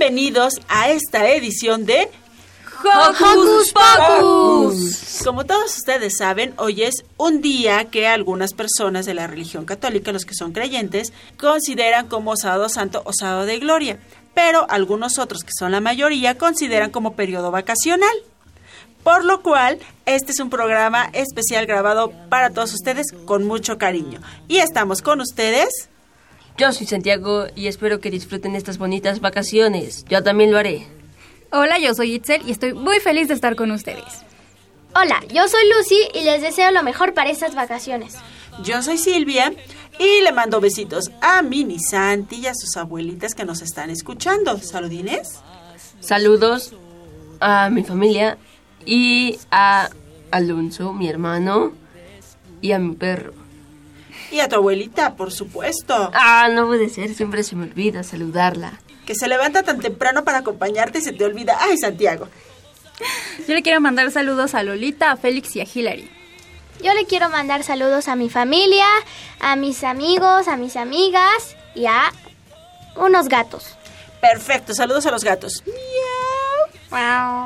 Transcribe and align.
Bienvenidos 0.00 0.54
a 0.66 0.88
esta 0.88 1.28
edición 1.28 1.84
de 1.84 2.08
Hocus 2.82 3.70
Pocus. 3.74 5.20
Como 5.22 5.44
todos 5.44 5.76
ustedes 5.76 6.16
saben, 6.16 6.54
hoy 6.56 6.84
es 6.84 7.04
un 7.18 7.42
día 7.42 7.84
que 7.90 8.08
algunas 8.08 8.54
personas 8.54 9.04
de 9.04 9.12
la 9.12 9.26
religión 9.26 9.66
católica, 9.66 10.10
los 10.10 10.24
que 10.24 10.32
son 10.34 10.52
creyentes, 10.52 11.12
consideran 11.38 12.08
como 12.08 12.34
sábado 12.38 12.70
santo 12.70 13.02
o 13.04 13.12
sábado 13.12 13.44
de 13.44 13.58
gloria, 13.58 14.00
pero 14.32 14.64
algunos 14.70 15.18
otros, 15.18 15.44
que 15.44 15.52
son 15.52 15.70
la 15.70 15.82
mayoría, 15.82 16.38
consideran 16.38 16.90
como 16.90 17.14
periodo 17.14 17.50
vacacional. 17.50 18.16
Por 19.04 19.26
lo 19.26 19.42
cual, 19.42 19.80
este 20.06 20.32
es 20.32 20.40
un 20.40 20.48
programa 20.48 21.10
especial 21.12 21.66
grabado 21.66 22.10
para 22.30 22.48
todos 22.48 22.72
ustedes 22.72 23.08
con 23.26 23.46
mucho 23.46 23.76
cariño. 23.76 24.22
Y 24.48 24.60
estamos 24.60 25.02
con 25.02 25.20
ustedes. 25.20 25.90
Yo 26.60 26.74
soy 26.74 26.86
Santiago 26.86 27.46
y 27.56 27.68
espero 27.68 28.00
que 28.00 28.10
disfruten 28.10 28.54
estas 28.54 28.76
bonitas 28.76 29.22
vacaciones. 29.22 30.04
Yo 30.10 30.22
también 30.22 30.52
lo 30.52 30.58
haré. 30.58 30.86
Hola, 31.52 31.78
yo 31.78 31.94
soy 31.94 32.12
Itzel 32.12 32.46
y 32.46 32.50
estoy 32.50 32.74
muy 32.74 33.00
feliz 33.00 33.28
de 33.28 33.34
estar 33.34 33.56
con 33.56 33.70
ustedes. 33.70 34.04
Hola, 34.94 35.22
yo 35.32 35.48
soy 35.48 35.62
Lucy 35.74 35.96
y 36.12 36.22
les 36.22 36.42
deseo 36.42 36.70
lo 36.70 36.82
mejor 36.82 37.14
para 37.14 37.30
estas 37.30 37.54
vacaciones. 37.54 38.14
Yo 38.62 38.82
soy 38.82 38.98
Silvia 38.98 39.54
y 39.98 40.20
le 40.22 40.32
mando 40.32 40.60
besitos 40.60 41.10
a 41.22 41.40
Mini 41.40 41.78
Santi 41.78 42.36
y 42.36 42.46
a 42.46 42.54
sus 42.54 42.76
abuelitas 42.76 43.34
que 43.34 43.46
nos 43.46 43.62
están 43.62 43.88
escuchando. 43.88 44.58
Saludines. 44.58 45.40
Saludos 46.00 46.74
a 47.40 47.70
mi 47.70 47.84
familia 47.84 48.36
y 48.84 49.38
a 49.50 49.88
Alonso, 50.30 50.92
mi 50.92 51.08
hermano, 51.08 51.72
y 52.60 52.72
a 52.72 52.78
mi 52.78 52.96
perro. 52.96 53.39
Y 54.30 54.40
a 54.40 54.48
tu 54.48 54.56
abuelita, 54.56 55.14
por 55.14 55.32
supuesto. 55.32 56.10
Ah, 56.14 56.48
no 56.52 56.66
puede 56.66 56.88
ser, 56.88 57.14
siempre 57.14 57.42
se 57.42 57.56
me 57.56 57.64
olvida 57.64 58.02
saludarla. 58.02 58.80
Que 59.06 59.14
se 59.14 59.26
levanta 59.28 59.62
tan 59.62 59.80
temprano 59.80 60.24
para 60.24 60.38
acompañarte 60.38 60.98
y 60.98 61.02
se 61.02 61.12
te 61.12 61.24
olvida. 61.24 61.56
Ay, 61.60 61.76
Santiago. 61.78 62.28
Yo 63.48 63.54
le 63.54 63.62
quiero 63.62 63.80
mandar 63.80 64.10
saludos 64.10 64.54
a 64.54 64.62
Lolita, 64.62 65.10
a 65.10 65.16
Félix 65.16 65.56
y 65.56 65.60
a 65.60 65.66
Hilary. 65.72 66.10
Yo 66.82 66.94
le 66.94 67.04
quiero 67.06 67.28
mandar 67.28 67.62
saludos 67.62 68.08
a 68.08 68.16
mi 68.16 68.30
familia, 68.30 68.86
a 69.40 69.56
mis 69.56 69.84
amigos, 69.84 70.48
a 70.48 70.56
mis 70.56 70.76
amigas 70.76 71.56
y 71.74 71.86
a 71.86 72.12
unos 72.96 73.28
gatos. 73.28 73.76
Perfecto, 74.20 74.74
saludos 74.74 75.06
a 75.06 75.10
los 75.10 75.24
gatos. 75.24 75.62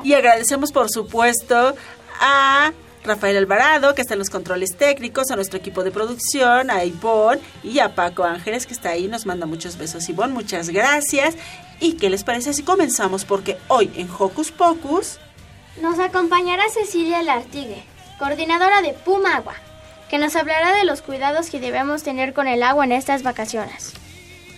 Y 0.04 0.12
agradecemos, 0.12 0.72
por 0.72 0.90
supuesto, 0.90 1.74
a 2.20 2.72
Rafael 3.04 3.36
Alvarado, 3.36 3.94
que 3.94 4.00
está 4.00 4.14
en 4.14 4.18
los 4.18 4.30
controles 4.30 4.76
técnicos, 4.76 5.30
a 5.30 5.36
nuestro 5.36 5.58
equipo 5.58 5.84
de 5.84 5.90
producción, 5.90 6.70
a 6.70 6.84
Ivonne 6.84 7.40
y 7.62 7.78
a 7.78 7.94
Paco 7.94 8.24
Ángeles, 8.24 8.66
que 8.66 8.72
está 8.72 8.90
ahí, 8.90 9.08
nos 9.08 9.26
manda 9.26 9.46
muchos 9.46 9.76
besos. 9.76 10.08
Ivonne, 10.08 10.32
muchas 10.32 10.70
gracias. 10.70 11.36
¿Y 11.80 11.94
qué 11.94 12.08
les 12.08 12.24
parece 12.24 12.54
si 12.54 12.62
comenzamos? 12.62 13.24
Porque 13.24 13.58
hoy 13.68 13.90
en 13.96 14.08
Hocus 14.10 14.50
Pocus... 14.50 15.18
Nos 15.82 15.98
acompañará 15.98 16.62
Cecilia 16.70 17.22
Lartigue, 17.22 17.82
coordinadora 18.18 18.80
de 18.80 18.94
Puma 18.94 19.36
Agua, 19.36 19.54
que 20.08 20.18
nos 20.18 20.34
hablará 20.36 20.74
de 20.74 20.84
los 20.84 21.02
cuidados 21.02 21.50
que 21.50 21.60
debemos 21.60 22.04
tener 22.04 22.32
con 22.32 22.48
el 22.48 22.62
agua 22.62 22.84
en 22.84 22.92
estas 22.92 23.22
vacaciones. 23.22 23.92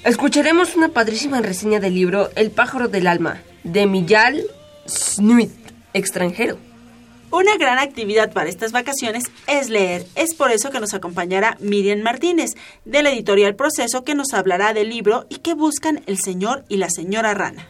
Escucharemos 0.05 0.77
una 0.77 0.91
padrísima 0.91 1.41
reseña 1.41 1.81
del 1.81 1.95
libro 1.95 2.31
El 2.37 2.53
pájaro 2.53 2.87
del 2.87 3.09
alma, 3.09 3.43
de 3.65 3.87
Millal 3.87 4.45
Snuit, 4.87 5.51
extranjero. 5.95 6.59
Una 7.37 7.59
gran 7.59 7.79
actividad 7.79 8.33
para 8.33 8.49
estas 8.49 8.73
vacaciones 8.73 9.25
es 9.47 9.69
leer. 9.69 10.07
Es 10.15 10.35
por 10.35 10.53
eso 10.53 10.71
que 10.71 10.81
nos 10.81 10.95
acompañará 10.95 11.59
Miriam 11.61 12.01
Martínez, 12.01 12.53
de 12.87 13.03
la 13.03 13.11
editorial 13.11 13.55
Proceso, 13.55 14.05
que 14.05 14.15
nos 14.15 14.33
hablará 14.33 14.73
del 14.73 14.89
libro 14.89 15.27
y 15.29 15.41
que 15.41 15.53
buscan 15.53 16.03
el 16.07 16.17
señor 16.19 16.65
y 16.71 16.79
la 16.79 16.89
señora 16.89 17.35
rana. 17.35 17.69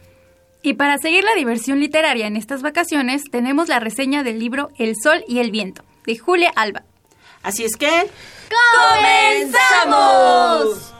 Y 0.63 0.75
para 0.75 0.99
seguir 0.99 1.25
la 1.25 1.35
diversión 1.35 1.81
literaria 1.81 2.29
en 2.29 2.37
estas 2.37 2.63
vacaciones, 2.63 3.25
tenemos 3.29 3.67
la 3.67 3.81
reseña 3.81 4.23
del 4.23 4.39
libro 4.39 4.71
El 4.79 4.95
Sol 4.95 5.25
y 5.27 5.41
el 5.41 5.51
Viento, 5.51 5.83
de 6.07 6.17
Julia 6.17 6.53
Alba. 6.55 6.85
Así 7.43 7.65
es 7.65 7.75
que... 7.75 8.09
¡Comenzamos! 9.83 10.96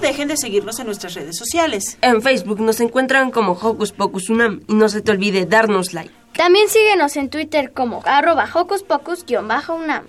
Dejen 0.00 0.28
de 0.28 0.36
seguirnos 0.36 0.78
en 0.80 0.86
nuestras 0.86 1.14
redes 1.14 1.36
sociales. 1.36 1.98
En 2.02 2.22
Facebook 2.22 2.60
nos 2.60 2.80
encuentran 2.80 3.30
como 3.30 3.52
Hocus 3.52 3.92
Pocus 3.92 4.30
Unam 4.30 4.62
y 4.68 4.74
no 4.74 4.88
se 4.88 5.00
te 5.00 5.10
olvide 5.12 5.46
darnos 5.46 5.92
like. 5.92 6.12
También 6.32 6.68
síguenos 6.68 7.16
en 7.16 7.28
Twitter 7.28 7.72
como 7.72 8.02
arroba 8.06 8.48
Hocus 8.52 8.82
Pocus-Unam. 8.82 10.04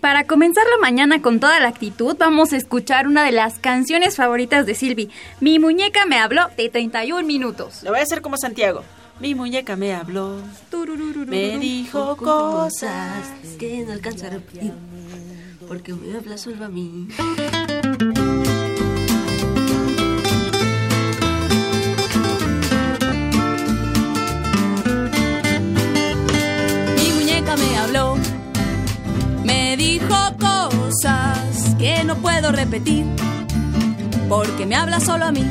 Para 0.00 0.26
comenzar 0.26 0.64
la 0.66 0.78
mañana 0.78 1.22
con 1.22 1.40
toda 1.40 1.60
la 1.60 1.68
actitud, 1.68 2.16
vamos 2.18 2.52
a 2.52 2.56
escuchar 2.56 3.06
una 3.06 3.24
de 3.24 3.32
las 3.32 3.58
canciones 3.58 4.16
favoritas 4.16 4.66
de 4.66 4.74
Silvi. 4.74 5.10
Mi 5.40 5.58
muñeca 5.58 6.04
me 6.06 6.18
habló 6.18 6.48
de 6.56 6.68
31 6.68 7.26
minutos. 7.26 7.82
Lo 7.82 7.90
voy 7.90 8.00
a 8.00 8.02
hacer 8.02 8.20
como 8.20 8.36
Santiago. 8.36 8.82
Mi 9.20 9.34
muñeca 9.34 9.76
me 9.76 9.94
habló, 9.94 10.42
me 11.26 11.58
dijo 11.58 12.16
cosas 12.16 13.32
que 13.58 13.84
no 13.86 13.92
alcanzo 13.92 14.26
a 14.26 14.30
repetir, 14.30 14.72
porque 15.68 15.94
me 15.94 16.16
habla 16.16 16.36
solo 16.36 16.64
a 16.64 16.68
mí. 16.68 17.08
Me 27.56 27.76
habló, 27.78 28.16
me 29.44 29.76
dijo 29.76 30.16
cosas 30.40 31.76
que 31.78 32.02
no 32.02 32.16
puedo 32.16 32.50
repetir, 32.50 33.06
porque 34.28 34.66
me 34.66 34.74
habla 34.74 34.98
solo 34.98 35.26
a 35.26 35.32
mí. 35.32 35.44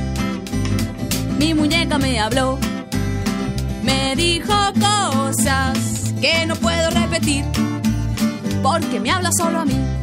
Mi 1.39 1.53
muñeca 1.53 1.97
me 1.97 2.19
habló, 2.19 2.59
me 3.83 4.17
dijo 4.17 4.53
cosas 4.73 5.77
que 6.19 6.45
no 6.45 6.55
puedo 6.57 6.89
repetir, 6.89 7.45
porque 8.61 8.99
me 8.99 9.09
habla 9.09 9.31
solo 9.31 9.61
a 9.61 9.65
mí. 9.65 10.02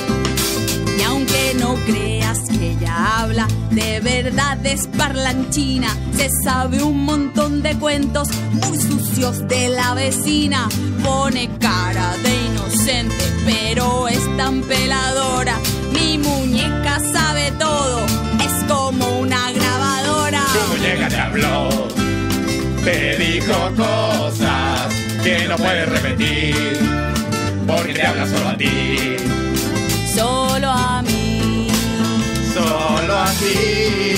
Y 1.01 1.03
aunque 1.03 1.55
no 1.59 1.73
creas 1.87 2.41
que 2.47 2.73
ella 2.73 3.21
habla, 3.21 3.47
de 3.71 3.99
verdad 4.01 4.63
es 4.63 4.85
parlanchina. 4.85 5.87
Se 6.15 6.29
sabe 6.43 6.83
un 6.83 7.05
montón 7.05 7.63
de 7.63 7.75
cuentos 7.75 8.29
muy 8.51 8.77
sucios 8.77 9.47
de 9.47 9.69
la 9.69 9.95
vecina. 9.95 10.69
Pone 11.03 11.49
cara 11.59 12.15
de 12.17 12.45
inocente, 12.45 13.15
pero 13.45 14.07
es 14.09 14.37
tan 14.37 14.61
peladora. 14.61 15.57
Mi 15.91 16.19
muñeca 16.19 16.99
sabe 17.11 17.51
todo, 17.57 18.01
es 18.45 18.63
como 18.71 19.21
una 19.21 19.51
grabadora. 19.53 20.43
Tu 20.53 20.77
muñeca 20.77 21.07
te 21.07 21.17
habló, 21.17 21.69
te 22.83 23.17
dijo 23.17 23.55
cosas 23.75 24.93
que 25.23 25.47
no 25.47 25.55
puedes 25.55 25.89
repetir, 25.89 26.77
porque 27.65 27.93
te 27.93 28.05
habla 28.05 28.27
solo 28.27 28.49
a 28.49 28.57
ti. 28.57 29.17
Solo 30.13 30.69
a 30.69 31.01
mí, 31.03 31.67
Solo 32.53 33.15
a 33.15 33.25
ti, 33.39 34.15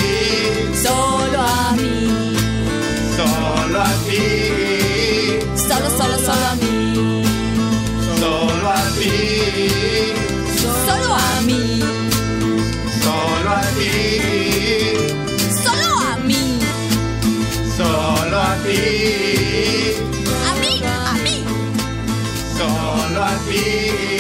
solo 0.84 1.40
a 1.40 1.74
mí, 1.78 2.36
solo 3.16 3.80
a 3.80 3.94
ti, 4.08 4.26
solo, 5.56 5.90
solo, 5.98 6.18
solo 6.18 6.46
a 6.48 6.56
mí, 6.56 7.24
solo 8.20 8.70
a 8.70 8.82
ti, 8.98 9.12
solo 10.86 11.14
a 11.14 11.42
mí, 11.46 11.80
solo 13.04 13.50
a 13.52 13.62
ti, 13.78 13.94
solo 15.64 15.90
a 16.00 16.18
mí, 16.28 16.60
solo 17.78 18.38
a 18.42 18.56
ti, 18.66 18.82
a 20.50 20.56
mí, 20.60 20.74
a 20.84 21.14
mí, 21.24 21.38
solo 22.58 23.24
a 23.24 23.34
ti, 23.48 24.13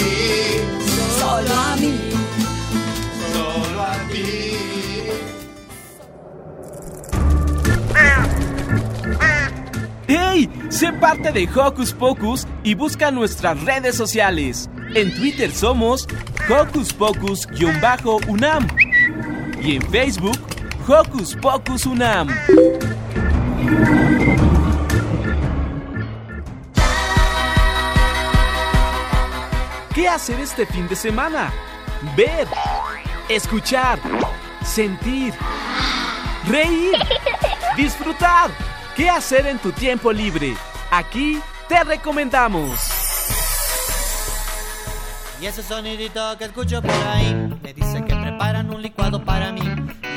Sé 10.73 10.91
parte 10.91 11.31
de 11.31 11.47
Hocus 11.55 11.93
Pocus 11.93 12.47
y 12.63 12.73
busca 12.73 13.11
nuestras 13.11 13.63
redes 13.63 13.95
sociales. 13.95 14.67
En 14.95 15.13
Twitter 15.13 15.51
somos 15.51 16.07
Hocus 16.49 16.91
Pocus-UNAM 16.93 18.67
y 19.61 19.75
en 19.75 19.81
Facebook 19.91 20.39
Hocus 20.87 21.35
Pocus 21.35 21.85
UNAM. 21.85 22.27
¿Qué 29.93 30.09
hacer 30.09 30.39
este 30.39 30.65
fin 30.65 30.87
de 30.87 30.95
semana? 30.95 31.53
Ver, 32.17 32.47
escuchar, 33.29 33.99
sentir, 34.65 35.35
reír, 36.47 36.95
disfrutar. 37.77 38.49
¿Qué 38.95 39.09
hacer 39.09 39.47
en 39.47 39.57
tu 39.57 39.71
tiempo 39.71 40.13
libre? 40.13 40.53
Aquí 40.91 41.39
te 41.67 41.83
recomendamos. 41.83 42.79
Y 45.41 45.47
ese 45.47 45.63
sonidito 45.63 46.37
que 46.37 46.45
escucho 46.45 46.79
por 46.79 46.91
ahí 46.91 47.33
me 47.63 47.73
dice 47.73 48.05
que 48.05 48.15
preparan 48.15 48.69
un 48.71 48.83
licuado 48.83 49.25
para 49.25 49.51
mí. 49.51 49.63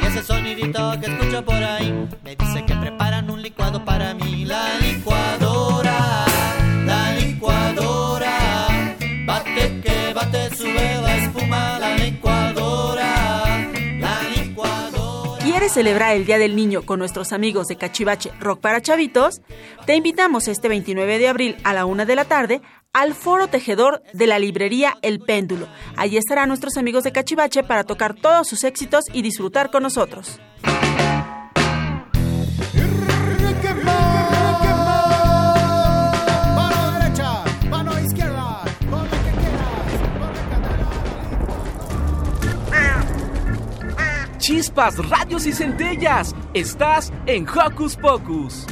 Y 0.02 0.06
ese 0.06 0.22
sonidito 0.22 1.00
que 1.00 1.06
escucho 1.06 1.42
por 1.42 1.54
ahí 1.54 2.06
me 2.22 2.36
dice 2.36 2.66
que 2.66 2.74
preparan 2.74 3.30
un 3.30 3.40
licuado 3.40 3.82
para 3.82 4.12
mí. 4.12 4.44
La 4.44 4.78
licuadora, 4.78 5.45
licuadora. 15.66 15.66
¿Quieres 15.66 15.72
celebrar 15.72 16.16
el 16.16 16.26
Día 16.26 16.38
del 16.38 16.54
Niño 16.54 16.82
con 16.82 16.98
nuestros 16.98 17.32
amigos 17.32 17.66
de 17.66 17.76
Cachivache 17.76 18.30
Rock 18.40 18.60
para 18.60 18.80
Chavitos? 18.80 19.40
Te 19.84 19.96
invitamos 19.96 20.48
este 20.48 20.68
29 20.68 21.18
de 21.18 21.28
abril 21.28 21.56
a 21.64 21.72
la 21.72 21.86
una 21.86 22.04
de 22.04 22.14
la 22.14 22.24
tarde 22.24 22.60
al 22.92 23.14
Foro 23.14 23.48
Tejedor 23.48 24.02
de 24.12 24.26
la 24.26 24.38
librería 24.38 24.94
El 25.02 25.18
Péndulo. 25.18 25.66
Allí 25.96 26.16
estarán 26.16 26.48
nuestros 26.48 26.76
amigos 26.76 27.04
de 27.04 27.12
Cachivache 27.12 27.62
para 27.62 27.84
tocar 27.84 28.14
todos 28.14 28.48
sus 28.48 28.64
éxitos 28.64 29.04
y 29.12 29.22
disfrutar 29.22 29.70
con 29.70 29.82
nosotros. 29.82 30.40
Chispas, 44.46 44.96
rayos 45.08 45.44
y 45.44 45.52
centellas. 45.52 46.32
Estás 46.54 47.12
en 47.26 47.48
Hocus 47.48 47.96
Pocus. 47.96 48.64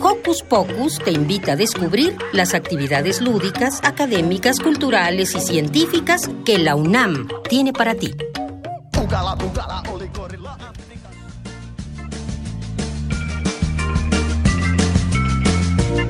Hocus 0.00 0.42
Pocus 0.42 0.98
te 0.98 1.12
invita 1.12 1.52
a 1.52 1.56
descubrir 1.56 2.16
las 2.32 2.54
actividades 2.54 3.20
lúdicas, 3.20 3.78
académicas, 3.84 4.58
culturales 4.58 5.36
y 5.36 5.40
científicas 5.40 6.28
que 6.44 6.58
la 6.58 6.74
UNAM 6.74 7.28
tiene 7.48 7.72
para 7.72 7.94
ti. 7.94 8.12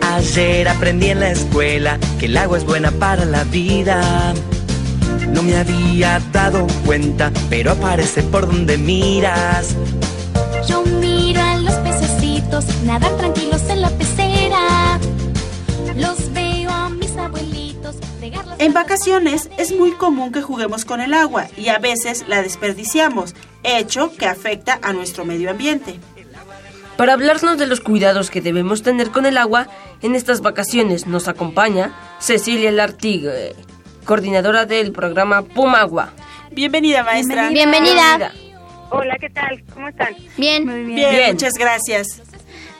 Ayer 0.01 0.67
aprendí 0.67 1.09
en 1.09 1.21
la 1.21 1.31
escuela 1.31 1.99
que 2.19 2.25
el 2.25 2.39
agua 2.39 2.56
es 2.56 2.65
buena 2.65 2.91
para 2.91 3.27
la 3.27 3.44
vida. 3.44 4.33
No 5.33 5.43
me 5.43 5.57
había 5.57 6.21
dado 6.33 6.67
cuenta, 6.85 7.31
pero 7.49 7.73
aparece 7.73 8.23
por 8.23 8.47
donde 8.47 8.79
miras. 8.79 9.77
Yo 10.69 10.83
miro 10.83 11.41
a 11.41 11.57
los 11.59 11.75
pececitos 11.75 12.65
nadar 12.85 13.17
tranquilos 13.17 13.63
en 13.69 13.83
la 13.83 13.91
pecera. 13.91 14.99
Los 15.97 16.33
veo 16.33 16.71
a 16.71 16.91
mis 16.91 17.17
abuelitos 17.17 17.97
En 18.59 18.73
vacaciones 18.73 19.49
es 19.59 19.73
muy 19.73 19.93
común 19.93 20.33
que 20.33 20.43
juguemos 20.43 20.85
con 20.85 21.01
el 21.01 21.15
agua 21.15 21.47
y 21.57 21.69
a 21.69 21.79
veces 21.79 22.25
la 22.29 22.43
desperdiciamos, 22.43 23.35
hecho 23.63 24.13
que 24.17 24.27
afecta 24.27 24.79
a 24.83 24.93
nuestro 24.93 25.25
medio 25.25 25.51
ambiente. 25.51 26.01
Para 26.97 27.13
hablarnos 27.13 27.58
de 27.58 27.69
los 27.69 27.81
cuidados 27.81 28.29
que 28.29 28.41
debemos 28.41 28.82
tener 28.82 29.11
con 29.11 29.25
el 29.25 29.37
agua, 29.39 29.69
en 30.03 30.17
estas 30.17 30.41
vacaciones 30.41 31.06
nos 31.06 31.29
acompaña 31.29 31.94
Cecilia 32.19 32.73
Lartigue, 32.73 33.55
coordinadora 34.08 34.65
del 34.65 34.93
programa 34.93 35.43
Pumagua. 35.43 36.15
Bienvenida, 36.50 37.05
maestra. 37.05 37.50
Bienvenida. 37.50 38.32
Hola, 38.88 39.19
¿qué 39.20 39.29
tal? 39.29 39.62
¿Cómo 39.74 39.86
están? 39.88 40.17
Bien. 40.38 40.65
Bien, 40.65 41.10
Bien. 41.10 41.32
muchas 41.32 41.53
gracias. 41.53 42.22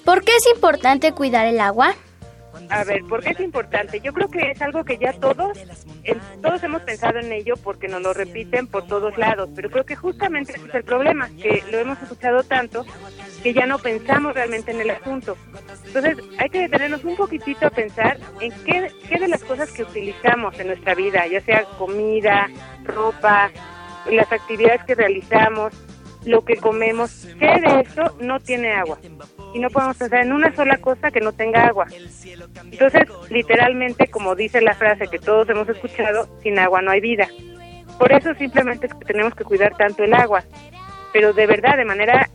¿Por 0.07 0.25
qué 0.25 0.35
es 0.35 0.47
importante 0.55 1.13
cuidar 1.13 1.47
el 1.47 1.61
agua? 1.61 1.95
A 2.71 2.85
ver, 2.85 3.03
¿por 3.05 3.23
qué 3.23 3.31
es 3.31 3.41
importante? 3.41 4.01
Yo 4.01 4.13
creo 4.13 4.29
que 4.29 4.51
es 4.51 4.61
algo 4.63 4.85
que 4.85 4.99
ya 4.99 5.13
todos, 5.13 5.59
todos 6.43 6.63
hemos 6.63 6.83
pensado 6.83 7.19
en 7.19 7.33
ello 7.33 7.55
porque 7.57 7.89
nos 7.89 8.03
lo 8.03 8.13
repiten 8.13 8.67
por 8.67 8.87
todos 8.87 9.17
lados, 9.17 9.49
pero 9.55 9.71
creo 9.71 9.85
que 9.85 9.97
justamente 9.97 10.53
ese 10.53 10.67
es 10.67 10.75
el 10.75 10.85
problema, 10.85 11.29
que 11.41 11.63
lo 11.71 11.79
hemos 11.79 12.01
escuchado 12.03 12.43
tanto 12.43 12.85
que 13.43 13.55
ya 13.55 13.67
no 13.67 13.79
pensamos 13.79 14.35
realmente 14.35 14.73
en 14.73 14.81
el 14.81 14.91
asunto. 14.91 15.37
Entonces, 15.87 16.19
hay 16.39 16.51
que 16.51 16.61
detenernos 16.61 17.05
un 17.05 17.17
poquitito 17.17 17.67
a 17.67 17.71
pensar 17.71 18.19
en 18.41 18.53
qué, 18.65 18.93
qué 19.09 19.19
de 19.19 19.29
las 19.29 19.45
cosas 19.45 19.71
que 19.71 19.83
utilizamos 19.83 20.59
en 20.59 20.69
nuestra 20.69 20.95
vida, 20.95 21.27
ya 21.27 21.41
sea 21.41 21.65
comida, 21.79 22.49
ropa, 22.85 23.51
las 24.11 24.31
actividades 24.33 24.83
que 24.85 24.95
realizamos, 24.95 25.73
lo 26.29 26.45
que 26.45 26.57
comemos, 26.57 27.27
qué 27.39 27.47
de 27.61 27.81
esto 27.81 28.17
no 28.21 28.39
tiene 28.41 28.73
agua. 28.73 28.99
Y 29.55 29.59
no 29.59 29.71
podemos 29.71 29.97
pensar 29.97 30.23
en 30.23 30.33
una 30.33 30.55
sola 30.55 30.77
cosa 30.79 31.11
que 31.11 31.21
no 31.21 31.33
tenga 31.33 31.67
agua. 31.67 31.87
Entonces, 32.71 33.03
literalmente, 33.31 34.09
como 34.09 34.35
dice 34.35 34.61
la 34.61 34.75
frase 34.75 35.09
que 35.09 35.19
todos 35.19 35.49
hemos 35.49 35.69
escuchado, 35.69 36.29
sin 36.43 36.59
agua 36.59 36.83
no 36.83 36.91
hay 36.91 37.01
vida. 37.01 37.29
Por 37.99 38.13
eso 38.13 38.35
simplemente 38.35 38.89
que 38.89 39.05
tenemos 39.05 39.35
que 39.35 39.45
cuidar 39.45 39.77
tanto 39.77 40.05
el 40.05 40.15
agua, 40.15 40.45
pero 41.13 41.33
de 41.33 41.47
verdad, 41.47 41.77
de 41.77 41.85
manera 41.85 42.29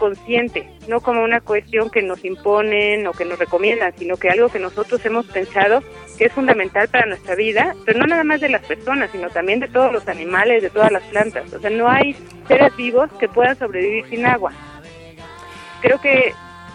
consciente, 0.00 0.66
no 0.88 1.00
como 1.00 1.22
una 1.22 1.40
cuestión 1.40 1.90
que 1.90 2.02
nos 2.02 2.24
imponen 2.24 3.06
o 3.06 3.12
que 3.12 3.26
nos 3.26 3.38
recomiendan, 3.38 3.92
sino 3.96 4.16
que 4.16 4.30
algo 4.30 4.48
que 4.48 4.58
nosotros 4.58 5.04
hemos 5.04 5.26
pensado 5.26 5.84
que 6.16 6.24
es 6.24 6.32
fundamental 6.32 6.88
para 6.88 7.06
nuestra 7.06 7.34
vida, 7.34 7.76
pero 7.84 7.98
no 7.98 8.06
nada 8.06 8.24
más 8.24 8.40
de 8.40 8.48
las 8.48 8.64
personas, 8.64 9.10
sino 9.12 9.28
también 9.28 9.60
de 9.60 9.68
todos 9.68 9.92
los 9.92 10.08
animales, 10.08 10.62
de 10.62 10.70
todas 10.70 10.90
las 10.90 11.02
plantas. 11.04 11.52
O 11.52 11.60
sea, 11.60 11.70
no 11.70 11.88
hay 11.88 12.16
seres 12.48 12.74
vivos 12.76 13.10
que 13.20 13.28
puedan 13.28 13.58
sobrevivir 13.58 14.06
sin 14.08 14.24
agua. 14.24 14.52
Creo 15.82 16.00
que 16.00 16.32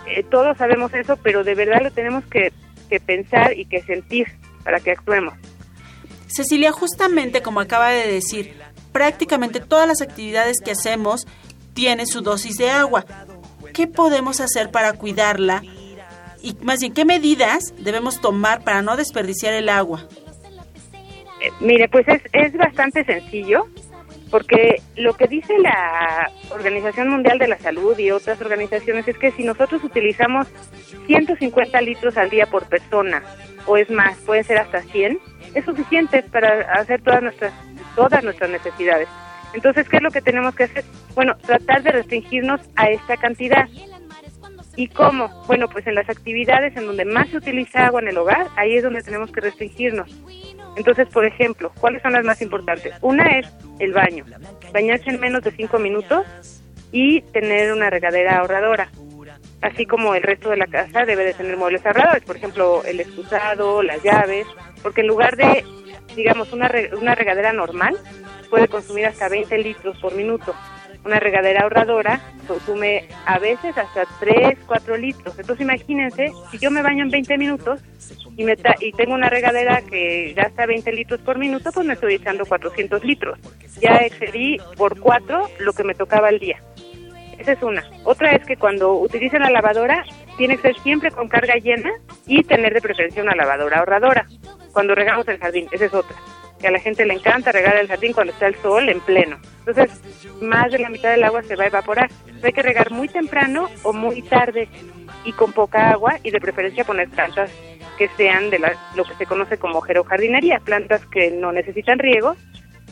eh, 0.08 0.24
todos 0.30 0.56
sabemos 0.58 0.94
eso, 0.94 1.18
pero 1.18 1.44
de 1.44 1.56
verdad 1.56 1.82
lo 1.82 1.92
tenemos 1.92 2.24
que, 2.26 2.54
que 2.90 3.00
pensar 3.00 3.58
y 3.58 3.66
que 3.66 3.82
sentir 3.82 4.28
para 4.64 4.80
que 4.80 4.92
actuemos. 4.92 5.34
Cecilia, 6.28 6.72
justamente 6.72 7.42
como 7.42 7.60
acaba 7.60 7.90
de 7.90 8.08
decir, 8.08 8.56
prácticamente 8.92 9.60
todas 9.60 9.88
las 9.88 10.02
actividades 10.02 10.58
que 10.64 10.72
hacemos 10.72 11.28
tienen 11.76 12.08
su 12.08 12.22
dosis 12.22 12.58
de 12.58 12.72
agua. 12.72 13.06
¿Qué 13.74 13.86
podemos 13.86 14.40
hacer 14.40 14.72
para 14.72 14.94
cuidarla? 14.94 15.62
Y 16.42 16.56
más 16.62 16.80
bien, 16.80 16.94
¿qué 16.94 17.06
medidas 17.06 17.74
debemos 17.78 18.22
tomar 18.22 18.64
para 18.64 18.82
no 18.82 18.96
desperdiciar 18.96 19.54
el 19.54 19.70
agua? 19.70 20.08
Eh, 21.42 21.52
mire, 21.60 21.88
pues 21.90 22.08
es, 22.08 22.22
es 22.32 22.54
bastante 22.58 23.04
sencillo, 23.04 23.68
porque 24.32 24.82
lo 24.96 25.14
que 25.14 25.28
dice 25.28 25.54
la 25.60 26.32
Organización 26.52 27.10
Mundial 27.10 27.38
de 27.38 27.50
la 27.50 27.60
Salud 27.60 27.98
y 28.00 28.12
otras 28.12 28.40
organizaciones 28.42 29.08
es 29.08 29.18
que 29.18 29.32
si 29.32 29.44
nosotros 29.44 29.84
utilizamos 29.84 30.48
150 31.08 31.82
litros 31.82 32.18
al 32.18 32.30
día 32.30 32.46
por 32.46 32.68
persona, 32.68 33.22
o 33.66 33.78
es 33.78 33.90
más, 33.90 34.18
puede 34.20 34.44
ser 34.44 34.60
hasta 34.60 34.82
100, 34.82 35.20
es 35.54 35.66
suficiente 35.66 36.24
para 36.24 36.72
hacer 36.74 37.02
todas 37.02 37.22
nuestras 37.22 37.54
todas 37.96 38.24
nuestras 38.24 38.50
necesidades. 38.50 39.08
Entonces, 39.56 39.88
¿qué 39.88 39.98
es 39.98 40.04
lo 40.04 40.12
que 40.12 40.22
tenemos 40.22 40.54
que 40.54 40.66
hacer? 40.66 40.84
Bueno, 41.16 41.36
tratar 41.38 41.82
de 41.82 41.92
restringirnos 41.94 42.60
a 42.76 42.90
esta 42.90 43.16
cantidad. 43.16 43.68
¿Y 44.76 44.90
cómo? 44.90 45.30
Bueno, 45.48 45.70
pues 45.70 45.88
en 45.88 45.96
las 45.96 46.10
actividades 46.10 46.76
en 46.76 46.86
donde 46.86 47.06
más 47.06 47.30
se 47.30 47.38
utiliza 47.38 47.88
agua 47.88 48.02
en 48.02 48.10
el 48.10 48.18
hogar, 48.18 48.48
ahí 48.58 48.76
es 48.76 48.84
donde 48.84 49.02
tenemos 49.02 49.32
que 49.32 49.40
restringirnos. 49.40 50.12
Entonces, 50.76 51.08
por 51.08 51.26
ejemplo, 51.26 51.72
¿cuáles 51.80 52.02
son 52.02 52.12
las 52.12 52.26
más 52.26 52.42
importantes? 52.42 52.94
Una 53.02 53.40
es 53.40 53.48
el 53.80 53.94
baño, 53.94 54.26
bañarse 54.74 55.10
en 55.10 55.22
menos 55.22 55.42
de 55.42 55.52
cinco 55.52 55.80
minutos 55.80 56.26
y 56.92 57.22
tener 57.22 57.72
una 57.72 57.90
regadera 57.90 58.40
ahorradora. 58.40 58.90
Así 59.62 59.86
como 59.86 60.14
el 60.16 60.24
resto 60.24 60.50
de 60.50 60.58
la 60.58 60.68
casa 60.68 61.06
debe 61.06 61.24
de 61.24 61.34
tener 61.34 61.56
muebles 61.56 61.86
ahorradores, 61.86 62.24
por 62.24 62.36
ejemplo, 62.36 62.84
el 62.84 63.00
excusado, 63.00 63.82
las 63.82 64.04
llaves, 64.04 64.46
porque 64.84 65.00
en 65.00 65.08
lugar 65.08 65.38
de, 65.38 65.64
digamos, 66.16 66.52
una, 66.54 66.72
una 67.00 67.16
regadera 67.16 67.54
normal, 67.54 67.96
puede 68.50 68.68
consumir 68.68 69.06
hasta 69.06 69.30
20 69.30 69.58
litros 69.60 69.98
por 70.00 70.16
minuto. 70.16 70.54
Una 71.04 71.20
regadera 71.20 71.62
ahorradora 71.62 72.20
consume 72.48 73.08
a 73.26 73.38
veces 73.38 73.78
hasta 73.78 74.06
3, 74.20 74.58
4 74.66 74.98
litros. 74.98 75.38
Entonces 75.38 75.64
imagínense, 75.64 76.32
si 76.50 76.58
yo 76.58 76.72
me 76.72 76.82
baño 76.82 77.04
en 77.04 77.12
20 77.12 77.38
minutos 77.38 77.80
y, 78.36 78.44
me 78.44 78.58
y 78.80 78.92
tengo 78.94 79.14
una 79.14 79.30
regadera 79.30 79.82
que 79.84 80.34
gasta 80.36 80.66
20 80.66 80.92
litros 80.94 81.22
por 81.22 81.38
minuto, 81.38 81.72
pues 81.72 81.86
me 81.86 81.94
estoy 81.94 82.16
echando 82.16 82.46
400 82.46 83.04
litros. 83.04 83.38
Ya 83.80 83.98
excedí 83.98 84.58
por 84.78 85.00
4 85.00 85.50
lo 85.60 85.74
que 85.74 85.84
me 85.84 85.94
tocaba 85.94 86.30
al 86.30 86.40
día. 86.40 86.60
Esa 87.38 87.52
es 87.52 87.62
una. 87.62 87.84
Otra 88.04 88.32
es 88.32 88.46
que 88.46 88.58
cuando 88.58 88.94
utilicen 88.94 89.42
la 89.42 89.52
lavadora, 89.52 90.04
tiene 90.38 90.56
que 90.56 90.74
ser 90.74 90.80
siempre 90.82 91.12
con 91.12 91.28
carga 91.28 91.56
llena 91.56 91.92
y 92.26 92.44
tener 92.44 92.74
de 92.74 92.82
preferencia 92.82 93.22
una 93.22 93.36
lavadora 93.36 93.80
ahorradora. 93.80 94.26
Cuando 94.76 94.94
regamos 94.94 95.26
el 95.30 95.38
jardín, 95.38 95.70
esa 95.72 95.86
es 95.86 95.94
otra 95.94 96.18
que 96.60 96.68
a 96.68 96.72
la 96.72 96.80
gente 96.80 97.06
le 97.06 97.14
encanta 97.14 97.54
regar 97.54 97.78
el 97.78 97.88
jardín 97.88 98.12
cuando 98.12 98.34
está 98.34 98.48
el 98.48 98.56
sol 98.56 98.90
en 98.90 99.00
pleno. 99.00 99.38
Entonces, 99.66 100.02
más 100.42 100.70
de 100.70 100.80
la 100.80 100.90
mitad 100.90 101.12
del 101.12 101.24
agua 101.24 101.44
se 101.44 101.56
va 101.56 101.64
a 101.64 101.68
evaporar. 101.68 102.10
hay 102.44 102.52
que 102.52 102.62
regar 102.62 102.92
muy 102.92 103.08
temprano 103.08 103.70
o 103.84 103.94
muy 103.94 104.22
tarde 104.22 104.68
y 105.24 105.32
con 105.32 105.54
poca 105.54 105.92
agua 105.92 106.20
y 106.24 106.32
de 106.32 106.42
preferencia 106.42 106.84
poner 106.84 107.08
plantas 107.08 107.50
que 107.98 108.10
sean 108.18 108.50
de 108.50 108.60
lo 108.60 109.06
que 109.06 109.16
se 109.18 109.26
conoce 109.26 109.58
como 109.58 109.80
gerojardinería, 109.80 110.60
plantas 110.60 111.06
que 111.06 111.32
no 111.32 111.54
necesitan 111.54 111.98
riego 111.98 112.36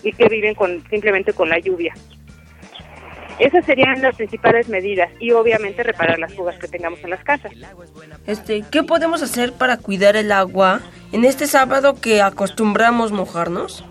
y 0.04 0.14
que 0.14 0.30
viven 0.30 0.56
con 0.56 0.82
simplemente 0.90 1.34
con 1.34 1.50
la 1.50 1.60
lluvia. 1.60 1.94
Esas 3.40 3.66
serían 3.66 4.02
las 4.02 4.16
principales 4.16 4.70
medidas 4.70 5.10
y 5.20 5.32
obviamente 5.32 5.84
reparar 5.84 6.20
las 6.20 6.34
fugas 6.34 6.58
que 6.60 6.68
tengamos 6.68 7.00
en 7.04 7.10
las 7.10 7.24
casas. 7.24 7.52
Este, 8.28 8.64
¿qué 8.70 8.84
podemos 8.84 9.22
hacer 9.22 9.54
para 9.54 9.78
cuidar 9.78 10.16
el 10.16 10.32
agua 10.32 10.82
en 11.12 11.26
este 11.26 11.48
sábado 11.48 12.00
que 12.00 12.22
acostumbramos 12.22 13.12
mojarnos? 13.12 13.84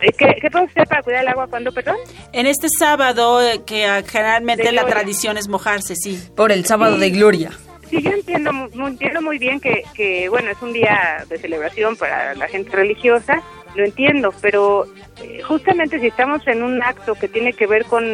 Eh, 0.00 0.12
¿Qué, 0.12 0.36
¿Qué 0.40 0.50
podemos 0.50 0.70
hacer 0.72 0.86
para 0.86 1.02
cuidar 1.02 1.22
el 1.22 1.28
agua 1.28 1.46
cuando, 1.48 1.72
perdón? 1.72 1.96
En 2.32 2.46
este 2.46 2.68
sábado 2.68 3.42
eh, 3.42 3.62
que 3.64 3.86
ah, 3.86 4.02
generalmente 4.06 4.70
la 4.72 4.84
tradición 4.84 5.38
es 5.38 5.48
mojarse, 5.48 5.94
sí. 5.96 6.22
Por 6.34 6.52
el 6.52 6.66
sábado 6.66 6.98
de 6.98 7.10
gloria. 7.10 7.50
Sí, 7.88 8.02
yo 8.02 8.10
entiendo, 8.10 8.50
entiendo 8.74 9.22
muy 9.22 9.38
bien 9.38 9.60
que, 9.60 9.84
que, 9.94 10.28
bueno, 10.28 10.50
es 10.50 10.60
un 10.60 10.72
día 10.72 11.24
de 11.28 11.38
celebración 11.38 11.96
para 11.96 12.34
la 12.34 12.48
gente 12.48 12.70
religiosa, 12.72 13.42
lo 13.76 13.84
entiendo, 13.84 14.32
pero 14.40 14.86
eh, 15.22 15.42
justamente 15.42 16.00
si 16.00 16.06
estamos 16.06 16.46
en 16.46 16.62
un 16.62 16.82
acto 16.82 17.14
que 17.14 17.28
tiene 17.28 17.52
que 17.52 17.66
ver 17.66 17.84
con 17.84 18.04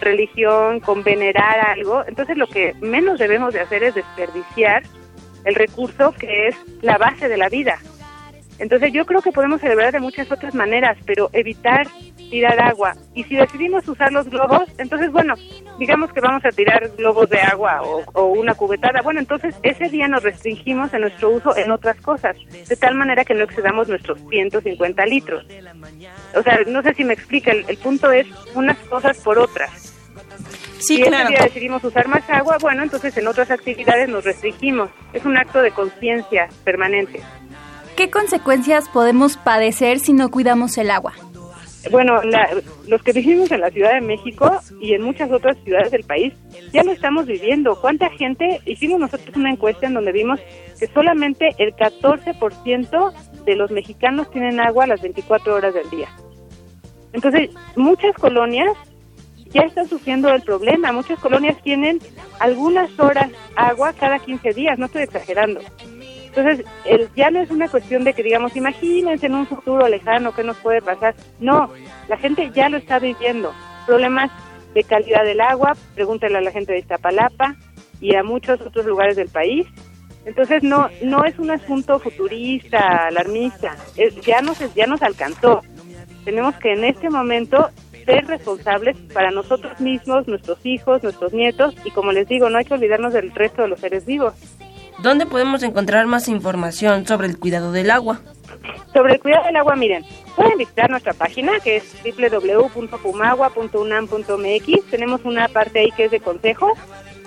religión, 0.00 0.80
con 0.80 1.02
venerar 1.02 1.60
algo, 1.60 2.04
entonces 2.06 2.36
lo 2.36 2.46
que 2.46 2.74
menos 2.80 3.18
debemos 3.18 3.54
de 3.54 3.60
hacer 3.60 3.82
es 3.82 3.94
desperdiciar 3.94 4.82
el 5.44 5.54
recurso 5.54 6.12
que 6.12 6.48
es 6.48 6.56
la 6.82 6.98
base 6.98 7.28
de 7.28 7.36
la 7.36 7.48
vida. 7.48 7.78
Entonces 8.58 8.92
yo 8.92 9.06
creo 9.06 9.22
que 9.22 9.32
podemos 9.32 9.60
celebrar 9.60 9.92
de 9.92 10.00
muchas 10.00 10.30
otras 10.30 10.54
maneras, 10.54 10.98
pero 11.06 11.30
evitar 11.32 11.86
tirar 12.28 12.60
agua. 12.60 12.94
Y 13.14 13.24
si 13.24 13.36
decidimos 13.36 13.86
usar 13.88 14.12
los 14.12 14.28
globos, 14.28 14.68
entonces 14.78 15.10
bueno, 15.10 15.34
digamos 15.78 16.12
que 16.12 16.20
vamos 16.20 16.44
a 16.44 16.50
tirar 16.50 16.90
globos 16.96 17.28
de 17.28 17.40
agua 17.40 17.82
o, 17.82 18.24
una 18.26 18.54
cubetada. 18.54 19.02
Bueno, 19.02 19.20
entonces 19.20 19.54
ese 19.62 19.88
día 19.88 20.08
nos 20.08 20.22
restringimos 20.22 20.92
en 20.94 21.02
nuestro 21.02 21.30
uso 21.30 21.56
en 21.56 21.70
otras 21.70 22.00
cosas, 22.00 22.36
de 22.68 22.76
tal 22.76 22.94
manera 22.94 23.24
que 23.24 23.34
no 23.34 23.44
excedamos 23.44 23.88
nuestros 23.88 24.18
150 24.28 25.06
litros. 25.06 25.46
O 26.34 26.42
sea, 26.42 26.58
no 26.66 26.82
sé 26.82 26.94
si 26.94 27.04
me 27.04 27.14
explica, 27.14 27.52
el, 27.52 27.76
punto 27.78 28.10
es 28.10 28.26
unas 28.54 28.78
cosas 28.88 29.18
por 29.18 29.38
otras. 29.38 29.94
Sí, 30.78 30.96
si 30.96 31.02
claro. 31.02 31.24
ese 31.24 31.28
día 31.28 31.42
decidimos 31.42 31.82
usar 31.82 32.06
más 32.08 32.28
agua, 32.30 32.56
bueno, 32.60 32.82
entonces 32.82 33.16
en 33.16 33.26
otras 33.26 33.50
actividades 33.50 34.08
nos 34.08 34.24
restringimos. 34.24 34.90
Es 35.12 35.24
un 35.24 35.36
acto 35.36 35.60
de 35.60 35.72
conciencia 35.72 36.48
permanente. 36.64 37.20
¿Qué 37.96 38.10
consecuencias 38.10 38.88
podemos 38.88 39.36
padecer 39.36 39.98
si 39.98 40.12
no 40.12 40.30
cuidamos 40.30 40.78
el 40.78 40.92
agua? 40.92 41.14
Bueno, 41.90 42.20
los 42.86 43.02
que 43.02 43.12
vivimos 43.12 43.50
en 43.50 43.60
la 43.60 43.70
Ciudad 43.70 43.94
de 43.94 44.00
México 44.00 44.60
y 44.80 44.94
en 44.94 45.02
muchas 45.02 45.30
otras 45.30 45.56
ciudades 45.64 45.90
del 45.92 46.04
país 46.04 46.34
ya 46.72 46.82
lo 46.82 46.92
estamos 46.92 47.26
viviendo. 47.26 47.80
¿Cuánta 47.80 48.10
gente? 48.10 48.60
Hicimos 48.66 49.00
nosotros 49.00 49.34
una 49.36 49.50
encuesta 49.50 49.86
en 49.86 49.94
donde 49.94 50.12
vimos 50.12 50.40
que 50.78 50.86
solamente 50.88 51.54
el 51.58 51.74
14% 51.76 53.12
de 53.44 53.56
los 53.56 53.70
mexicanos 53.70 54.30
tienen 54.30 54.60
agua 54.60 54.84
a 54.84 54.88
las 54.88 55.00
24 55.00 55.54
horas 55.54 55.74
del 55.74 55.88
día. 55.90 56.08
Entonces, 57.12 57.50
muchas 57.76 58.14
colonias 58.16 58.76
ya 59.50 59.62
están 59.62 59.88
sufriendo 59.88 60.28
el 60.34 60.42
problema. 60.42 60.92
Muchas 60.92 61.18
colonias 61.20 61.56
tienen 61.62 62.00
algunas 62.40 62.98
horas 62.98 63.30
agua 63.56 63.92
cada 63.92 64.18
15 64.18 64.52
días, 64.52 64.78
no 64.78 64.86
estoy 64.86 65.02
exagerando. 65.02 65.60
Entonces, 66.38 66.66
el, 66.84 67.08
ya 67.16 67.30
no 67.30 67.40
es 67.40 67.50
una 67.50 67.68
cuestión 67.68 68.04
de 68.04 68.14
que 68.14 68.22
digamos, 68.22 68.54
imagínense 68.56 69.26
en 69.26 69.34
un 69.34 69.46
futuro 69.46 69.88
lejano 69.88 70.32
qué 70.32 70.44
nos 70.44 70.56
puede 70.58 70.80
pasar. 70.80 71.14
No, 71.40 71.70
la 72.08 72.16
gente 72.16 72.50
ya 72.54 72.68
lo 72.68 72.76
está 72.76 72.98
viviendo. 72.98 73.52
Problemas 73.86 74.30
de 74.74 74.84
calidad 74.84 75.24
del 75.24 75.40
agua, 75.40 75.76
pregúntale 75.94 76.38
a 76.38 76.40
la 76.40 76.52
gente 76.52 76.72
de 76.72 76.78
Iztapalapa 76.78 77.56
y 78.00 78.14
a 78.14 78.22
muchos 78.22 78.60
otros 78.60 78.86
lugares 78.86 79.16
del 79.16 79.28
país. 79.28 79.66
Entonces, 80.24 80.62
no 80.62 80.88
no 81.02 81.24
es 81.24 81.38
un 81.38 81.50
asunto 81.50 81.98
futurista, 81.98 83.06
alarmista, 83.06 83.76
ya, 84.22 84.40
nos, 84.40 84.58
ya 84.74 84.86
nos 84.86 85.02
alcanzó. 85.02 85.62
Tenemos 86.24 86.54
que 86.56 86.74
en 86.74 86.84
este 86.84 87.08
momento 87.10 87.70
ser 88.04 88.26
responsables 88.26 88.96
para 89.12 89.30
nosotros 89.30 89.80
mismos, 89.80 90.28
nuestros 90.28 90.64
hijos, 90.64 91.02
nuestros 91.02 91.32
nietos 91.32 91.74
y 91.84 91.90
como 91.90 92.12
les 92.12 92.28
digo, 92.28 92.48
no 92.48 92.58
hay 92.58 92.64
que 92.64 92.74
olvidarnos 92.74 93.12
del 93.12 93.34
resto 93.34 93.62
de 93.62 93.68
los 93.68 93.80
seres 93.80 94.06
vivos. 94.06 94.34
¿Dónde 94.98 95.26
podemos 95.26 95.62
encontrar 95.62 96.06
más 96.06 96.28
información 96.28 97.06
sobre 97.06 97.28
el 97.28 97.38
cuidado 97.38 97.70
del 97.70 97.92
agua? 97.92 98.20
Sobre 98.92 99.14
el 99.14 99.20
cuidado 99.20 99.46
del 99.46 99.54
agua, 99.54 99.76
miren, 99.76 100.04
pueden 100.34 100.58
visitar 100.58 100.90
nuestra 100.90 101.12
página 101.12 101.60
que 101.60 101.76
es 101.76 101.96
www.pumagua.unam.mx. 102.02 104.90
Tenemos 104.90 105.24
una 105.24 105.46
parte 105.46 105.78
ahí 105.78 105.92
que 105.92 106.06
es 106.06 106.10
de 106.10 106.18
consejos 106.18 106.76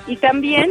y 0.05 0.17
también 0.17 0.69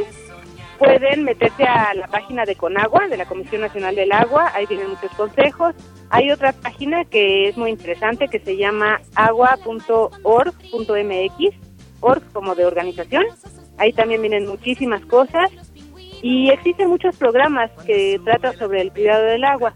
pueden 0.78 1.24
meterse 1.24 1.64
a 1.64 1.94
la 1.94 2.06
página 2.06 2.44
de 2.44 2.56
Conagua, 2.56 3.08
de 3.08 3.16
la 3.16 3.24
Comisión 3.24 3.62
Nacional 3.62 3.94
del 3.94 4.12
Agua, 4.12 4.52
ahí 4.54 4.66
tienen 4.66 4.90
muchos 4.90 5.10
consejos. 5.12 5.74
Hay 6.10 6.30
otra 6.30 6.52
página 6.52 7.06
que 7.06 7.48
es 7.48 7.56
muy 7.56 7.70
interesante 7.70 8.28
que 8.28 8.40
se 8.40 8.58
llama 8.58 9.00
agua.org.mx, 9.14 10.10
org 12.00 12.22
como 12.32 12.54
de 12.54 12.66
organización. 12.66 13.24
Ahí 13.78 13.94
también 13.94 14.20
vienen 14.20 14.46
muchísimas 14.46 15.00
cosas 15.06 15.50
y 16.22 16.50
existen 16.50 16.88
muchos 16.88 17.16
programas 17.16 17.70
que 17.86 18.20
tratan 18.24 18.56
sobre 18.58 18.82
el 18.82 18.92
cuidado 18.92 19.24
del 19.24 19.44
agua. 19.44 19.74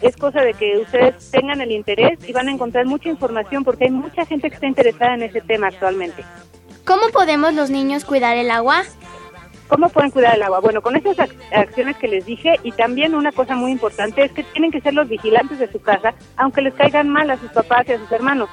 Es 0.00 0.16
cosa 0.16 0.42
de 0.42 0.54
que 0.54 0.78
ustedes 0.78 1.30
tengan 1.30 1.60
el 1.60 1.72
interés 1.72 2.18
y 2.26 2.32
van 2.32 2.48
a 2.48 2.52
encontrar 2.52 2.86
mucha 2.86 3.08
información 3.08 3.64
porque 3.64 3.84
hay 3.84 3.90
mucha 3.90 4.24
gente 4.26 4.48
que 4.48 4.54
está 4.54 4.66
interesada 4.66 5.14
en 5.14 5.22
ese 5.22 5.40
tema 5.40 5.68
actualmente. 5.68 6.24
¿Cómo 6.84 7.08
podemos 7.12 7.52
los 7.54 7.68
niños 7.70 8.04
cuidar 8.04 8.36
el 8.36 8.50
agua? 8.50 8.84
¿Cómo 9.66 9.90
pueden 9.90 10.10
cuidar 10.10 10.36
el 10.36 10.42
agua? 10.42 10.60
Bueno, 10.60 10.80
con 10.80 10.96
esas 10.96 11.16
ac- 11.18 11.34
acciones 11.52 11.96
que 11.98 12.08
les 12.08 12.24
dije 12.24 12.58
y 12.62 12.72
también 12.72 13.14
una 13.14 13.32
cosa 13.32 13.54
muy 13.54 13.70
importante 13.72 14.24
es 14.24 14.32
que 14.32 14.42
tienen 14.44 14.70
que 14.70 14.80
ser 14.80 14.94
los 14.94 15.08
vigilantes 15.08 15.58
de 15.58 15.70
su 15.70 15.80
casa, 15.80 16.14
aunque 16.36 16.62
les 16.62 16.72
caigan 16.74 17.08
mal 17.10 17.30
a 17.30 17.36
sus 17.36 17.50
papás 17.50 17.86
y 17.88 17.92
a 17.92 17.98
sus 17.98 18.10
hermanos. 18.10 18.48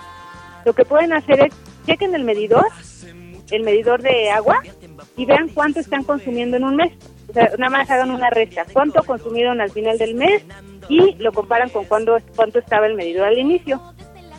Lo 0.65 0.73
que 0.73 0.83
pueden 0.83 1.13
hacer 1.13 1.39
es 1.39 1.53
chequen 1.85 2.15
el 2.15 2.23
medidor, 2.23 2.67
el 3.51 3.63
medidor 3.63 4.01
de 4.01 4.31
agua 4.31 4.61
y 5.17 5.25
vean 5.25 5.49
cuánto 5.49 5.79
están 5.79 6.03
consumiendo 6.03 6.57
en 6.57 6.63
un 6.63 6.75
mes. 6.75 6.93
O 7.29 7.33
sea, 7.33 7.49
nada 7.57 7.69
más 7.69 7.89
hagan 7.89 8.11
una 8.11 8.29
resta. 8.29 8.65
¿Cuánto 8.71 9.03
consumieron 9.03 9.61
al 9.61 9.71
final 9.71 9.97
del 9.97 10.15
mes? 10.15 10.43
Y 10.89 11.15
lo 11.15 11.31
comparan 11.31 11.69
con 11.69 11.85
cuándo, 11.85 12.17
cuánto 12.35 12.59
estaba 12.59 12.85
el 12.87 12.95
medidor 12.95 13.27
al 13.27 13.37
inicio. 13.37 13.81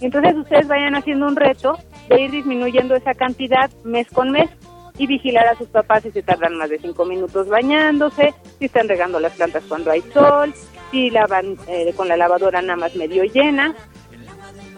Entonces 0.00 0.36
ustedes 0.36 0.68
vayan 0.68 0.94
haciendo 0.94 1.26
un 1.26 1.36
reto 1.36 1.78
de 2.08 2.20
ir 2.20 2.30
disminuyendo 2.30 2.94
esa 2.94 3.14
cantidad 3.14 3.70
mes 3.84 4.08
con 4.08 4.30
mes 4.30 4.50
y 4.98 5.06
vigilar 5.06 5.46
a 5.46 5.56
sus 5.56 5.68
papás 5.68 6.02
si 6.02 6.10
se 6.10 6.22
tardan 6.22 6.56
más 6.56 6.70
de 6.70 6.78
cinco 6.78 7.04
minutos 7.04 7.48
bañándose, 7.48 8.34
si 8.58 8.66
están 8.66 8.88
regando 8.88 9.20
las 9.20 9.32
plantas 9.34 9.64
cuando 9.68 9.90
hay 9.90 10.02
sol, 10.12 10.54
si 10.90 11.10
lavan 11.10 11.56
eh, 11.68 11.92
con 11.96 12.08
la 12.08 12.16
lavadora 12.16 12.62
nada 12.62 12.76
más 12.76 12.94
medio 12.96 13.24
llena. 13.24 13.74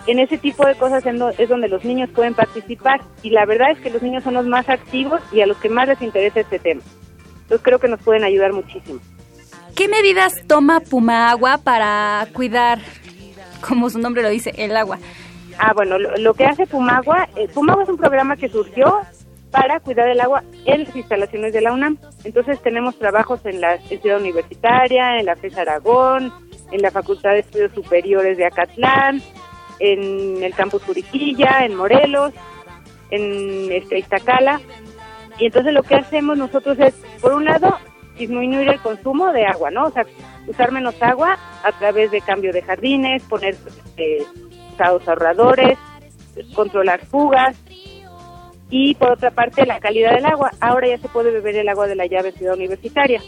En 0.09 0.19
ese 0.19 0.39
tipo 0.39 0.67
de 0.67 0.75
cosas 0.75 1.05
es 1.39 1.49
donde 1.51 1.69
los 1.69 1.85
niños 1.85 2.09
pueden 2.15 2.33
participar 2.33 3.03
y 3.23 3.29
la 3.29 3.45
verdad 3.45 3.73
es 3.73 3.79
que 3.79 3.91
los 3.91 4.01
niños 4.01 4.25
son 4.25 4.35
los 4.35 4.47
más 4.47 4.67
activos 4.71 5.21
y 5.33 5.43
a 5.43 5.47
los 5.47 5.59
que 5.59 5.69
más 5.69 5.87
les 5.87 6.01
interesa 6.01 6.41
este 6.41 6.59
tema. 6.59 6.81
Entonces 7.43 7.61
creo 7.63 7.79
que 7.79 7.89
nos 7.89 8.01
pueden 8.01 8.25
ayudar 8.25 8.55
muchísimo. 8.55 9.01
¿Qué 9.77 9.87
medidas 9.87 10.43
toma 10.47 10.81
Puma 10.81 11.31
Agua 11.31 11.59
para 11.59 12.27
cuidar, 12.33 12.79
como 13.61 13.91
su 13.91 13.99
nombre 13.99 14.23
lo 14.23 14.31
dice, 14.31 14.51
el 14.57 14.75
agua? 14.79 14.99
Ah, 15.59 15.75
bueno, 15.75 15.99
lo, 15.99 16.17
lo 16.17 16.33
que 16.33 16.47
hace 16.47 16.67
Pumagua, 16.67 17.29
eh, 17.37 17.47
Pumagua 17.53 17.83
es 17.83 17.91
un 17.91 17.99
programa 17.99 18.37
que 18.37 18.49
surgió 18.49 19.01
para 19.51 19.79
cuidar 19.81 20.09
el 20.09 20.21
agua 20.21 20.43
en 20.65 20.85
las 20.85 20.97
instalaciones 20.97 21.53
de 21.53 21.61
la 21.61 21.73
UNAM. 21.75 21.99
Entonces 22.25 22.63
tenemos 22.63 22.99
trabajos 22.99 23.45
en 23.45 23.61
la 23.61 23.75
en 23.75 24.01
Ciudad 24.01 24.21
Universitaria, 24.21 25.19
en 25.19 25.27
la 25.27 25.37
FES 25.37 25.59
Aragón, 25.59 26.33
en 26.71 26.83
la 26.83 26.91
Facultad 26.91 27.31
de 27.33 27.41
Estudios 27.41 27.73
Superiores 27.75 28.37
de 28.37 28.47
Acatlán, 28.47 29.23
en 29.79 30.43
el 30.43 30.55
campus 30.55 30.83
Juriquilla, 30.83 31.65
en 31.65 31.75
Morelos, 31.75 32.33
en 33.11 33.73
este, 33.73 33.99
Iztacala. 33.99 34.61
Y 35.39 35.47
entonces 35.47 35.73
lo 35.73 35.83
que 35.83 35.95
hacemos 35.95 36.37
nosotros 36.37 36.79
es, 36.79 36.95
por 37.21 37.33
un 37.33 37.45
lado, 37.45 37.77
disminuir 38.19 38.69
el 38.69 38.81
consumo 38.81 39.33
de 39.33 39.47
agua, 39.47 39.71
¿no? 39.71 39.87
O 39.87 39.91
sea, 39.91 40.05
usar 40.47 40.73
menos 40.73 41.01
agua 41.01 41.39
a 41.63 41.73
través 41.79 42.11
de 42.11 42.21
cambio 42.21 42.53
de 42.53 42.63
jardines, 42.63 43.23
poner 43.25 43.57
eh, 43.97 44.25
usados 44.73 45.07
ahorradores, 45.09 45.79
controlar 46.55 47.05
fugas 47.07 47.57
y 48.71 48.95
por 48.95 49.13
otra 49.13 49.31
parte 49.31 49.67
la 49.67 49.81
calidad 49.81 50.15
del 50.15 50.27
agua. 50.27 50.51
Ahora 50.61 50.89
ya 50.89 50.99
se 50.99 51.09
puede 51.09 51.31
beber 51.31 51.57
el 51.57 51.69
agua 51.69 51.87
de 51.87 51.95
la 51.95 52.07
llave 52.07 52.31
en 52.31 52.35
Ciudad 52.35 52.55
Universitaria. 52.55 53.23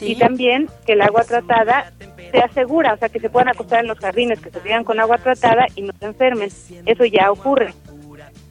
Y 0.00 0.16
también 0.16 0.68
que 0.86 0.94
el 0.94 1.02
agua 1.02 1.22
tratada 1.22 1.92
sea 2.34 2.48
segura, 2.48 2.94
o 2.94 2.96
sea, 2.96 3.08
que 3.08 3.20
se 3.20 3.30
puedan 3.30 3.48
acostar 3.48 3.80
en 3.80 3.86
los 3.86 3.98
jardines, 3.98 4.40
que 4.40 4.50
se 4.50 4.58
vean 4.58 4.82
con 4.82 4.98
agua 4.98 5.18
tratada 5.18 5.66
y 5.76 5.82
no 5.82 5.92
se 6.00 6.06
enfermen. 6.06 6.50
Eso 6.84 7.04
ya 7.04 7.30
ocurre. 7.30 7.72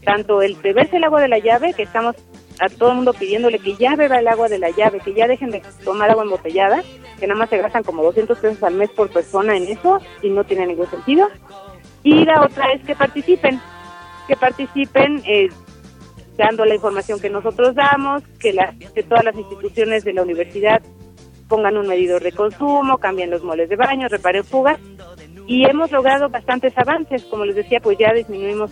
Tanto 0.05 0.41
el 0.41 0.55
beberse 0.55 0.97
el 0.97 1.03
agua 1.03 1.21
de 1.21 1.27
la 1.27 1.39
llave, 1.39 1.73
que 1.73 1.83
estamos 1.83 2.15
a 2.61 2.69
todo 2.69 2.91
el 2.91 2.95
mundo 2.95 3.13
pidiéndole 3.13 3.59
que 3.59 3.75
ya 3.75 3.97
beba 3.97 4.19
el 4.19 4.27
agua 4.29 4.47
de 4.47 4.59
la 4.59 4.69
llave, 4.69 5.01
que 5.01 5.13
ya 5.13 5.27
dejen 5.27 5.51
de 5.51 5.61
tomar 5.83 6.09
agua 6.09 6.23
embotellada, 6.23 6.81
que 7.19 7.27
nada 7.27 7.37
más 7.37 7.49
se 7.49 7.57
gastan 7.57 7.83
como 7.83 8.03
200 8.03 8.37
pesos 8.37 8.63
al 8.63 8.75
mes 8.75 8.89
por 8.91 9.09
persona 9.09 9.57
en 9.57 9.63
eso 9.63 9.99
y 10.21 10.29
no 10.29 10.45
tiene 10.45 10.65
ningún 10.65 10.89
sentido. 10.89 11.27
Y 12.03 12.23
la 12.23 12.41
otra 12.41 12.71
es 12.71 12.83
que 12.85 12.95
participen, 12.95 13.59
que 14.29 14.37
participen 14.37 15.21
eh, 15.25 15.49
dando 16.37 16.63
la 16.63 16.75
información 16.75 17.19
que 17.19 17.29
nosotros 17.29 17.75
damos, 17.75 18.23
que, 18.39 18.53
las, 18.53 18.75
que 18.93 19.03
todas 19.03 19.25
las 19.25 19.35
instituciones 19.35 20.05
de 20.05 20.13
la 20.13 20.21
universidad 20.21 20.81
pongan 21.47 21.77
un 21.77 21.87
medidor 21.87 22.23
de 22.23 22.31
consumo, 22.31 22.97
cambien 22.97 23.29
los 23.29 23.43
moles 23.43 23.69
de 23.69 23.75
baño, 23.75 24.07
reparen 24.07 24.43
fugas 24.43 24.79
y 25.47 25.65
hemos 25.65 25.91
logrado 25.91 26.29
bastantes 26.29 26.77
avances, 26.77 27.23
como 27.25 27.45
les 27.45 27.55
decía, 27.55 27.79
pues 27.79 27.97
ya 27.97 28.13
disminuimos 28.13 28.71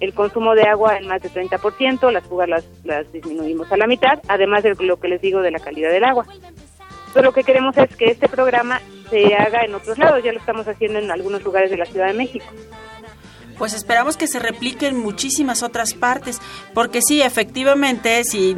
el 0.00 0.12
consumo 0.12 0.54
de 0.54 0.62
agua 0.62 0.98
en 0.98 1.06
más 1.06 1.22
de 1.22 1.30
30%, 1.30 2.10
las 2.10 2.24
fugas 2.24 2.48
las, 2.48 2.64
las 2.84 3.10
disminuimos 3.12 3.70
a 3.72 3.76
la 3.76 3.86
mitad, 3.86 4.18
además 4.28 4.62
de 4.62 4.74
lo 4.80 4.98
que 4.98 5.08
les 5.08 5.20
digo 5.20 5.40
de 5.40 5.50
la 5.50 5.58
calidad 5.58 5.90
del 5.90 6.04
agua. 6.04 6.26
Entonces 6.28 7.22
lo 7.22 7.32
que 7.32 7.44
queremos 7.44 7.76
es 7.78 7.96
que 7.96 8.06
este 8.06 8.28
programa 8.28 8.80
se 9.10 9.34
haga 9.34 9.62
en 9.64 9.74
otros 9.74 9.96
lados, 9.98 10.22
ya 10.22 10.32
lo 10.32 10.38
estamos 10.38 10.68
haciendo 10.68 10.98
en 10.98 11.10
algunos 11.10 11.42
lugares 11.42 11.70
de 11.70 11.78
la 11.78 11.86
Ciudad 11.86 12.08
de 12.08 12.14
México. 12.14 12.44
Pues 13.56 13.72
esperamos 13.72 14.18
que 14.18 14.26
se 14.26 14.38
replique 14.38 14.86
en 14.86 14.98
muchísimas 14.98 15.62
otras 15.62 15.94
partes, 15.94 16.42
porque 16.74 17.00
sí, 17.00 17.22
efectivamente, 17.22 18.22
si 18.24 18.54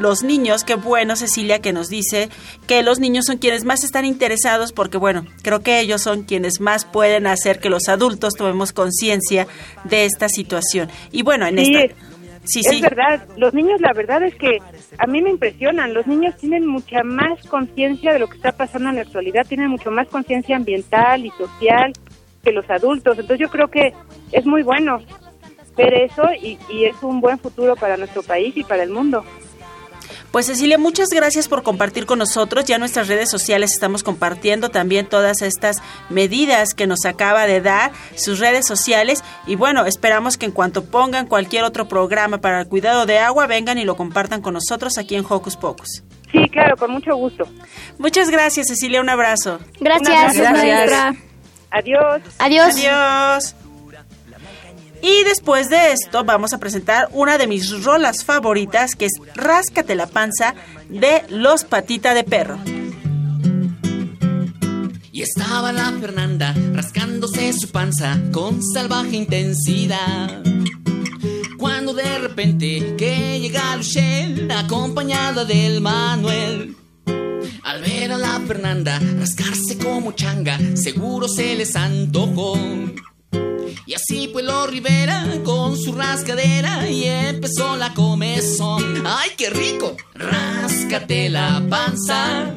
los 0.00 0.22
niños, 0.22 0.64
qué 0.64 0.74
bueno 0.74 1.16
Cecilia 1.16 1.60
que 1.60 1.72
nos 1.72 1.88
dice 1.88 2.28
que 2.66 2.82
los 2.82 2.98
niños 2.98 3.26
son 3.26 3.38
quienes 3.38 3.64
más 3.64 3.84
están 3.84 4.04
interesados, 4.04 4.72
porque 4.72 4.98
bueno, 4.98 5.24
creo 5.42 5.60
que 5.60 5.80
ellos 5.80 6.02
son 6.02 6.22
quienes 6.22 6.60
más 6.60 6.84
pueden 6.84 7.26
hacer 7.26 7.60
que 7.60 7.70
los 7.70 7.88
adultos 7.88 8.34
tomemos 8.34 8.72
conciencia 8.72 9.46
de 9.84 10.04
esta 10.04 10.28
situación. 10.28 10.88
Y 11.12 11.22
bueno, 11.22 11.46
en 11.46 11.58
Sí, 11.58 11.74
esta... 11.74 11.94
Sí, 12.44 12.60
es 12.60 12.68
sí. 12.70 12.80
verdad, 12.80 13.26
los 13.36 13.52
niños 13.52 13.78
la 13.80 13.92
verdad 13.92 14.22
es 14.22 14.34
que 14.36 14.58
a 14.96 15.06
mí 15.06 15.20
me 15.20 15.28
impresionan, 15.28 15.92
los 15.92 16.06
niños 16.06 16.34
tienen 16.38 16.66
mucha 16.66 17.02
más 17.02 17.42
conciencia 17.46 18.12
de 18.12 18.18
lo 18.18 18.26
que 18.28 18.36
está 18.36 18.52
pasando 18.52 18.88
en 18.88 18.94
la 18.96 19.02
actualidad, 19.02 19.46
tienen 19.46 19.68
mucho 19.68 19.90
más 19.90 20.08
conciencia 20.08 20.56
ambiental 20.56 21.26
y 21.26 21.30
social 21.32 21.92
que 22.42 22.52
los 22.52 22.68
adultos, 22.70 23.18
entonces 23.18 23.40
yo 23.40 23.50
creo 23.50 23.68
que 23.68 23.92
es 24.32 24.46
muy 24.46 24.62
bueno 24.62 24.98
ver 25.76 25.92
eso 25.92 26.22
y, 26.40 26.58
y 26.70 26.86
es 26.86 26.96
un 27.02 27.20
buen 27.20 27.38
futuro 27.38 27.76
para 27.76 27.96
nuestro 27.98 28.22
país 28.22 28.56
y 28.56 28.64
para 28.64 28.82
el 28.82 28.90
mundo. 28.90 29.24
Pues 30.38 30.46
Cecilia, 30.46 30.78
muchas 30.78 31.08
gracias 31.08 31.48
por 31.48 31.64
compartir 31.64 32.06
con 32.06 32.20
nosotros. 32.20 32.64
Ya 32.64 32.76
en 32.76 32.80
nuestras 32.80 33.08
redes 33.08 33.28
sociales 33.28 33.72
estamos 33.72 34.04
compartiendo 34.04 34.68
también 34.68 35.08
todas 35.08 35.42
estas 35.42 35.82
medidas 36.10 36.74
que 36.74 36.86
nos 36.86 37.06
acaba 37.06 37.48
de 37.48 37.60
dar 37.60 37.90
sus 38.14 38.38
redes 38.38 38.64
sociales. 38.64 39.24
Y 39.48 39.56
bueno, 39.56 39.84
esperamos 39.84 40.36
que 40.36 40.46
en 40.46 40.52
cuanto 40.52 40.84
pongan 40.84 41.26
cualquier 41.26 41.64
otro 41.64 41.88
programa 41.88 42.38
para 42.38 42.60
el 42.60 42.68
cuidado 42.68 43.04
de 43.04 43.18
agua, 43.18 43.48
vengan 43.48 43.78
y 43.78 43.84
lo 43.84 43.96
compartan 43.96 44.40
con 44.40 44.54
nosotros 44.54 44.96
aquí 44.96 45.16
en 45.16 45.24
Hocus 45.28 45.56
Pocus. 45.56 46.04
Sí, 46.30 46.48
claro, 46.52 46.76
con 46.76 46.92
mucho 46.92 47.16
gusto. 47.16 47.44
Muchas 47.98 48.30
gracias, 48.30 48.68
Cecilia. 48.68 49.00
Un 49.00 49.08
abrazo. 49.08 49.58
Gracias. 49.80 50.36
Un 50.36 50.46
abrazo, 50.46 50.56
maestra. 50.56 51.14
Adiós. 51.72 52.22
Adiós. 52.38 52.76
Adiós. 52.76 53.56
Y 55.02 55.24
después 55.24 55.70
de 55.70 55.92
esto 55.92 56.24
vamos 56.24 56.52
a 56.52 56.58
presentar 56.58 57.08
una 57.12 57.38
de 57.38 57.46
mis 57.46 57.84
rolas 57.84 58.24
favoritas 58.24 58.94
que 58.94 59.06
es 59.06 59.12
Ráscate 59.34 59.94
la 59.94 60.06
panza 60.06 60.54
de 60.88 61.24
Los 61.28 61.64
Patita 61.64 62.14
de 62.14 62.24
Perro. 62.24 62.58
Y 65.12 65.22
estaba 65.22 65.72
la 65.72 65.92
Fernanda 66.00 66.54
rascándose 66.72 67.52
su 67.52 67.68
panza 67.68 68.20
con 68.32 68.62
salvaje 68.62 69.16
intensidad. 69.16 70.42
Cuando 71.58 71.92
de 71.92 72.18
repente 72.18 72.94
que 72.96 73.40
llega 73.40 73.76
Luchel 73.76 74.50
acompañada 74.50 75.44
del 75.44 75.80
Manuel. 75.80 76.76
Al 77.64 77.82
ver 77.82 78.12
a 78.12 78.18
la 78.18 78.40
Fernanda 78.46 79.00
rascarse 79.18 79.76
como 79.78 80.12
changa, 80.12 80.58
seguro 80.74 81.28
se 81.28 81.54
les 81.56 81.74
antojó. 81.74 82.54
Y 83.30 83.94
así 83.94 84.28
pues 84.32 84.44
lo 84.44 84.66
Rivera 84.66 85.24
con 85.44 85.76
su 85.76 85.92
rascadera 85.92 86.88
y 86.88 87.04
empezó 87.04 87.76
la 87.76 87.94
comezón. 87.94 89.06
¡Ay, 89.06 89.30
qué 89.36 89.50
rico! 89.50 89.96
Ráscate 90.14 91.28
la 91.28 91.62
panza, 91.70 92.54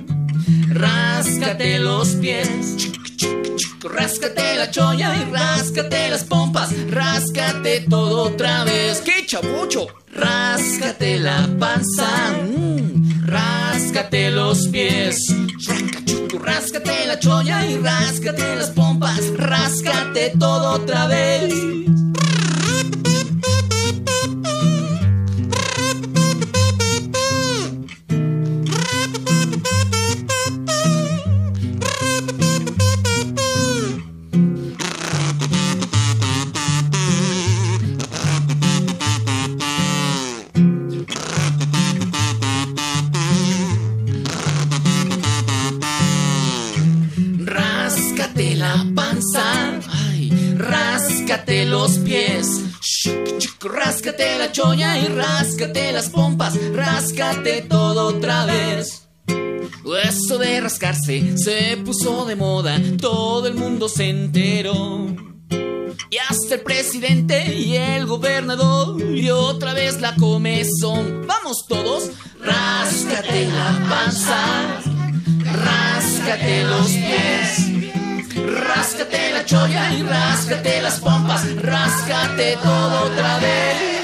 ráscate 0.67 1.79
los 1.79 2.09
pies, 2.15 2.75
ráscate 3.81 4.55
la 4.57 4.69
cholla 4.71 5.15
y 5.15 5.31
ráscate 5.31 6.09
las 6.09 6.23
pompas, 6.25 6.73
ráscate 6.89 7.85
todo 7.89 8.23
otra 8.23 8.63
vez. 8.65 9.01
¡Qué 9.01 9.25
chabucho! 9.25 9.87
Ráscate 10.13 11.19
la 11.19 11.47
panza, 11.57 12.33
mm, 12.43 13.25
ráscate 13.25 14.31
los 14.31 14.67
pies, 14.67 15.17
Chuc, 16.31 16.45
ráscate 16.45 17.07
la 17.07 17.19
cholla 17.19 17.65
y 17.65 17.77
ráscate 17.77 18.55
las 18.55 18.69
pompas, 18.69 19.19
ráscate 19.35 20.31
todo 20.39 20.75
otra 20.75 21.07
vez. 21.07 21.53
Rascarse 60.61 61.37
se 61.37 61.77
puso 61.77 62.25
de 62.25 62.35
moda, 62.35 62.79
todo 62.99 63.47
el 63.47 63.55
mundo 63.55 63.89
se 63.89 64.09
enteró. 64.09 65.07
Y 66.09 66.17
hasta 66.29 66.55
el 66.55 66.61
presidente 66.61 67.55
y 67.55 67.75
el 67.75 68.05
gobernador 68.05 69.01
y 69.01 69.29
otra 69.29 69.73
vez 69.73 69.99
la 70.01 70.15
comezón. 70.15 71.25
Vamos 71.25 71.65
todos, 71.67 72.11
ráscate 72.43 73.47
la 73.47 73.87
panza, 73.89 74.81
ráscate 75.43 76.63
los 76.65 76.87
pies, 76.87 78.35
ráscate 78.45 79.31
la 79.33 79.45
cholla 79.45 79.93
y 79.93 80.03
ráscate 80.03 80.81
las 80.81 80.99
pompas, 80.99 81.55
ráscate 81.55 82.57
todo 82.61 83.05
otra 83.05 83.39
vez. 83.39 84.00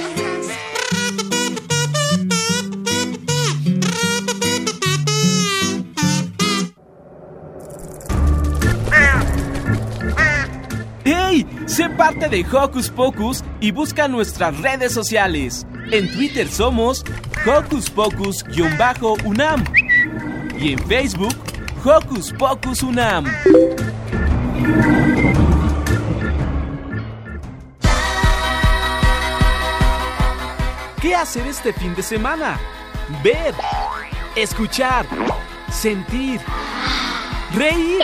Sé 11.77 11.91
parte 11.91 12.27
de 12.27 12.43
Hocus 12.43 12.89
Pocus 12.89 13.43
y 13.59 13.69
busca 13.69 14.07
nuestras 14.07 14.59
redes 14.61 14.91
sociales. 14.91 15.63
En 15.91 16.11
Twitter 16.11 16.47
somos 16.47 17.05
Hocus 17.45 17.87
Pocus-UNAM 17.91 19.63
y 20.57 20.73
en 20.73 20.79
Facebook 20.87 21.35
Hocus 21.85 22.33
Pocus 22.33 22.81
UNAM. 22.81 23.25
¿Qué 30.99 31.13
hacer 31.13 31.45
este 31.45 31.73
fin 31.73 31.93
de 31.93 32.01
semana? 32.01 32.59
Ver, 33.23 33.53
escuchar, 34.35 35.05
sentir, 35.69 36.41
reír, 37.53 38.01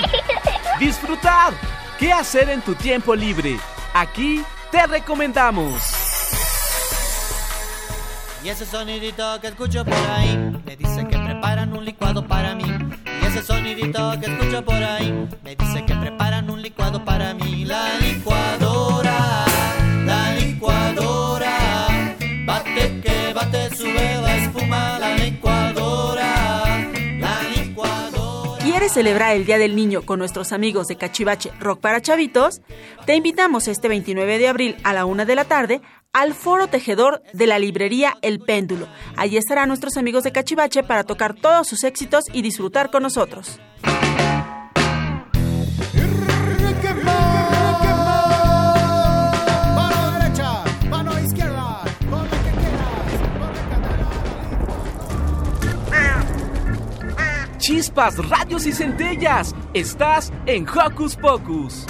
disfrutar. 0.80 1.73
¿Qué 2.04 2.12
hacer 2.12 2.50
en 2.50 2.62
tu 2.62 2.76
tiempo 2.76 3.16
libre? 3.16 3.58
Aquí 3.94 4.44
te 4.70 4.86
recomendamos. 4.88 5.82
Y 8.44 8.50
ese 8.50 8.66
sonidito 8.66 9.40
que 9.40 9.48
escucho 9.48 9.86
por 9.86 9.94
ahí 9.94 10.36
me 10.66 10.76
dice 10.76 11.08
que 11.08 11.18
preparan 11.18 11.72
un 11.72 11.86
licuado 11.86 12.28
para 12.28 12.56
mí. 12.56 12.66
Y 13.22 13.26
ese 13.26 13.42
sonidito 13.42 14.20
que 14.20 14.26
escucho 14.26 14.66
por 14.66 14.84
ahí 14.84 15.30
me 15.46 15.56
dice 15.56 15.86
que 15.86 15.96
preparan 15.96 16.50
un 16.50 16.62
licuado 16.62 17.06
para 17.06 17.34
mí. 17.36 17.64
La 17.64 17.98
licuadora, 18.00 18.63
licuadora. 28.84 28.94
¿Quieres 28.94 28.94
celebrar 28.94 29.36
el 29.36 29.46
Día 29.46 29.58
del 29.58 29.76
Niño 29.76 30.02
con 30.02 30.20
nuestros 30.20 30.52
amigos 30.52 30.88
de 30.88 30.98
Cachivache 30.98 31.52
Rock 31.60 31.80
para 31.80 32.02
Chavitos? 32.02 32.62
Te 33.06 33.16
invitamos 33.16 33.68
este 33.68 33.88
29 33.88 34.38
de 34.38 34.48
abril 34.48 34.76
a 34.84 34.94
la 34.94 35.06
una 35.06 35.26
de 35.26 35.36
la 35.36 35.46
tarde 35.46 35.82
al 36.12 36.34
Foro 36.34 36.68
Tejedor 36.68 37.24
de 37.34 37.48
la 37.48 37.60
librería 37.60 38.18
El 38.22 38.40
Péndulo. 38.40 38.88
Allí 39.16 39.38
estarán 39.38 39.70
nuestros 39.70 39.98
amigos 39.98 40.24
de 40.24 40.32
Cachivache 40.32 40.84
para 40.84 41.04
tocar 41.04 41.34
todos 41.34 41.68
sus 41.68 41.84
éxitos 41.84 42.26
y 42.34 42.42
disfrutar 42.42 42.92
con 42.92 43.04
nosotros. 43.04 43.60
Chispas, 57.64 58.18
rayos 58.18 58.66
y 58.66 58.74
centellas. 58.74 59.56
Estás 59.74 60.34
en 60.48 60.68
Hocus 60.68 61.16
Pocus. 61.16 61.86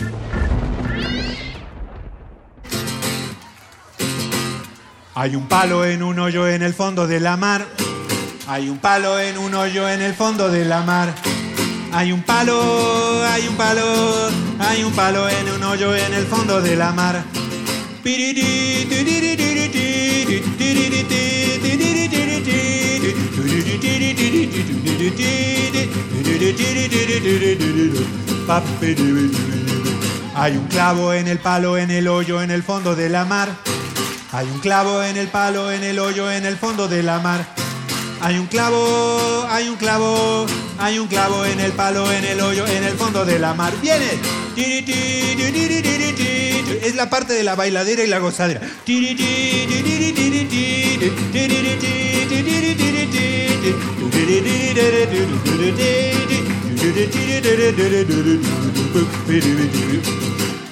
Hay 5.15 5.35
un 5.35 5.47
palo 5.47 5.83
en 5.83 6.03
un 6.03 6.19
hoyo 6.19 6.47
en 6.47 6.61
el 6.61 6.75
fondo 6.75 7.07
de 7.07 7.19
la 7.19 7.37
mar. 7.37 7.65
Hay 8.47 8.69
un 8.69 8.77
palo 8.77 9.19
en 9.19 9.39
un 9.39 9.55
hoyo 9.55 9.89
en 9.89 10.03
el 10.03 10.13
fondo 10.13 10.51
de 10.51 10.63
la 10.63 10.83
mar. 10.83 11.11
Hay 11.91 12.11
un 12.11 12.21
palo, 12.21 13.25
hay 13.25 13.47
un 13.47 13.55
palo, 13.55 14.29
hay 14.59 14.83
un 14.83 14.93
palo 14.93 15.27
en 15.27 15.53
un 15.53 15.63
hoyo 15.63 15.95
en 15.95 16.13
el 16.13 16.27
fondo 16.27 16.61
de 16.61 16.75
la 16.75 16.91
mar. 16.91 17.23
Hay 30.35 30.57
un 30.57 30.67
clavo 30.67 31.13
en 31.13 31.27
el 31.27 31.39
palo, 31.39 31.77
en 31.77 31.91
el 31.91 32.07
hoyo, 32.07 32.41
en 32.41 32.51
el 32.51 32.63
fondo 32.63 32.95
de 32.95 33.09
la 33.09 33.25
mar. 33.25 33.49
Hay 34.31 34.47
un 34.47 34.59
clavo 34.59 35.03
en 35.03 35.17
el 35.17 35.27
palo, 35.27 35.71
en 35.71 35.83
el 35.83 35.99
hoyo, 35.99 36.31
en 36.31 36.45
el 36.45 36.57
fondo 36.57 36.87
de 36.87 37.03
la 37.03 37.19
mar. 37.19 37.45
Hay 38.19 38.37
un 38.37 38.47
clavo, 38.47 39.45
hay 39.49 39.67
un 39.67 39.75
clavo, 39.75 40.45
hay 40.79 40.97
un 40.97 41.07
clavo 41.07 41.45
en 41.45 41.59
el 41.59 41.71
palo, 41.73 42.11
en 42.11 42.23
el 42.23 42.39
hoyo, 42.39 42.65
en 42.65 42.83
el 42.83 42.93
fondo 42.93 43.25
de 43.25 43.37
la 43.37 43.53
mar. 43.53 43.73
¡Viene! 43.81 44.07
Es 46.81 46.95
la 46.95 47.09
parte 47.09 47.33
de 47.33 47.43
la 47.43 47.55
bailadera 47.55 48.03
y 48.03 48.07
la 48.07 48.19
gozadera. 48.19 48.61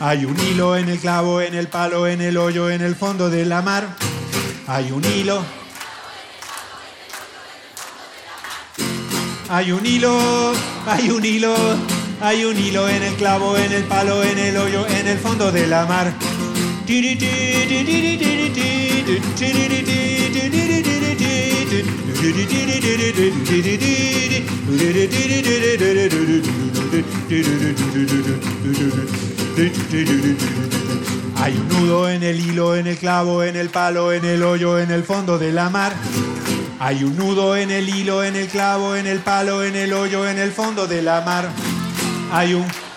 Hay 0.01 0.25
un 0.25 0.37
hilo 0.39 0.75
en 0.75 0.89
el 0.89 0.99
clavo, 0.99 1.39
en 1.41 1.53
el 1.53 1.67
palo, 1.67 2.07
en 2.07 2.19
el 2.21 2.37
hoyo, 2.37 2.69
en 2.69 2.81
el 2.81 2.95
fondo 2.95 3.29
de 3.29 3.45
la 3.45 3.61
mar. 3.61 3.95
Hay 4.67 4.91
un 4.91 5.05
hilo. 5.05 5.45
Hay 9.49 9.71
un 9.71 9.85
hilo, 9.85 10.53
hay 10.85 11.09
un 11.09 11.25
hilo, 11.25 11.53
hay 12.21 12.45
un 12.45 12.57
hilo 12.57 12.87
en 12.87 13.03
el 13.03 13.13
clavo, 13.15 13.57
en 13.57 13.71
el 13.73 13.83
palo, 13.83 14.23
en 14.23 14.39
el 14.39 14.55
hoyo, 14.55 14.87
en 14.87 15.07
el 15.07 15.17
fondo 15.19 15.51
de 15.51 15.67
la 15.67 15.85
mar. 15.85 16.13
Hay 31.37 31.53
un 31.53 31.67
nudo 31.69 32.09
en 32.09 32.21
el 32.21 32.39
hilo, 32.39 32.75
en 32.75 32.85
el 32.85 32.97
clavo, 32.97 33.43
en 33.43 33.55
el 33.55 33.69
palo, 33.69 34.13
en 34.13 34.23
el 34.23 34.43
hoyo, 34.43 34.77
en 34.77 34.91
el 34.91 35.03
fondo 35.03 35.39
de 35.39 35.51
la 35.51 35.71
mar. 35.71 35.95
Hay 36.79 37.03
un 37.03 37.17
nudo 37.17 37.57
en 37.57 37.71
el 37.71 37.89
hilo, 37.89 38.23
en 38.23 38.35
el 38.35 38.47
clavo, 38.47 38.95
en 38.95 39.07
el 39.07 39.19
palo, 39.19 39.63
en 39.63 39.75
el 39.75 39.91
hoyo, 39.91 40.29
en 40.29 40.37
el 40.37 40.51
fondo 40.51 40.85
de 40.85 41.01
la 41.01 41.21
mar. 41.21 41.49
Hay 42.31 42.53
un... 42.53 42.90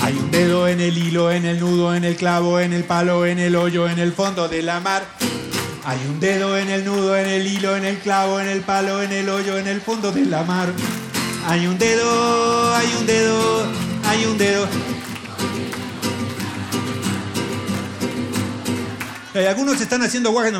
Hay 0.00 0.12
un 0.14 0.30
dedo 0.30 0.68
en 0.68 0.80
el 0.80 0.96
hilo, 0.96 1.32
en 1.32 1.44
el 1.44 1.58
nudo, 1.58 1.92
en 1.92 2.04
el 2.04 2.14
clavo, 2.14 2.60
en 2.60 2.72
el 2.72 2.84
palo, 2.84 3.26
en 3.26 3.40
el 3.40 3.56
hoyo, 3.56 3.88
en 3.88 3.98
el 3.98 4.12
fondo 4.12 4.46
de 4.46 4.62
la 4.62 4.78
mar. 4.78 5.02
Hay 5.84 5.98
un 6.08 6.20
dedo 6.20 6.56
en 6.56 6.70
el 6.70 6.84
nudo, 6.84 7.16
en 7.16 7.26
el 7.26 7.44
hilo, 7.44 7.76
en 7.76 7.84
el 7.84 7.98
clavo, 7.98 8.38
en 8.38 8.48
el 8.48 8.60
palo, 8.60 9.02
en 9.02 9.10
el 9.10 9.28
hoyo, 9.28 9.58
en 9.58 9.66
el 9.66 9.80
fondo 9.80 10.12
de 10.12 10.24
la 10.24 10.44
mar. 10.44 10.72
Hay 11.48 11.66
un 11.66 11.76
dedo, 11.78 12.74
hay 12.76 12.94
un 13.00 13.06
dedo, 13.06 13.66
hay 14.04 14.24
un 14.24 14.38
dedo. 14.38 14.68
Algunos 19.34 19.80
están 19.80 20.02
haciendo 20.02 20.30
guaje. 20.30 20.52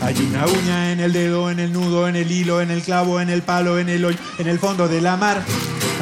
Hay 0.00 0.16
una 0.30 0.46
uña 0.46 0.92
en 0.92 1.00
el 1.00 1.12
dedo, 1.12 1.50
en 1.50 1.60
el 1.60 1.72
nudo, 1.72 2.08
en 2.08 2.16
el 2.16 2.30
hilo, 2.30 2.60
en 2.60 2.70
el 2.72 2.82
clavo, 2.82 3.20
en 3.20 3.30
el 3.30 3.42
palo, 3.42 3.78
en 3.78 3.88
el 3.88 4.04
hoyo, 4.04 4.18
en 4.38 4.48
el 4.48 4.58
fondo 4.58 4.88
de 4.88 5.00
la 5.00 5.16
mar. 5.16 5.42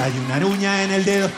Hay 0.03 0.13
una 0.19 0.47
uña 0.47 0.85
en 0.85 0.93
el 0.93 1.05
dedo. 1.05 1.31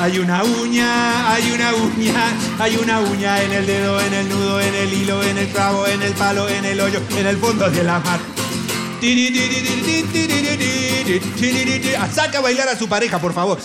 Hay 0.00 0.20
una 0.20 0.44
uña, 0.44 1.32
hay 1.32 1.50
una 1.50 1.74
uña, 1.74 2.32
hay 2.60 2.76
una 2.76 3.00
uña 3.00 3.42
en 3.42 3.52
el 3.52 3.66
dedo, 3.66 4.00
en 4.00 4.14
el 4.14 4.28
nudo, 4.28 4.60
en 4.60 4.72
el 4.72 4.92
hilo, 4.92 5.20
en 5.24 5.36
el 5.36 5.48
clavo, 5.48 5.88
en 5.88 6.00
el 6.00 6.12
palo, 6.12 6.48
en 6.48 6.64
el 6.64 6.80
hoyo, 6.80 7.00
en 7.18 7.26
el 7.26 7.36
fondo 7.36 7.68
de 7.68 7.82
la 7.82 7.98
mar. 7.98 8.20
Saca 12.14 12.38
a 12.38 12.40
bailar 12.40 12.68
a 12.68 12.78
su 12.78 12.88
pareja, 12.88 13.18
por 13.18 13.34
favor. 13.34 13.58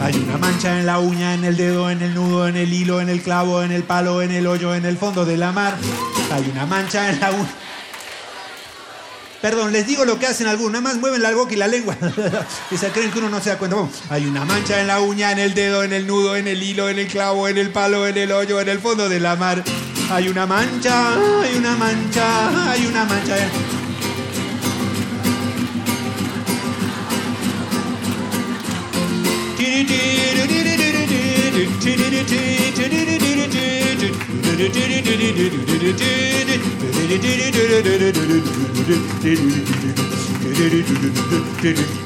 Hay 0.00 0.14
una 0.14 0.36
mancha 0.36 0.78
en 0.78 0.86
la 0.86 0.98
uña, 0.98 1.34
en 1.34 1.44
el 1.44 1.56
dedo, 1.56 1.90
en 1.90 2.02
el 2.02 2.14
nudo, 2.14 2.46
en 2.46 2.56
el 2.56 2.72
hilo, 2.72 3.00
en 3.00 3.08
el 3.08 3.22
clavo, 3.22 3.62
en 3.62 3.72
el 3.72 3.82
palo, 3.82 4.22
en 4.22 4.30
el 4.30 4.46
hoyo, 4.46 4.74
en 4.74 4.84
el 4.84 4.98
fondo 4.98 5.24
de 5.24 5.36
la 5.36 5.52
mar. 5.52 5.76
Hay 6.32 6.48
una 6.50 6.66
mancha 6.66 7.10
en 7.10 7.18
la 7.18 7.30
uña. 7.30 7.48
Perdón, 9.40 9.72
les 9.72 9.86
digo 9.86 10.04
lo 10.04 10.18
que 10.18 10.26
hacen 10.26 10.46
algunos, 10.46 10.72
nada 10.72 10.82
más 10.82 10.96
mueven 10.96 11.22
la 11.22 11.32
boca 11.32 11.52
y 11.52 11.56
la 11.56 11.68
lengua. 11.68 11.96
y 12.70 12.76
se 12.76 12.88
creen 12.90 13.10
que 13.10 13.18
uno 13.18 13.28
no 13.28 13.40
se 13.40 13.50
da 13.50 13.58
cuenta. 13.58 13.76
Hay 14.10 14.26
una 14.26 14.44
mancha 14.44 14.80
en 14.80 14.86
la 14.86 15.00
uña, 15.00 15.32
en 15.32 15.38
el 15.38 15.54
dedo, 15.54 15.82
en 15.82 15.92
el 15.92 16.06
nudo, 16.06 16.36
en 16.36 16.48
el 16.48 16.62
hilo, 16.62 16.88
en 16.88 16.98
el 16.98 17.06
clavo, 17.06 17.48
en 17.48 17.56
el 17.56 17.70
palo, 17.70 18.06
en 18.06 18.18
el 18.18 18.32
hoyo, 18.32 18.60
en 18.60 18.68
el 18.68 18.80
fondo 18.80 19.08
de 19.08 19.20
la 19.20 19.36
mar. 19.36 19.62
Hay 20.10 20.28
una 20.28 20.46
mancha, 20.46 21.14
hay 21.42 21.56
una 21.56 21.76
mancha, 21.76 22.70
hay 22.70 22.86
una 22.86 23.04
mancha. 23.04 23.36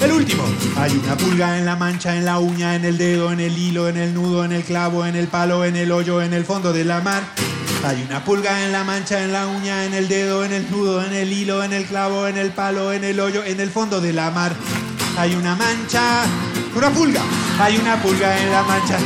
El 0.01 0.13
último. 0.13 0.43
Hay 0.77 0.91
una 0.93 1.17
pulga 1.17 1.59
en 1.59 1.65
la 1.65 1.77
mancha, 1.77 2.17
en 2.17 2.25
la 2.25 2.41
uña, 2.41 2.75
en 2.75 2.85
el 2.85 2.99
dedo, 2.99 3.31
en 3.31 3.39
el 3.39 3.57
hilo, 3.57 3.89
en 3.89 3.99
el 3.99 4.15
nudo, 4.15 4.45
en 4.45 4.51
el 4.51 4.65
clavo, 4.65 5.07
en 5.07 5.15
el 5.15 5.29
palo, 5.29 5.65
en 5.65 5.77
el 5.77 5.93
hoyo, 5.93 6.23
en 6.23 6.35
el 6.35 6.45
fondo 6.45 6.73
de 6.73 6.85
la 6.85 7.01
mar. 7.01 7.23
Hay 7.85 8.03
una 8.03 8.25
pulga 8.25 8.65
en 8.65 8.73
la 8.73 8.83
mancha, 8.83 9.23
en 9.23 9.33
la 9.33 9.47
uña, 9.47 9.85
en 9.85 9.95
el 9.95 10.09
dedo, 10.09 10.45
en 10.45 10.53
el 10.53 10.69
nudo, 10.73 11.05
en 11.05 11.13
el 11.13 11.33
hilo, 11.33 11.63
en 11.63 11.73
el 11.73 11.85
clavo, 11.85 12.27
en 12.27 12.37
el 12.37 12.51
palo, 12.51 12.93
en 12.93 13.05
el 13.05 13.21
hoyo, 13.21 13.45
en 13.45 13.61
el 13.61 13.71
fondo 13.71 14.01
de 14.01 14.13
la 14.13 14.33
mar. 14.33 14.57
Hay 15.17 15.35
una 15.35 15.55
mancha, 15.55 16.25
una 16.75 16.91
pulga. 16.91 17.23
Hay 17.59 17.77
una 17.77 18.01
pulga 18.03 18.39
en 18.41 18.51
la 18.51 18.63
mancha. 18.63 18.99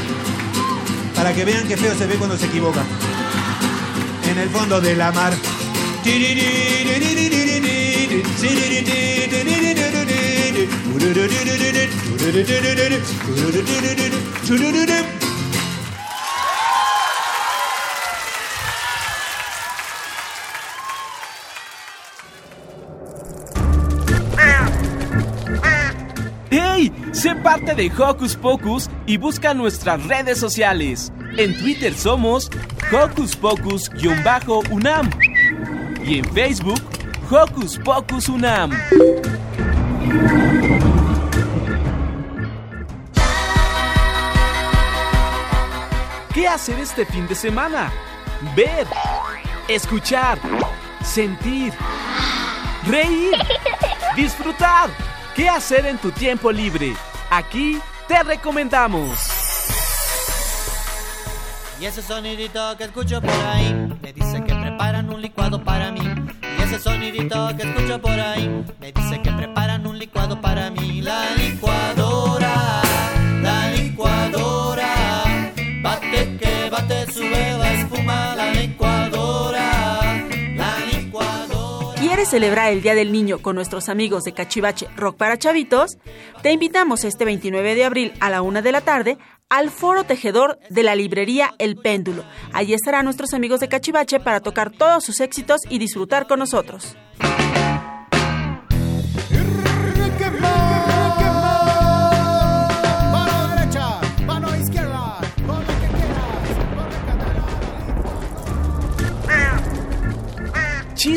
Para 1.14 1.32
que 1.32 1.44
vean 1.44 1.66
qué 1.66 1.76
feo 1.76 1.94
se 1.96 2.06
ve 2.06 2.14
cuando 2.16 2.36
se 2.36 2.46
equivoca. 2.46 2.82
En 4.30 4.38
el 4.38 4.48
fondo 4.50 4.80
de 4.80 4.96
la 4.96 5.12
mar. 5.12 5.32
De 27.72 27.90
Hocus 27.90 28.36
Pocus 28.36 28.90
y 29.06 29.16
busca 29.16 29.54
nuestras 29.54 30.04
redes 30.04 30.38
sociales. 30.38 31.10
En 31.38 31.56
Twitter 31.56 31.94
somos 31.94 32.50
Hocus 32.92 33.34
Pocus-UNAM 33.36 35.10
y 36.04 36.18
en 36.18 36.24
Facebook 36.26 36.80
Hocus 37.30 37.78
Pocus 37.78 38.28
UNAM. 38.28 38.70
¿Qué 46.34 46.46
hacer 46.46 46.78
este 46.78 47.06
fin 47.06 47.26
de 47.26 47.34
semana? 47.34 47.90
Ver, 48.54 48.86
escuchar, 49.68 50.38
sentir, 51.02 51.72
reír, 52.86 53.34
disfrutar. 54.16 54.90
¿Qué 55.34 55.48
hacer 55.48 55.86
en 55.86 55.96
tu 55.98 56.10
tiempo 56.12 56.52
libre? 56.52 56.94
Aquí 57.36 57.80
te 58.06 58.22
recomendamos. 58.22 59.18
Y 61.80 61.84
ese 61.84 62.00
sonidito 62.00 62.76
que 62.76 62.84
escucho 62.84 63.20
por 63.20 63.32
ahí 63.32 63.74
me 64.00 64.12
dice 64.12 64.40
que 64.44 64.54
preparan 64.54 65.12
un 65.12 65.20
licuado 65.20 65.64
para 65.64 65.90
mí. 65.90 65.98
Y 66.56 66.62
ese 66.62 66.78
sonidito 66.78 67.48
que 67.56 67.64
escucho 67.64 68.00
por 68.00 68.20
ahí 68.20 68.64
me 68.78 68.92
dice 68.92 69.20
que 69.20 69.32
preparan 69.32 69.84
un 69.84 69.98
licuado 69.98 70.40
para 70.40 70.70
mí. 70.70 71.02
La 71.02 71.34
licuadora, 71.34 72.82
la 73.42 73.68
licuadora, 73.72 75.24
bate 75.82 76.36
que 76.36 76.70
bate, 76.70 77.12
sube 77.12 77.58
la 77.58 77.72
espuma, 77.72 78.36
la 78.36 78.52
licuadora, 78.52 79.23
licuadora. 82.24 82.24
¿Quieres 82.24 82.28
celebrar 82.30 82.72
el 82.72 82.82
Día 82.82 82.94
del 82.94 83.12
Niño 83.12 83.38
con 83.38 83.54
nuestros 83.54 83.88
amigos 83.88 84.24
de 84.24 84.32
Cachivache 84.32 84.88
Rock 84.96 85.16
para 85.16 85.36
Chavitos? 85.36 85.98
Te 86.42 86.52
invitamos 86.52 87.04
este 87.04 87.24
29 87.24 87.74
de 87.74 87.84
abril 87.84 88.12
a 88.20 88.30
la 88.30 88.40
una 88.40 88.62
de 88.62 88.72
la 88.72 88.80
tarde 88.80 89.18
al 89.50 89.70
foro 89.70 90.04
tejedor 90.04 90.58
de 90.70 90.82
la 90.82 90.94
librería 90.94 91.52
El 91.58 91.76
Péndulo. 91.76 92.24
Allí 92.52 92.72
estarán 92.72 93.04
nuestros 93.04 93.34
amigos 93.34 93.60
de 93.60 93.68
Cachivache 93.68 94.20
para 94.20 94.40
tocar 94.40 94.70
todos 94.70 95.04
sus 95.04 95.20
éxitos 95.20 95.60
y 95.68 95.78
disfrutar 95.78 96.26
con 96.26 96.38
nosotros. 96.38 96.96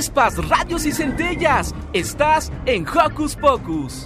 Chispas, 0.07 0.37
radios 0.47 0.85
y 0.85 0.93
centellas. 0.93 1.75
Estás 1.91 2.49
en 2.65 2.87
Hocus 2.87 3.35
Pocus. 3.35 4.05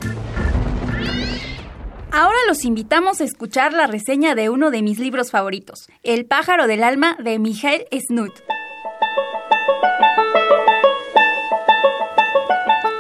Ahora 2.12 2.38
los 2.48 2.66
invitamos 2.66 3.22
a 3.22 3.24
escuchar 3.24 3.72
la 3.74 3.86
reseña 3.86 4.34
de 4.34 4.50
uno 4.50 4.72
de 4.72 4.82
mis 4.82 4.98
libros 4.98 5.30
favoritos, 5.30 5.90
El 6.02 6.26
pájaro 6.26 6.66
del 6.66 6.84
alma 6.84 7.18
de 7.24 7.38
Michael 7.38 7.86
Snoot. 7.92 8.34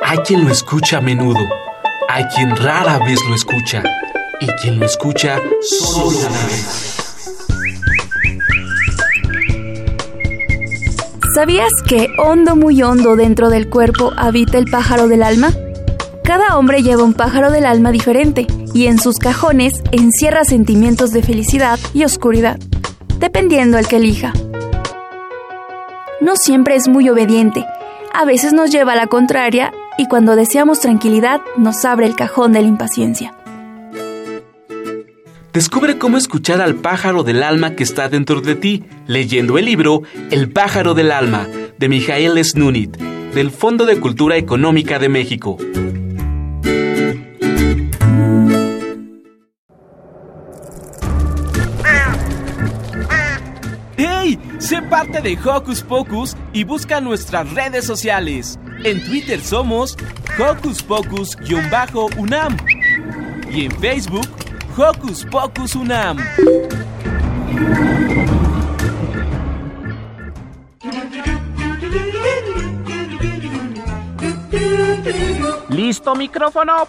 Hay 0.05 0.19
quien 0.19 0.45
lo 0.45 0.51
escucha 0.51 0.99
a 0.99 1.01
menudo, 1.01 1.49
hay 2.07 2.25
quien 2.25 2.55
rara 2.55 2.99
vez 2.99 3.19
lo 3.27 3.33
escucha, 3.33 3.81
y 4.39 4.47
quien 4.61 4.79
lo 4.79 4.85
escucha 4.85 5.41
solo 5.61 6.19
una 6.19 6.45
vez. 6.45 6.90
¿Sabías 11.33 11.71
que 11.87 12.09
hondo, 12.17 12.57
muy 12.57 12.83
hondo 12.83 13.15
dentro 13.15 13.49
del 13.49 13.69
cuerpo 13.69 14.11
habita 14.17 14.57
el 14.57 14.65
pájaro 14.65 15.07
del 15.07 15.23
alma? 15.23 15.53
Cada 16.25 16.57
hombre 16.57 16.83
lleva 16.83 17.03
un 17.03 17.13
pájaro 17.13 17.51
del 17.51 17.65
alma 17.65 17.91
diferente 17.91 18.47
y 18.73 18.87
en 18.87 18.99
sus 18.99 19.17
cajones 19.17 19.81
encierra 19.93 20.43
sentimientos 20.43 21.11
de 21.11 21.23
felicidad 21.23 21.79
y 21.93 22.03
oscuridad, 22.03 22.59
dependiendo 23.17 23.77
al 23.77 23.87
que 23.87 23.95
elija. 23.95 24.33
No 26.19 26.35
siempre 26.35 26.75
es 26.75 26.89
muy 26.89 27.07
obediente, 27.07 27.65
a 28.13 28.25
veces 28.25 28.51
nos 28.51 28.69
lleva 28.69 28.91
a 28.91 28.97
la 28.97 29.07
contraria 29.07 29.71
y 29.97 30.07
cuando 30.09 30.35
deseamos 30.35 30.81
tranquilidad 30.81 31.39
nos 31.55 31.85
abre 31.85 32.07
el 32.07 32.15
cajón 32.17 32.51
de 32.51 32.61
la 32.61 32.67
impaciencia. 32.67 33.33
Descubre 35.53 35.97
cómo 35.97 36.17
escuchar 36.17 36.61
al 36.61 36.75
pájaro 36.75 37.23
del 37.23 37.43
alma 37.43 37.75
que 37.75 37.83
está 37.83 38.07
dentro 38.07 38.39
de 38.39 38.55
ti, 38.55 38.85
leyendo 39.05 39.57
el 39.57 39.65
libro 39.65 40.01
El 40.29 40.49
pájaro 40.49 40.93
del 40.93 41.11
alma, 41.11 41.45
de 41.77 41.89
Mijael 41.89 42.41
Snunit, 42.41 42.95
del 42.95 43.51
Fondo 43.51 43.85
de 43.85 43.99
Cultura 43.99 44.37
Económica 44.37 44.97
de 44.97 45.09
México. 45.09 45.57
¡Hey! 53.97 54.39
Sé 54.57 54.81
parte 54.83 55.19
de 55.19 55.37
Hocus 55.43 55.81
Pocus 55.81 56.37
y 56.53 56.63
busca 56.63 57.01
nuestras 57.01 57.51
redes 57.53 57.83
sociales. 57.83 58.57
En 58.85 59.03
Twitter 59.03 59.41
somos 59.41 59.97
Hocus 60.39 60.81
Pocus-UNAM 60.81 62.55
y 63.51 63.65
en 63.65 63.71
Facebook 63.81 64.29
Hocus 64.77 65.25
Pocus 65.25 65.75
UNAM. 65.75 66.17
¿Listo 75.69 76.15
micrófono? 76.15 76.88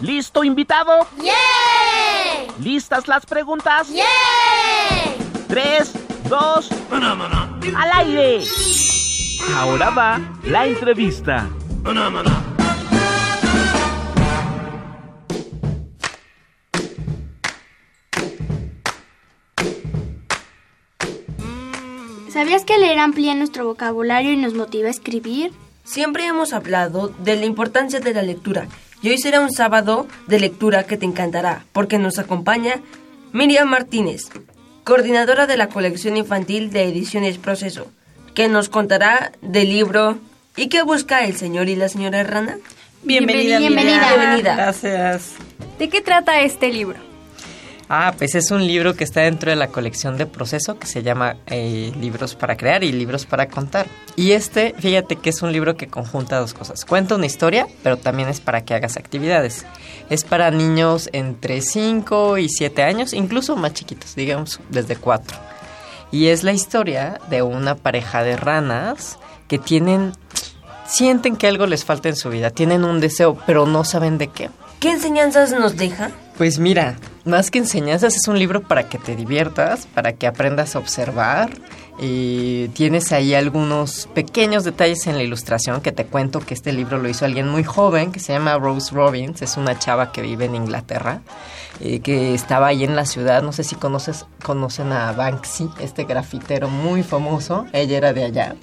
¿Listo 0.00 0.44
invitado? 0.44 1.06
¿Listas 2.60 3.08
las 3.08 3.26
preguntas? 3.26 3.88
3, 5.48 5.92
2, 6.28 6.70
al 7.76 7.90
aire. 7.94 8.44
Ahora 9.56 9.90
va 9.90 10.20
la 10.44 10.66
entrevista. 10.66 11.48
¿Sabías 22.38 22.64
que 22.64 22.78
leer 22.78 23.00
amplía 23.00 23.34
nuestro 23.34 23.64
vocabulario 23.64 24.32
y 24.32 24.36
nos 24.36 24.54
motiva 24.54 24.86
a 24.86 24.92
escribir? 24.92 25.50
Siempre 25.82 26.24
hemos 26.24 26.52
hablado 26.52 27.08
de 27.18 27.34
la 27.34 27.46
importancia 27.46 27.98
de 27.98 28.14
la 28.14 28.22
lectura 28.22 28.68
y 29.02 29.10
hoy 29.10 29.18
será 29.18 29.40
un 29.40 29.50
sábado 29.50 30.06
de 30.28 30.38
lectura 30.38 30.84
que 30.84 30.96
te 30.96 31.04
encantará 31.04 31.64
porque 31.72 31.98
nos 31.98 32.20
acompaña 32.20 32.76
Miriam 33.32 33.68
Martínez, 33.68 34.26
coordinadora 34.84 35.48
de 35.48 35.56
la 35.56 35.68
colección 35.68 36.16
infantil 36.16 36.70
de 36.70 36.84
Ediciones 36.84 37.38
Proceso, 37.38 37.90
que 38.36 38.46
nos 38.46 38.68
contará 38.68 39.32
del 39.42 39.70
libro 39.70 40.20
¿Y 40.54 40.68
qué 40.68 40.84
busca 40.84 41.24
el 41.24 41.36
señor 41.36 41.68
y 41.68 41.74
la 41.74 41.88
señora 41.88 42.22
Rana? 42.22 42.58
Bienvenida, 43.02 43.58
Bienvenida. 43.58 44.14
Bienvenida. 44.14 44.54
Gracias. 44.54 45.32
¿De 45.80 45.88
qué 45.88 46.00
trata 46.02 46.40
este 46.42 46.72
libro? 46.72 47.07
Ah, 47.90 48.14
pues 48.18 48.34
es 48.34 48.50
un 48.50 48.66
libro 48.66 48.94
que 48.94 49.04
está 49.04 49.22
dentro 49.22 49.50
de 49.50 49.56
la 49.56 49.68
colección 49.68 50.18
de 50.18 50.26
proceso 50.26 50.78
que 50.78 50.86
se 50.86 51.02
llama 51.02 51.36
eh, 51.46 51.90
Libros 51.98 52.34
para 52.34 52.56
crear 52.56 52.84
y 52.84 52.92
Libros 52.92 53.24
para 53.24 53.48
contar. 53.48 53.86
Y 54.14 54.32
este, 54.32 54.74
fíjate 54.78 55.16
que 55.16 55.30
es 55.30 55.40
un 55.40 55.52
libro 55.52 55.76
que 55.76 55.86
conjunta 55.86 56.38
dos 56.38 56.52
cosas. 56.52 56.84
Cuenta 56.84 57.14
una 57.14 57.24
historia, 57.24 57.66
pero 57.82 57.96
también 57.96 58.28
es 58.28 58.40
para 58.40 58.62
que 58.62 58.74
hagas 58.74 58.98
actividades. 58.98 59.64
Es 60.10 60.24
para 60.24 60.50
niños 60.50 61.08
entre 61.12 61.62
5 61.62 62.36
y 62.36 62.50
7 62.50 62.82
años, 62.82 63.14
incluso 63.14 63.56
más 63.56 63.72
chiquitos, 63.72 64.14
digamos 64.14 64.60
desde 64.68 64.96
4. 64.96 65.38
Y 66.12 66.26
es 66.26 66.44
la 66.44 66.52
historia 66.52 67.20
de 67.30 67.40
una 67.40 67.74
pareja 67.74 68.22
de 68.22 68.36
ranas 68.36 69.18
que 69.46 69.58
tienen 69.58 70.12
sienten 70.86 71.36
que 71.36 71.46
algo 71.46 71.66
les 71.66 71.84
falta 71.84 72.08
en 72.08 72.16
su 72.16 72.30
vida, 72.30 72.50
tienen 72.50 72.84
un 72.84 73.00
deseo, 73.00 73.38
pero 73.46 73.66
no 73.66 73.84
saben 73.84 74.18
de 74.18 74.28
qué. 74.28 74.50
¿Qué 74.80 74.90
enseñanzas 74.90 75.52
nos 75.52 75.76
deja? 75.76 76.10
Pues 76.38 76.60
mira, 76.60 76.96
más 77.24 77.50
que 77.50 77.58
enseñanzas 77.58 78.14
es 78.14 78.28
un 78.28 78.38
libro 78.38 78.62
para 78.62 78.88
que 78.88 78.96
te 78.96 79.16
diviertas, 79.16 79.88
para 79.92 80.12
que 80.12 80.28
aprendas 80.28 80.76
a 80.76 80.78
observar. 80.78 81.50
Y 82.00 82.68
tienes 82.68 83.10
ahí 83.10 83.34
algunos 83.34 84.08
pequeños 84.14 84.62
detalles 84.62 85.08
en 85.08 85.16
la 85.16 85.24
ilustración 85.24 85.80
que 85.80 85.90
te 85.90 86.06
cuento 86.06 86.38
que 86.38 86.54
este 86.54 86.72
libro 86.72 86.98
lo 86.98 87.08
hizo 87.08 87.24
alguien 87.24 87.48
muy 87.48 87.64
joven 87.64 88.12
que 88.12 88.20
se 88.20 88.32
llama 88.32 88.56
Rose 88.56 88.94
Robbins, 88.94 89.42
es 89.42 89.56
una 89.56 89.76
chava 89.80 90.12
que 90.12 90.22
vive 90.22 90.44
en 90.44 90.54
Inglaterra, 90.54 91.22
eh, 91.80 91.98
que 91.98 92.34
estaba 92.34 92.68
ahí 92.68 92.84
en 92.84 92.94
la 92.94 93.04
ciudad, 93.04 93.42
no 93.42 93.50
sé 93.50 93.64
si 93.64 93.74
conoces, 93.74 94.24
conocen 94.44 94.92
a 94.92 95.10
Banksy, 95.10 95.68
este 95.80 96.04
grafitero 96.04 96.68
muy 96.68 97.02
famoso, 97.02 97.66
ella 97.72 97.96
era 97.96 98.12
de 98.12 98.22
allá. 98.22 98.54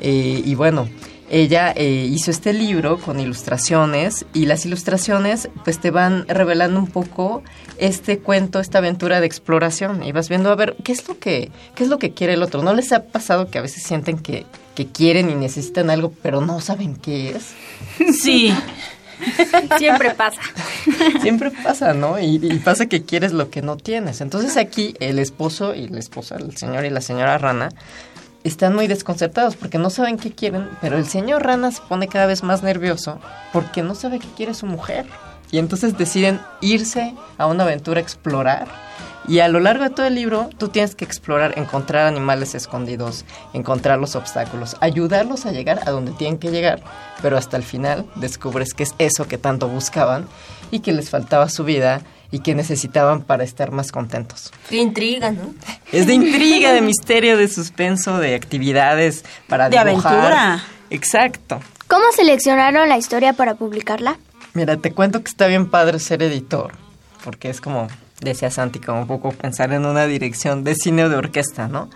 Eh, 0.00 0.40
y 0.42 0.54
bueno, 0.54 0.88
ella 1.28 1.72
eh, 1.74 2.08
hizo 2.10 2.30
este 2.30 2.52
libro 2.52 2.98
con 2.98 3.18
ilustraciones 3.18 4.26
y 4.32 4.46
las 4.46 4.64
ilustraciones 4.64 5.48
pues 5.64 5.80
te 5.80 5.90
van 5.90 6.26
revelando 6.28 6.78
un 6.78 6.86
poco 6.86 7.42
este 7.78 8.18
cuento, 8.18 8.60
esta 8.60 8.78
aventura 8.78 9.20
de 9.20 9.26
exploración 9.26 10.02
y 10.04 10.12
vas 10.12 10.28
viendo 10.28 10.50
a 10.50 10.54
ver 10.54 10.76
qué 10.84 10.92
es 10.92 11.06
lo 11.08 11.18
que 11.18 11.50
qué 11.74 11.84
es 11.84 11.90
lo 11.90 11.98
que 11.98 12.12
quiere 12.12 12.34
el 12.34 12.42
otro. 12.42 12.62
¿No 12.62 12.74
les 12.74 12.92
ha 12.92 13.04
pasado 13.04 13.50
que 13.50 13.58
a 13.58 13.62
veces 13.62 13.82
sienten 13.82 14.18
que, 14.18 14.46
que 14.74 14.86
quieren 14.86 15.30
y 15.30 15.34
necesitan 15.34 15.90
algo 15.90 16.12
pero 16.22 16.40
no 16.40 16.60
saben 16.60 16.94
qué 16.94 17.30
es? 17.30 17.54
Sí. 18.16 18.54
Siempre 19.78 20.10
pasa. 20.10 20.40
Siempre 21.22 21.50
pasa, 21.50 21.94
¿no? 21.94 22.20
Y, 22.20 22.36
y 22.36 22.58
pasa 22.58 22.86
que 22.86 23.02
quieres 23.02 23.32
lo 23.32 23.50
que 23.50 23.62
no 23.62 23.76
tienes. 23.76 24.20
Entonces 24.20 24.56
aquí 24.56 24.94
el 25.00 25.18
esposo 25.18 25.74
y 25.74 25.88
la 25.88 25.98
esposa, 25.98 26.36
el 26.36 26.56
señor 26.56 26.84
y 26.84 26.90
la 26.90 27.00
señora 27.00 27.38
Rana, 27.38 27.70
están 28.48 28.74
muy 28.74 28.86
desconcertados 28.86 29.56
porque 29.56 29.78
no 29.78 29.90
saben 29.90 30.18
qué 30.18 30.32
quieren, 30.32 30.68
pero 30.80 30.96
el 30.96 31.06
señor 31.06 31.44
Rana 31.44 31.70
se 31.70 31.82
pone 31.82 32.08
cada 32.08 32.26
vez 32.26 32.42
más 32.42 32.62
nervioso 32.62 33.18
porque 33.52 33.82
no 33.82 33.94
sabe 33.94 34.18
qué 34.18 34.28
quiere 34.36 34.54
su 34.54 34.66
mujer. 34.66 35.06
Y 35.50 35.58
entonces 35.58 35.96
deciden 35.96 36.40
irse 36.60 37.14
a 37.38 37.46
una 37.46 37.64
aventura 37.64 38.00
a 38.00 38.02
explorar. 38.02 38.66
Y 39.28 39.40
a 39.40 39.48
lo 39.48 39.58
largo 39.58 39.84
de 39.84 39.90
todo 39.90 40.06
el 40.06 40.14
libro, 40.14 40.50
tú 40.56 40.68
tienes 40.68 40.94
que 40.94 41.04
explorar, 41.04 41.58
encontrar 41.58 42.06
animales 42.06 42.54
escondidos, 42.54 43.24
encontrar 43.52 43.98
los 43.98 44.14
obstáculos, 44.14 44.76
ayudarlos 44.80 45.46
a 45.46 45.52
llegar 45.52 45.80
a 45.84 45.90
donde 45.90 46.12
tienen 46.12 46.38
que 46.38 46.50
llegar. 46.50 46.80
Pero 47.22 47.36
hasta 47.36 47.56
el 47.56 47.64
final 47.64 48.06
descubres 48.14 48.72
que 48.72 48.84
es 48.84 48.94
eso 48.98 49.26
que 49.26 49.38
tanto 49.38 49.68
buscaban 49.68 50.26
y 50.70 50.80
que 50.80 50.92
les 50.92 51.10
faltaba 51.10 51.48
su 51.48 51.64
vida 51.64 52.02
y 52.30 52.40
que 52.40 52.54
necesitaban 52.54 53.22
para 53.22 53.44
estar 53.44 53.70
más 53.70 53.92
contentos. 53.92 54.52
Qué 54.68 54.76
intriga, 54.76 55.30
¿no? 55.30 55.54
Es 55.92 56.06
de 56.06 56.14
intriga, 56.20 56.72
de 56.72 56.80
misterio, 56.80 57.36
de 57.36 57.48
suspenso, 57.48 58.18
de 58.18 58.34
actividades 58.34 59.24
para 59.48 59.68
De 59.68 59.78
dibujar. 59.84 60.12
aventura. 60.14 60.64
Exacto. 60.90 61.60
¿Cómo 61.88 62.04
seleccionaron 62.14 62.88
la 62.88 62.98
historia 62.98 63.32
para 63.32 63.54
publicarla? 63.54 64.18
Mira, 64.54 64.76
te 64.76 64.92
cuento 64.92 65.22
que 65.22 65.28
está 65.30 65.46
bien 65.46 65.68
padre 65.70 65.98
ser 65.98 66.22
editor, 66.22 66.72
porque 67.22 67.50
es 67.50 67.60
como, 67.60 67.88
decía 68.20 68.50
Santi, 68.50 68.78
como 68.80 69.02
un 69.02 69.06
poco 69.06 69.30
pensar 69.30 69.72
en 69.72 69.84
una 69.84 70.06
dirección 70.06 70.64
de 70.64 70.74
cine 70.74 71.04
o 71.04 71.08
de 71.08 71.16
orquesta, 71.16 71.68
¿no? 71.68 71.90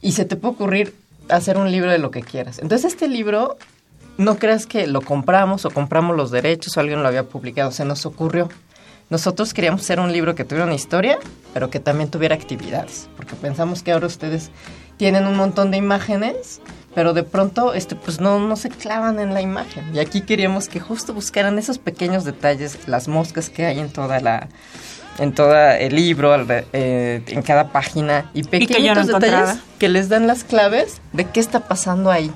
Y 0.00 0.12
se 0.12 0.24
te 0.24 0.36
puede 0.36 0.54
ocurrir 0.54 0.96
hacer 1.28 1.56
un 1.56 1.70
libro 1.70 1.90
de 1.90 1.98
lo 1.98 2.10
que 2.10 2.22
quieras. 2.22 2.58
Entonces 2.58 2.92
este 2.92 3.06
libro, 3.08 3.56
no 4.18 4.36
creas 4.38 4.66
que 4.66 4.86
lo 4.88 5.02
compramos 5.02 5.64
o 5.64 5.70
compramos 5.70 6.16
los 6.16 6.30
derechos 6.32 6.76
o 6.76 6.80
alguien 6.80 7.02
lo 7.02 7.08
había 7.08 7.24
publicado, 7.28 7.70
se 7.70 7.84
nos 7.84 8.04
ocurrió. 8.06 8.48
Nosotros 9.12 9.52
queríamos 9.52 9.82
hacer 9.82 10.00
un 10.00 10.10
libro 10.10 10.34
que 10.34 10.42
tuviera 10.42 10.64
una 10.64 10.74
historia, 10.74 11.18
pero 11.52 11.68
que 11.68 11.80
también 11.80 12.08
tuviera 12.08 12.34
actividades, 12.34 13.10
porque 13.14 13.34
pensamos 13.34 13.82
que 13.82 13.92
ahora 13.92 14.06
ustedes 14.06 14.50
tienen 14.96 15.26
un 15.26 15.36
montón 15.36 15.70
de 15.70 15.76
imágenes, 15.76 16.62
pero 16.94 17.12
de 17.12 17.22
pronto 17.22 17.74
este 17.74 17.94
pues 17.94 18.20
no, 18.20 18.38
no 18.40 18.56
se 18.56 18.70
clavan 18.70 19.20
en 19.20 19.34
la 19.34 19.42
imagen. 19.42 19.94
Y 19.94 19.98
aquí 19.98 20.22
queríamos 20.22 20.66
que 20.66 20.80
justo 20.80 21.12
buscaran 21.12 21.58
esos 21.58 21.76
pequeños 21.76 22.24
detalles, 22.24 22.88
las 22.88 23.06
moscas 23.06 23.50
que 23.50 23.66
hay 23.66 23.80
en 23.80 23.90
toda 23.90 24.18
la 24.18 24.48
en 25.18 25.34
todo 25.34 25.54
el 25.54 25.94
libro, 25.94 26.34
eh, 26.72 27.22
en 27.26 27.42
cada 27.42 27.68
página 27.68 28.30
y 28.32 28.44
que 28.44 28.60
yo 28.60 28.62
no 28.62 28.66
pequeños 28.66 29.06
detalles 29.08 29.10
encontraba. 29.10 29.56
que 29.78 29.90
les 29.90 30.08
dan 30.08 30.26
las 30.26 30.42
claves 30.42 31.02
de 31.12 31.26
qué 31.26 31.40
está 31.40 31.60
pasando 31.60 32.10
ahí 32.10 32.32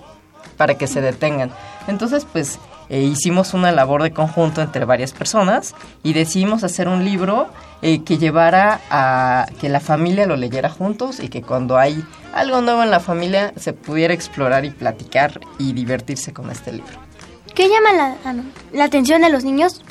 para 0.58 0.76
que 0.76 0.86
se 0.86 1.00
detengan. 1.00 1.52
Entonces, 1.88 2.26
pues 2.30 2.58
eh, 2.88 3.02
hicimos 3.02 3.54
una 3.54 3.72
labor 3.72 4.02
de 4.02 4.12
conjunto 4.12 4.62
entre 4.62 4.84
varias 4.84 5.12
personas 5.12 5.74
y 6.02 6.12
decidimos 6.12 6.64
hacer 6.64 6.88
un 6.88 7.04
libro 7.04 7.48
eh, 7.82 8.02
que 8.04 8.18
llevara 8.18 8.80
a 8.90 9.46
que 9.60 9.68
la 9.68 9.80
familia 9.80 10.26
lo 10.26 10.36
leyera 10.36 10.70
juntos 10.70 11.20
y 11.20 11.28
que 11.28 11.42
cuando 11.42 11.78
hay 11.78 12.04
algo 12.32 12.60
nuevo 12.60 12.82
en 12.82 12.90
la 12.90 13.00
familia 13.00 13.52
se 13.56 13.72
pudiera 13.72 14.14
explorar 14.14 14.64
y 14.64 14.70
platicar 14.70 15.40
y 15.58 15.72
divertirse 15.72 16.32
con 16.32 16.50
este 16.50 16.72
libro. 16.72 16.98
¿Qué 17.54 17.68
llama 17.68 17.92
la, 17.92 18.16
ah, 18.24 18.34
la 18.72 18.84
atención 18.84 19.22
de 19.22 19.30
los 19.30 19.44
niños? 19.44 19.82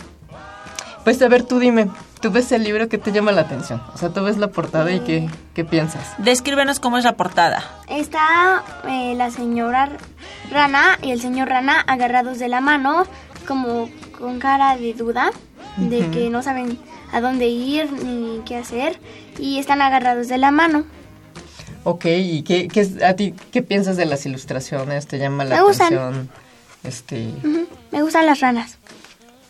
Pues 1.03 1.21
a 1.21 1.27
ver, 1.27 1.43
tú 1.43 1.59
dime, 1.59 1.89
tú 2.25 2.31
ves 2.31 2.51
el 2.51 2.63
libro 2.63 2.89
que 2.89 2.97
te 2.97 3.11
llama 3.11 3.31
la 3.31 3.41
atención. 3.41 3.83
O 3.93 3.99
sea, 3.99 4.09
tú 4.09 4.23
ves 4.23 4.37
la 4.37 4.47
portada 4.47 4.91
y 4.91 4.99
qué, 5.01 5.29
qué 5.53 5.63
piensas. 5.63 6.15
Descríbenos 6.17 6.79
cómo 6.79 6.97
es 6.97 7.03
la 7.03 7.15
portada. 7.15 7.63
Está 7.87 8.63
eh, 8.89 9.13
la 9.15 9.29
señora 9.29 9.89
Rana 10.49 10.97
y 11.03 11.11
el 11.11 11.21
señor 11.21 11.49
Rana 11.49 11.81
agarrados 11.81 12.39
de 12.39 12.47
la 12.47 12.61
mano, 12.61 13.03
como 13.47 13.91
con 14.17 14.39
cara 14.39 14.75
de 14.75 14.95
duda, 14.95 15.29
de 15.77 15.99
Ujú. 15.99 16.11
que 16.11 16.29
no 16.31 16.41
saben 16.41 16.79
a 17.13 17.21
dónde 17.21 17.45
ir 17.45 17.91
ni 17.91 18.41
qué 18.43 18.55
hacer, 18.57 18.99
y 19.37 19.59
están 19.59 19.83
agarrados 19.83 20.27
de 20.27 20.39
la 20.39 20.49
mano. 20.49 20.83
Ok, 21.83 22.05
¿y 22.05 22.41
qué, 22.41 22.67
qué 22.67 22.89
a 23.05 23.13
ti 23.15 23.35
qué 23.51 23.61
piensas 23.61 23.97
de 23.97 24.07
las 24.07 24.25
ilustraciones? 24.25 25.05
¿Te 25.05 25.19
llama 25.19 25.45
la 25.45 25.57
Me 25.57 25.61
gustan. 25.61 25.93
atención? 25.93 26.29
Este, 26.83 27.27
Ujú, 27.43 27.67
Me 27.91 28.01
gustan 28.01 28.25
las 28.25 28.39
ranas. 28.39 28.79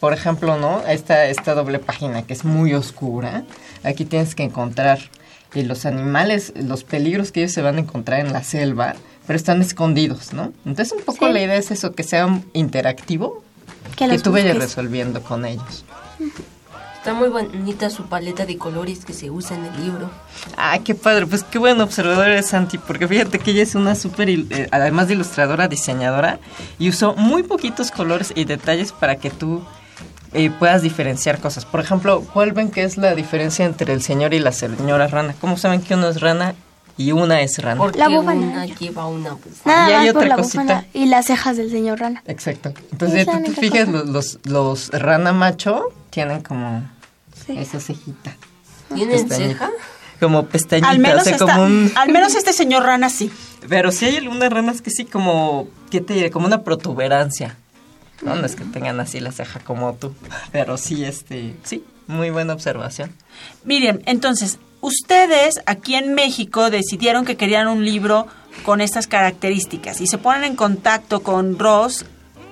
Por 0.06 0.14
ejemplo, 0.14 0.56
¿no? 0.60 0.84
Esta, 0.88 1.26
esta 1.26 1.56
doble 1.56 1.80
página 1.80 2.22
que 2.22 2.34
es 2.34 2.46
muy 2.46 2.76
oscura. 2.76 3.44
Aquí 3.84 4.06
tienes 4.06 4.36
que 4.36 4.44
encontrar 4.44 5.00
eh, 5.56 5.64
los 5.64 5.88
animales, 5.88 6.54
los 6.56 6.84
peligros 6.84 7.32
que 7.32 7.40
ellos 7.40 7.54
se 7.54 7.64
van 7.64 7.78
a 7.78 7.80
encontrar 7.80 8.20
en 8.20 8.32
la 8.32 8.44
selva, 8.44 8.94
pero 9.26 9.36
están 9.36 9.64
escondidos, 9.64 10.32
¿no? 10.32 10.54
Entonces 10.64 10.96
un 10.96 11.04
poco 11.04 11.26
Sí. 11.26 11.34
la 11.34 11.42
idea 11.42 11.56
es 11.56 11.72
eso, 11.72 11.94
que 11.94 12.04
sea 12.04 12.40
interactivo, 12.54 13.44
Que 13.96 14.20
tú 14.20 14.32
vayas 14.32 14.56
resolviendo 14.60 15.24
con 15.24 15.44
ellos. 15.44 15.84
Está 17.00 17.16
muy 17.16 17.30
bonita 17.30 17.90
su 17.90 18.04
paleta 18.04 18.46
de 18.46 18.60
colores 18.60 19.06
que 19.06 19.14
se 19.14 19.32
usa 19.32 19.58
en 19.58 19.66
el 19.66 19.86
libro. 19.86 20.12
Ah, 20.56 20.78
qué 20.86 20.94
padre, 20.94 21.26
pues 21.26 21.44
qué 21.44 21.58
buen 21.58 21.82
observador 21.82 22.28
eres 22.28 22.46
Santi, 22.46 22.78
porque 22.78 23.08
fíjate 23.08 23.40
que 23.40 23.50
ella 23.50 23.64
es 23.64 23.74
una 23.74 23.96
súper, 23.96 24.30
eh, 24.30 24.68
además 24.70 25.08
de 25.08 25.16
ilustradora, 25.16 25.68
diseñadora, 25.68 26.38
y 26.78 26.90
usó 26.90 27.16
muy 27.16 27.42
poquitos 27.42 27.90
colores 27.90 28.32
y 28.36 28.46
detalles 28.46 28.92
para 28.92 29.16
que 29.16 29.32
tú 29.32 29.64
eh, 30.36 30.52
puedas 30.60 30.82
diferenciar 30.82 31.40
cosas. 31.40 31.66
Por 31.66 31.80
ejemplo, 31.80 32.22
¿cuál 32.34 32.52
ven 32.52 32.70
que 32.70 32.84
es 32.84 32.98
la 32.98 33.16
diferencia 33.16 33.66
entre 33.66 33.94
el 33.94 34.02
señor 34.02 34.34
y 34.34 34.40
la 34.40 34.52
señora 34.52 35.08
rana? 35.08 35.34
¿Cómo 35.42 35.58
saben 35.58 35.82
que 35.82 35.94
uno 35.96 36.08
es 36.10 36.22
rana 36.22 36.54
y 36.98 37.12
una 37.12 37.42
es 37.42 37.58
rana? 37.60 37.80
Porque 37.80 37.98
La 38.00 38.08
búfala. 38.10 38.40
una 38.40 38.66
lleva 38.66 39.08
una 39.08 39.32
búfala. 39.34 39.50
Nada 39.66 39.90
Y 39.90 39.94
hay 39.94 40.10
otra 40.10 40.28
la 40.28 40.36
cosita. 40.36 40.86
y 40.94 41.06
las 41.08 41.26
cejas 41.26 41.58
del 41.58 41.72
señor 41.72 42.00
Rana. 42.00 42.22
Exacto. 42.28 42.74
Entonces, 42.92 43.26
tú 43.26 43.42
te 43.44 43.52
fijas, 43.52 43.88
los, 43.88 44.06
los, 44.08 44.40
los 44.46 44.90
rana 44.92 45.34
macho 45.34 45.90
tienen 46.10 46.42
como 46.42 46.84
Sí. 47.46 47.58
esa 47.58 47.80
cejita. 47.80 48.36
¿Tienen 48.94 49.28
Pestañita. 49.28 49.54
ceja? 49.68 49.70
como 50.20 50.46
pestañitas, 50.46 50.92
Al 50.92 51.00
menos, 51.00 51.22
o 51.22 51.24
sea, 51.26 51.34
esta- 51.34 51.46
como 51.46 51.64
un... 51.66 51.92
al 51.96 52.10
menos 52.10 52.36
este 52.36 52.54
señor 52.54 52.84
rana 52.84 53.10
sí. 53.10 53.30
Pero 53.68 53.92
sí 53.92 54.06
hay 54.06 54.16
algunas 54.16 54.50
ranas 54.50 54.82
que 54.82 54.90
sí 54.90 55.04
como, 55.04 55.68
¿qué 55.92 56.00
te 56.00 56.14
diré? 56.14 56.32
Como 56.32 56.48
una 56.48 56.62
protuberancia. 56.64 57.58
No, 58.22 58.36
no 58.36 58.46
es 58.46 58.56
que 58.56 58.64
tengan 58.64 59.00
así 59.00 59.20
la 59.20 59.32
ceja 59.32 59.60
como 59.60 59.94
tú, 59.94 60.16
pero 60.52 60.78
sí, 60.78 61.04
este, 61.04 61.56
sí, 61.64 61.84
muy 62.08 62.30
buena 62.30 62.54
observación. 62.54 63.12
Miriam, 63.64 64.00
entonces, 64.06 64.58
ustedes 64.82 65.62
aquí 65.66 65.96
en 65.96 66.14
México 66.14 66.70
decidieron 66.70 67.26
que 67.26 67.36
querían 67.36 67.68
un 67.68 67.84
libro 67.84 68.28
con 68.64 68.82
estas 68.82 69.08
características 69.08 70.02
y 70.02 70.08
se 70.08 70.18
ponen 70.18 70.44
en 70.44 70.56
contacto 70.56 71.24
con 71.24 71.60
Ross 71.60 72.06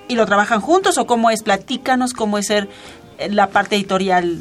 y 0.07 0.15
lo 0.15 0.25
trabajan 0.25 0.61
juntos 0.61 0.97
o 0.97 1.05
cómo 1.05 1.29
es, 1.29 1.43
platícanos 1.43 2.13
cómo 2.13 2.37
es 2.37 2.47
ser 2.47 2.69
eh, 3.17 3.29
la 3.29 3.49
parte 3.49 3.75
editorial. 3.75 4.39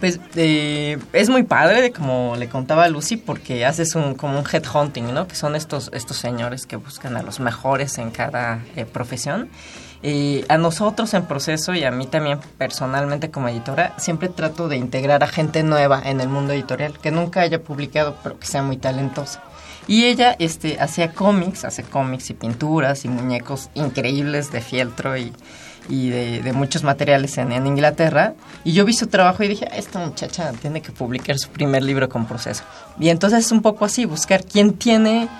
Pues 0.00 0.20
eh, 0.34 0.98
es 1.12 1.30
muy 1.30 1.44
padre, 1.44 1.92
como 1.92 2.36
le 2.36 2.48
contaba 2.48 2.84
a 2.84 2.88
Lucy, 2.88 3.16
porque 3.16 3.64
haces 3.64 3.94
un, 3.94 4.14
como 4.14 4.38
un 4.38 4.44
headhunting, 4.44 5.14
¿no? 5.14 5.26
Que 5.26 5.36
son 5.36 5.54
estos, 5.54 5.90
estos 5.94 6.18
señores 6.18 6.66
que 6.66 6.76
buscan 6.76 7.16
a 7.16 7.22
los 7.22 7.40
mejores 7.40 7.96
en 7.98 8.10
cada 8.10 8.60
eh, 8.76 8.84
profesión. 8.84 9.48
Y 10.04 10.44
a 10.50 10.58
nosotros 10.58 11.14
en 11.14 11.24
proceso 11.24 11.72
y 11.72 11.82
a 11.84 11.90
mí 11.90 12.06
también 12.06 12.38
personalmente 12.58 13.30
como 13.30 13.48
editora, 13.48 13.94
siempre 13.96 14.28
trato 14.28 14.68
de 14.68 14.76
integrar 14.76 15.24
a 15.24 15.26
gente 15.26 15.62
nueva 15.62 16.02
en 16.04 16.20
el 16.20 16.28
mundo 16.28 16.52
editorial, 16.52 16.98
que 16.98 17.10
nunca 17.10 17.40
haya 17.40 17.62
publicado, 17.62 18.14
pero 18.22 18.38
que 18.38 18.46
sea 18.46 18.62
muy 18.62 18.76
talentosa. 18.76 19.42
Y 19.86 20.04
ella 20.04 20.36
este, 20.38 20.78
hacía 20.78 21.12
cómics, 21.12 21.64
hace 21.64 21.84
cómics 21.84 22.28
y 22.28 22.34
pinturas 22.34 23.06
y 23.06 23.08
muñecos 23.08 23.70
increíbles 23.72 24.52
de 24.52 24.60
fieltro 24.60 25.16
y, 25.16 25.32
y 25.88 26.10
de, 26.10 26.42
de 26.42 26.52
muchos 26.52 26.82
materiales 26.82 27.38
en, 27.38 27.52
en 27.52 27.66
Inglaterra. 27.66 28.34
Y 28.62 28.72
yo 28.72 28.84
vi 28.84 28.92
su 28.92 29.06
trabajo 29.06 29.42
y 29.42 29.48
dije, 29.48 29.66
"Ah, 29.72 29.76
esta 29.76 30.00
muchacha 30.00 30.52
tiene 30.52 30.82
que 30.82 30.92
publicar 30.92 31.38
su 31.38 31.48
primer 31.48 31.82
libro 31.82 32.10
con 32.10 32.26
proceso. 32.26 32.62
Y 33.00 33.08
entonces 33.08 33.46
es 33.46 33.52
un 33.52 33.62
poco 33.62 33.86
así, 33.86 34.04
buscar 34.04 34.44
quién 34.44 34.74
tiene 34.74 35.30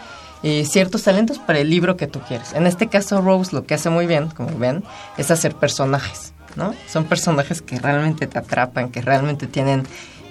eh, 0.45 0.65
ciertos 0.65 1.03
talentos 1.03 1.41
para 1.41 1.59
el 1.59 1.69
libro 1.69 1.97
que 1.97 2.07
tú 2.07 2.21
quieres. 2.21 2.53
En 2.53 2.69
este 2.69 2.87
caso, 2.87 3.21
Rose 3.21 3.53
lo 3.53 3.65
que 3.65 3.75
hace 3.75 3.91
muy 3.91 4.07
bien, 4.07 4.29
como 4.29 4.57
ven, 4.57 4.85
es 5.17 5.33
hacer 5.33 5.57
personajes, 5.57 6.33
¿no? 6.55 6.73
Son 6.87 7.05
personajes 7.05 7.63
que 7.63 7.81
realmente 7.81 8.29
te 8.29 8.39
atrapan, 8.39 8.91
que 8.91 9.01
realmente 9.03 9.49
tienen... 9.49 9.83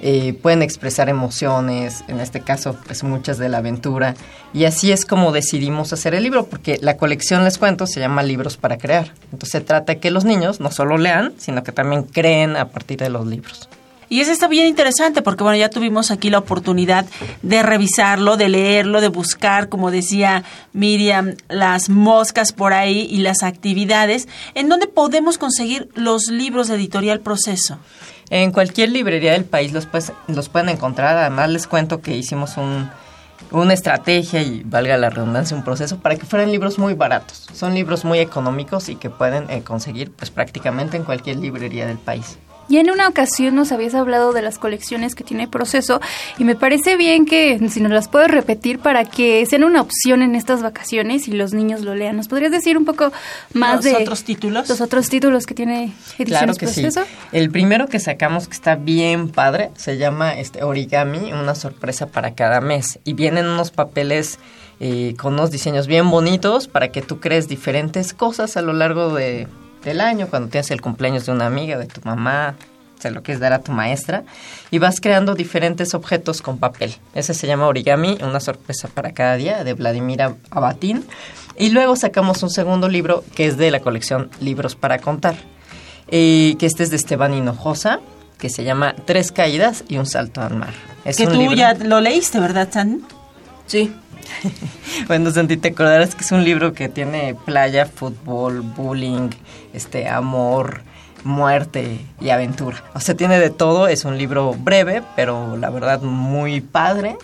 eh, 0.05 0.33
pueden 0.33 0.61
expresar 0.61 1.07
emociones, 1.07 2.03
en 2.09 2.19
este 2.19 2.41
caso, 2.41 2.75
pues 2.85 3.03
muchas 3.05 3.37
de 3.37 3.47
la 3.47 3.59
aventura. 3.59 4.15
Y 4.53 4.65
así 4.65 4.91
es 4.91 5.05
como 5.05 5.31
decidimos 5.31 5.93
hacer 5.93 6.13
el 6.13 6.23
libro, 6.23 6.45
porque 6.45 6.77
la 6.81 6.97
colección, 6.97 7.45
les 7.45 7.57
cuento, 7.57 7.87
se 7.87 8.01
llama 8.01 8.21
Libros 8.21 8.57
para 8.57 8.77
Crear. 8.77 9.13
Entonces 9.31 9.51
se 9.51 9.61
trata 9.61 9.93
de 9.93 9.99
que 9.99 10.11
los 10.11 10.25
niños 10.25 10.59
no 10.59 10.71
solo 10.71 10.97
lean, 10.97 11.33
sino 11.37 11.63
que 11.63 11.71
también 11.71 12.03
creen 12.03 12.57
a 12.57 12.67
partir 12.67 12.99
de 12.99 13.09
los 13.09 13.25
libros. 13.25 13.69
Y 14.13 14.21
eso 14.21 14.31
está 14.31 14.47
bien 14.47 14.67
interesante 14.67 15.23
porque, 15.23 15.41
bueno, 15.41 15.57
ya 15.57 15.69
tuvimos 15.69 16.11
aquí 16.11 16.29
la 16.29 16.37
oportunidad 16.37 17.07
de 17.41 17.63
revisarlo, 17.63 18.37
de 18.37 18.47
leerlo, 18.47 19.01
de 19.01 19.07
buscar, 19.07 19.69
como 19.69 19.89
decía 19.89 20.43
Miriam, 20.71 21.33
las 21.49 21.89
moscas 21.89 22.51
por 22.51 22.73
ahí 22.73 23.07
y 23.09 23.17
las 23.23 23.41
actividades. 23.41 24.27
¿En 24.53 24.69
dónde 24.69 24.85
podemos 24.85 25.39
conseguir 25.39 25.89
los 25.95 26.27
libros 26.27 26.67
de 26.67 26.75
Editorial 26.75 27.21
Proceso? 27.21 27.79
En 28.29 28.51
cualquier 28.51 28.89
librería 28.91 29.31
del 29.31 29.45
país 29.45 29.73
los, 29.73 29.87
pues- 29.87 30.11
los 30.27 30.47
pueden 30.47 30.69
encontrar. 30.69 31.17
Además 31.17 31.49
les 31.49 31.65
cuento 31.65 31.99
que 31.99 32.15
hicimos 32.15 32.57
un, 32.57 32.91
una 33.49 33.73
estrategia 33.73 34.43
y 34.43 34.61
valga 34.63 34.95
la 34.95 35.09
redundancia, 35.09 35.57
un 35.57 35.63
proceso 35.63 35.97
para 35.97 36.17
que 36.17 36.27
fueran 36.27 36.51
libros 36.51 36.77
muy 36.77 36.93
baratos. 36.93 37.47
Son 37.51 37.73
libros 37.73 38.05
muy 38.05 38.19
económicos 38.19 38.89
y 38.89 38.95
que 38.95 39.09
pueden 39.09 39.49
eh, 39.49 39.63
conseguir 39.63 40.11
pues 40.11 40.29
prácticamente 40.29 40.97
en 40.97 41.03
cualquier 41.03 41.37
librería 41.37 41.87
del 41.87 41.97
país. 41.97 42.37
Y 42.69 42.77
en 42.77 42.89
una 42.89 43.07
ocasión 43.07 43.55
nos 43.55 43.71
habías 43.71 43.93
hablado 43.93 44.33
de 44.33 44.41
las 44.41 44.57
colecciones 44.57 45.15
que 45.15 45.23
tiene 45.23 45.47
Proceso 45.47 45.99
y 46.37 46.43
me 46.43 46.55
parece 46.55 46.97
bien 46.97 47.25
que 47.25 47.59
si 47.69 47.81
nos 47.81 47.91
las 47.91 48.07
puedes 48.07 48.31
repetir 48.31 48.79
para 48.79 49.05
que 49.05 49.45
sean 49.45 49.63
una 49.63 49.81
opción 49.81 50.21
en 50.21 50.35
estas 50.35 50.61
vacaciones 50.61 51.27
y 51.27 51.31
los 51.31 51.53
niños 51.53 51.81
lo 51.81 51.95
lean. 51.95 52.15
¿Nos 52.15 52.27
podrías 52.27 52.51
decir 52.51 52.77
un 52.77 52.85
poco 52.85 53.11
más 53.53 53.75
¿Los 53.75 53.85
de 53.85 53.95
otros 53.95 54.23
títulos? 54.23 54.69
los 54.69 54.81
otros 54.81 55.09
títulos 55.09 55.45
que 55.45 55.53
tiene 55.53 55.93
Claro 56.17 56.53
Ediciones 56.53 56.57
que 56.57 56.67
sí. 56.67 56.81
Proceso? 56.81 57.05
El 57.31 57.51
primero 57.51 57.87
que 57.87 57.99
sacamos 57.99 58.47
que 58.47 58.53
está 58.53 58.75
bien 58.75 59.29
padre 59.29 59.71
se 59.75 59.97
llama 59.97 60.33
este 60.39 60.63
Origami, 60.63 61.33
una 61.33 61.55
sorpresa 61.55 62.07
para 62.07 62.33
cada 62.33 62.61
mes. 62.61 62.99
Y 63.03 63.13
vienen 63.13 63.45
unos 63.47 63.71
papeles 63.71 64.39
eh, 64.79 65.15
con 65.19 65.33
unos 65.33 65.51
diseños 65.51 65.87
bien 65.87 66.09
bonitos 66.09 66.67
para 66.67 66.89
que 66.91 67.01
tú 67.01 67.19
crees 67.19 67.47
diferentes 67.47 68.13
cosas 68.13 68.57
a 68.57 68.61
lo 68.61 68.73
largo 68.73 69.13
de, 69.13 69.47
del 69.83 70.01
año, 70.01 70.27
cuando 70.29 70.49
tienes 70.49 70.71
el 70.71 70.81
cumpleaños 70.81 71.25
de 71.25 71.31
una 71.31 71.45
amiga, 71.45 71.77
de 71.77 71.85
tu 71.87 72.01
mamá, 72.03 72.55
se 72.99 73.11
lo 73.11 73.21
quieres 73.21 73.41
dar 73.41 73.51
a 73.53 73.59
tu 73.59 73.71
maestra, 73.73 74.23
y 74.71 74.79
vas 74.79 75.01
creando 75.01 75.35
diferentes 75.35 75.93
objetos 75.93 76.41
con 76.41 76.57
papel. 76.57 76.95
Ese 77.13 77.33
se 77.33 77.47
llama 77.47 77.67
Origami, 77.67 78.17
una 78.23 78.39
sorpresa 78.39 78.87
para 78.87 79.11
cada 79.11 79.35
día, 79.35 79.63
de 79.63 79.73
Vladimir 79.73 80.21
Abatín. 80.51 81.03
Y 81.57 81.69
luego 81.69 81.95
sacamos 81.95 82.41
un 82.43 82.49
segundo 82.49 82.87
libro 82.87 83.23
que 83.35 83.45
es 83.45 83.57
de 83.57 83.71
la 83.71 83.81
colección 83.81 84.29
Libros 84.39 84.75
para 84.75 84.99
Contar, 84.99 85.35
eh, 86.07 86.55
que 86.57 86.65
este 86.65 86.83
es 86.83 86.89
de 86.89 86.95
Esteban 86.95 87.33
Hinojosa, 87.33 87.99
que 88.37 88.49
se 88.49 88.63
llama 88.63 88.95
Tres 89.05 89.31
caídas 89.31 89.83
y 89.87 89.97
un 89.97 90.05
salto 90.05 90.41
al 90.41 90.55
mar. 90.55 90.73
Es 91.05 91.17
que 91.17 91.27
tú 91.27 91.35
libro- 91.37 91.55
ya 91.55 91.73
lo 91.73 91.99
leíste, 92.01 92.39
¿verdad, 92.39 92.69
San? 92.71 93.01
Sí. 93.67 93.93
bueno, 95.07 95.31
Santi, 95.31 95.57
te 95.57 95.69
acordarás 95.69 96.15
que 96.15 96.23
es 96.23 96.31
un 96.31 96.43
libro 96.43 96.73
que 96.73 96.89
tiene 96.89 97.35
playa, 97.45 97.85
fútbol, 97.85 98.61
bullying, 98.61 99.29
este, 99.73 100.07
amor, 100.07 100.81
muerte 101.23 101.99
y 102.19 102.29
aventura. 102.29 102.83
O 102.93 102.99
sea, 102.99 103.15
tiene 103.15 103.39
de 103.39 103.49
todo. 103.49 103.87
Es 103.87 104.05
un 104.05 104.17
libro 104.17 104.53
breve, 104.53 105.03
pero 105.15 105.57
la 105.57 105.69
verdad 105.69 106.01
muy 106.01 106.61
padre, 106.61 107.17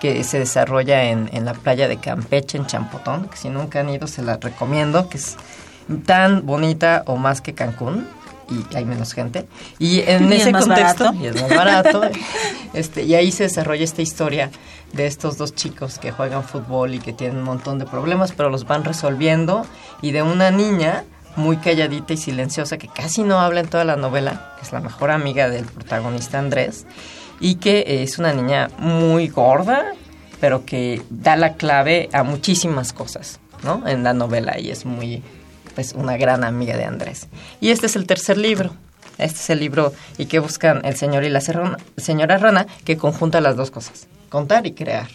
que 0.00 0.22
se 0.24 0.38
desarrolla 0.38 1.04
en, 1.04 1.30
en 1.32 1.44
la 1.44 1.54
playa 1.54 1.88
de 1.88 1.98
Campeche, 1.98 2.58
en 2.58 2.66
Champotón. 2.66 3.28
Que 3.28 3.36
si 3.36 3.48
nunca 3.48 3.80
han 3.80 3.88
ido, 3.88 4.06
se 4.06 4.22
la 4.22 4.36
recomiendo, 4.36 5.08
que 5.08 5.18
es 5.18 5.36
tan 6.04 6.44
bonita 6.44 7.02
o 7.06 7.16
más 7.16 7.40
que 7.40 7.54
Cancún. 7.54 8.06
Y 8.48 8.76
hay 8.76 8.84
menos 8.84 9.12
gente. 9.12 9.46
Y 9.78 10.00
en 10.00 10.24
Y 10.32 10.34
es 10.34 10.42
ese 10.42 10.52
más 10.52 10.66
contexto, 10.66 11.04
barato. 11.04 11.24
y 11.24 11.26
es 11.26 11.42
más 11.42 11.50
barato, 11.50 12.02
este, 12.74 13.02
y 13.02 13.14
ahí 13.14 13.32
se 13.32 13.44
desarrolla 13.44 13.84
esta 13.84 14.02
historia 14.02 14.50
de 14.92 15.06
estos 15.06 15.36
dos 15.36 15.54
chicos 15.54 15.98
que 15.98 16.12
juegan 16.12 16.44
fútbol 16.44 16.94
y 16.94 16.98
que 16.98 17.12
tienen 17.12 17.38
un 17.38 17.44
montón 17.44 17.78
de 17.78 17.86
problemas, 17.86 18.32
pero 18.32 18.50
los 18.50 18.64
van 18.64 18.84
resolviendo. 18.84 19.66
Y 20.02 20.12
de 20.12 20.22
una 20.22 20.50
niña 20.50 21.04
muy 21.36 21.58
calladita 21.58 22.14
y 22.14 22.16
silenciosa 22.16 22.78
que 22.78 22.88
casi 22.88 23.22
no 23.22 23.38
habla 23.40 23.60
en 23.60 23.68
toda 23.68 23.84
la 23.84 23.96
novela, 23.96 24.54
que 24.56 24.66
es 24.66 24.72
la 24.72 24.80
mejor 24.80 25.10
amiga 25.10 25.48
del 25.48 25.66
protagonista 25.66 26.38
Andrés, 26.38 26.86
y 27.40 27.56
que 27.56 28.02
es 28.02 28.18
una 28.18 28.32
niña 28.32 28.70
muy 28.78 29.28
gorda, 29.28 29.92
pero 30.40 30.64
que 30.64 31.02
da 31.10 31.36
la 31.36 31.54
clave 31.54 32.08
a 32.12 32.22
muchísimas 32.22 32.92
cosas, 32.92 33.38
¿no? 33.62 33.86
En 33.86 34.02
la 34.02 34.14
novela 34.14 34.58
y 34.58 34.70
es 34.70 34.86
muy, 34.86 35.22
pues, 35.76 35.92
una 35.92 36.16
gran 36.16 36.42
amiga 36.42 36.76
de 36.76 36.84
Andrés. 36.84 37.28
Y 37.60 37.70
este 37.70 37.86
es 37.86 37.94
el 37.94 38.06
tercer 38.08 38.36
libro. 38.38 38.72
Este 39.18 39.38
es 39.38 39.50
el 39.50 39.60
libro 39.60 39.92
y 40.18 40.26
que 40.26 40.40
buscan 40.40 40.84
el 40.84 40.96
señor 40.96 41.22
y 41.24 41.30
la 41.30 41.40
serrona- 41.40 41.78
señora 41.96 42.36
rana 42.38 42.66
que 42.84 42.96
conjunta 42.96 43.40
las 43.40 43.54
dos 43.56 43.70
cosas, 43.70 44.08
contar 44.28 44.66
y 44.66 44.72
crear. 44.72 45.08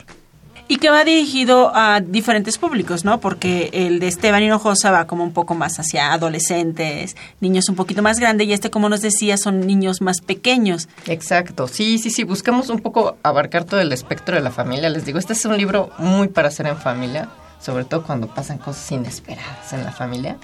Y 0.68 0.78
que 0.78 0.90
va 0.90 1.04
dirigido 1.04 1.76
a 1.76 2.00
diferentes 2.00 2.58
públicos, 2.58 3.04
¿no? 3.04 3.20
Porque 3.20 3.70
el 3.74 4.00
de 4.00 4.08
Esteban 4.08 4.42
Hinojosa 4.42 4.90
va 4.90 5.06
como 5.06 5.24
un 5.24 5.34
poco 5.34 5.54
más 5.54 5.78
hacia 5.80 6.14
adolescentes, 6.14 7.18
niños 7.42 7.68
un 7.68 7.76
poquito 7.76 8.02
más 8.02 8.20
grandes, 8.20 8.48
y 8.48 8.54
este, 8.54 8.70
como 8.72 8.88
nos 8.88 9.02
decía, 9.02 9.36
son 9.38 9.68
niños 9.68 10.02
más 10.02 10.22
pequeños. 10.22 10.88
Exacto, 11.08 11.68
sí, 11.68 11.98
sí, 11.98 12.10
sí, 12.10 12.24
buscamos 12.24 12.70
un 12.70 12.80
poco 12.80 13.18
abarcar 13.22 13.66
todo 13.66 13.82
el 13.82 13.92
espectro 13.92 14.36
de 14.36 14.42
la 14.42 14.52
familia. 14.52 14.90
Les 14.90 15.04
digo, 15.06 15.20
este 15.20 15.34
es 15.34 15.44
un 15.46 15.58
libro 15.58 15.90
muy 15.98 16.30
para 16.30 16.48
hacer 16.48 16.66
en 16.68 16.78
familia, 16.78 17.28
sobre 17.62 17.86
todo 17.86 18.04
cuando 18.04 18.28
pasan 18.28 18.58
cosas 18.58 18.92
inesperadas 18.92 19.72
en 19.74 19.84
la 19.84 19.92
familia. 19.92 20.38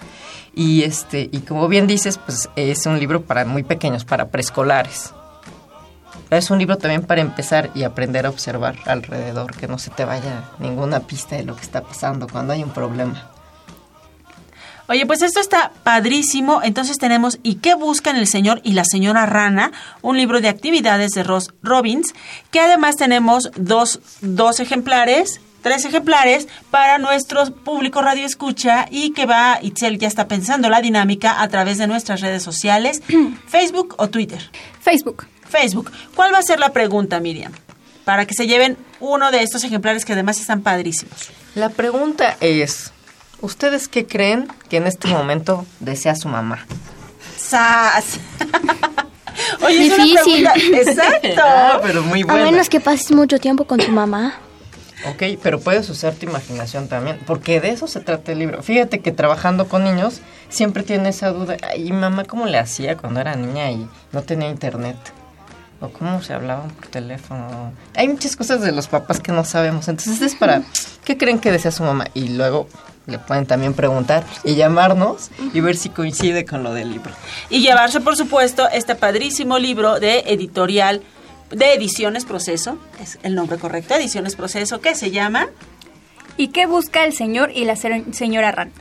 Y 0.53 0.83
este, 0.83 1.29
y 1.31 1.39
como 1.39 1.67
bien 1.67 1.87
dices, 1.87 2.17
pues 2.17 2.49
es 2.55 2.85
un 2.85 2.99
libro 2.99 3.23
para 3.23 3.45
muy 3.45 3.63
pequeños, 3.63 4.05
para 4.05 4.29
preescolares. 4.29 5.13
Es 6.29 6.51
un 6.51 6.59
libro 6.59 6.77
también 6.77 7.03
para 7.03 7.21
empezar 7.21 7.69
y 7.73 7.83
aprender 7.83 8.25
a 8.25 8.29
observar 8.29 8.75
alrededor, 8.85 9.55
que 9.55 9.67
no 9.67 9.77
se 9.77 9.91
te 9.91 10.03
vaya 10.03 10.49
ninguna 10.59 11.01
pista 11.01 11.37
de 11.37 11.43
lo 11.43 11.55
que 11.55 11.61
está 11.61 11.81
pasando 11.81 12.27
cuando 12.27 12.53
hay 12.53 12.63
un 12.63 12.71
problema. 12.71 13.31
Oye, 14.89 15.05
pues 15.05 15.21
esto 15.21 15.39
está 15.39 15.71
padrísimo. 15.83 16.61
Entonces 16.63 16.97
tenemos 16.97 17.39
¿Y 17.43 17.55
qué 17.55 17.75
buscan 17.75 18.15
el 18.15 18.27
señor 18.27 18.61
y 18.63 18.73
la 18.73 18.85
señora 18.85 19.25
rana? 19.25 19.71
Un 20.01 20.17
libro 20.17 20.39
de 20.39 20.47
actividades 20.47 21.11
de 21.11 21.23
Ross 21.23 21.53
Robbins, 21.61 22.13
que 22.51 22.59
además 22.59 22.95
tenemos 22.95 23.51
dos, 23.55 23.99
dos 24.21 24.59
ejemplares, 24.59 25.41
tres 25.67 25.85
ejemplares 25.85 26.47
para 26.71 26.97
nuestro 26.97 27.45
público 27.53 28.01
radio 28.01 28.25
escucha 28.25 28.87
y 28.89 29.11
que 29.11 29.25
va, 29.25 29.59
Itzel 29.61 29.97
ya 29.99 30.07
está 30.07 30.27
pensando 30.27 30.69
la 30.69 30.81
dinámica 30.81 31.41
a 31.41 31.47
través 31.49 31.77
de 31.77 31.87
nuestras 31.87 32.21
redes 32.21 32.41
sociales, 32.43 33.01
Facebook 33.47 33.95
o 33.97 34.07
Twitter. 34.09 34.49
Facebook. 34.81 35.25
Facebook. 35.49 35.91
¿Cuál 36.15 36.33
va 36.33 36.39
a 36.39 36.41
ser 36.43 36.59
la 36.59 36.71
pregunta, 36.73 37.19
Miriam? 37.19 37.51
Para 38.05 38.25
que 38.25 38.33
se 38.33 38.47
lleven 38.47 38.77
uno 38.99 39.31
de 39.31 39.43
estos 39.43 39.63
ejemplares 39.63 40.05
que 40.05 40.13
además 40.13 40.39
están 40.39 40.61
padrísimos. 40.61 41.15
La 41.55 41.69
pregunta 41.69 42.37
es, 42.39 42.91
¿ustedes 43.41 43.87
qué 43.87 44.05
creen 44.07 44.47
que 44.69 44.77
en 44.77 44.87
este 44.87 45.07
momento 45.09 45.65
desea 45.81 46.15
su 46.15 46.27
mamá? 46.29 46.65
¡Sas! 47.37 48.19
Oye, 49.61 49.87
es 49.87 49.93
una 49.93 50.03
Difícil. 50.03 50.47
pregunta- 50.47 50.53
Exacto. 50.91 51.27
Ah, 51.43 51.79
pero 51.83 52.01
muy 52.03 52.21
A 52.21 52.25
buena. 52.25 52.45
menos 52.51 52.69
que 52.69 52.79
pases 52.79 53.11
mucho 53.11 53.37
tiempo 53.39 53.65
con 53.65 53.79
tu 53.79 53.91
mamá. 53.91 54.39
Ok, 55.05 55.23
pero 55.43 55.59
puedes 55.59 55.89
usar 55.89 56.15
tu 56.15 56.25
imaginación 56.25 56.87
también, 56.87 57.19
porque 57.25 57.61
de 57.61 57.69
eso 57.69 57.87
se 57.87 57.99
trata 57.99 58.31
el 58.31 58.39
libro. 58.39 58.63
Fíjate 58.63 58.99
que 58.99 59.11
trabajando 59.11 59.67
con 59.67 59.83
niños 59.83 60.21
siempre 60.49 60.83
tiene 60.83 61.09
esa 61.09 61.31
duda. 61.31 61.57
¿Y 61.77 61.91
mamá 61.91 62.25
cómo 62.25 62.45
le 62.47 62.57
hacía 62.57 62.97
cuando 62.97 63.19
era 63.19 63.35
niña 63.35 63.71
y 63.71 63.87
no 64.11 64.23
tenía 64.23 64.49
internet? 64.49 64.97
¿O 65.79 65.89
cómo 65.89 66.23
se 66.23 66.33
hablaban 66.33 66.71
por 66.71 66.87
teléfono? 66.87 67.71
Hay 67.95 68.07
muchas 68.07 68.35
cosas 68.35 68.61
de 68.61 68.71
los 68.71 68.87
papás 68.87 69.19
que 69.19 69.31
no 69.31 69.45
sabemos. 69.45 69.87
Entonces 69.87 70.21
es 70.21 70.35
para, 70.35 70.63
¿qué 71.05 71.17
creen 71.17 71.39
que 71.39 71.51
decía 71.51 71.69
su 71.71 71.83
mamá? 71.83 72.05
Y 72.15 72.29
luego 72.29 72.67
le 73.05 73.19
pueden 73.19 73.45
también 73.45 73.73
preguntar 73.73 74.25
y 74.43 74.55
llamarnos 74.55 75.29
y 75.53 75.61
ver 75.61 75.77
si 75.77 75.89
coincide 75.89 76.45
con 76.45 76.63
lo 76.63 76.73
del 76.73 76.91
libro. 76.91 77.11
Y 77.49 77.61
llevarse, 77.61 78.01
por 78.01 78.15
supuesto, 78.15 78.67
este 78.69 78.95
padrísimo 78.95 79.59
libro 79.59 79.99
de 79.99 80.23
editorial, 80.27 81.03
de 81.51 81.73
Ediciones 81.73 82.25
Proceso, 82.25 82.77
es 83.01 83.19
el 83.23 83.35
nombre 83.35 83.57
correcto, 83.57 83.93
Ediciones 83.95 84.35
Proceso, 84.35 84.81
que 84.81 84.95
se 84.95 85.11
llama... 85.11 85.47
¿Y 86.39 86.49
qué 86.49 86.67
busca 86.67 87.03
el 87.03 87.13
señor 87.13 87.51
y 87.55 87.65
la 87.65 87.75
se- 87.75 88.05
señora 88.13 88.51
Ran? 88.51 88.71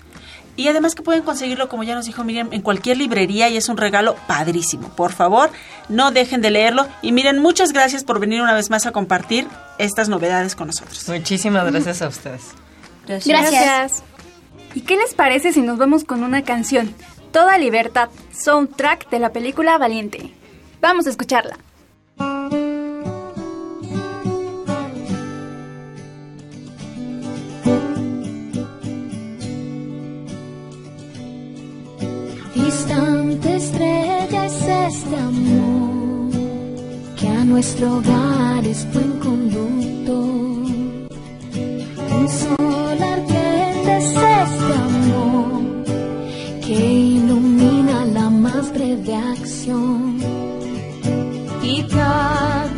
Y 0.56 0.68
además 0.68 0.94
que 0.94 1.02
pueden 1.02 1.22
conseguirlo, 1.22 1.68
como 1.68 1.84
ya 1.84 1.94
nos 1.94 2.04
dijo 2.06 2.22
Miriam, 2.24 2.48
en 2.52 2.60
cualquier 2.62 2.96
librería 2.98 3.48
y 3.48 3.56
es 3.56 3.68
un 3.68 3.76
regalo 3.76 4.16
padrísimo. 4.26 4.88
Por 4.90 5.12
favor, 5.12 5.50
no 5.88 6.10
dejen 6.12 6.40
de 6.42 6.50
leerlo. 6.50 6.86
Y 7.02 7.12
miren, 7.12 7.38
muchas 7.40 7.72
gracias 7.72 8.04
por 8.04 8.20
venir 8.20 8.40
una 8.42 8.52
vez 8.54 8.68
más 8.70 8.84
a 8.86 8.92
compartir 8.92 9.46
estas 9.78 10.08
novedades 10.08 10.54
con 10.54 10.66
nosotros. 10.66 11.06
Muchísimas 11.08 11.70
gracias 11.70 12.02
a 12.02 12.08
ustedes. 12.08 12.42
Gracias. 13.06 14.02
¿Y 14.74 14.80
qué 14.82 14.96
les 14.96 15.14
parece 15.14 15.52
si 15.52 15.60
nos 15.62 15.78
vamos 15.78 16.04
con 16.04 16.22
una 16.24 16.42
canción? 16.42 16.94
Toda 17.32 17.56
Libertad, 17.58 18.08
soundtrack 18.38 19.08
de 19.10 19.18
la 19.18 19.32
película 19.32 19.78
Valiente. 19.78 20.32
Vamos 20.80 21.06
a 21.06 21.10
escucharla. 21.10 21.56
Distante 32.66 33.54
estrella 33.54 34.46
es 34.46 34.54
este 34.54 35.16
amor 35.16 36.32
que 37.16 37.28
a 37.28 37.44
nuestro 37.44 37.98
hogar 37.98 38.66
es 38.66 38.84
buen 38.92 39.12
conducto. 39.20 40.14
Un 42.18 42.28
sol 42.28 42.98
ardiente 43.14 43.96
es 43.98 44.06
este 44.06 44.72
amor 44.90 45.84
que 46.60 46.74
ilumina 46.74 48.04
la 48.06 48.28
más 48.30 48.72
breve 48.74 49.14
acción. 49.14 50.18
Y 51.62 51.84
cada 51.84 52.75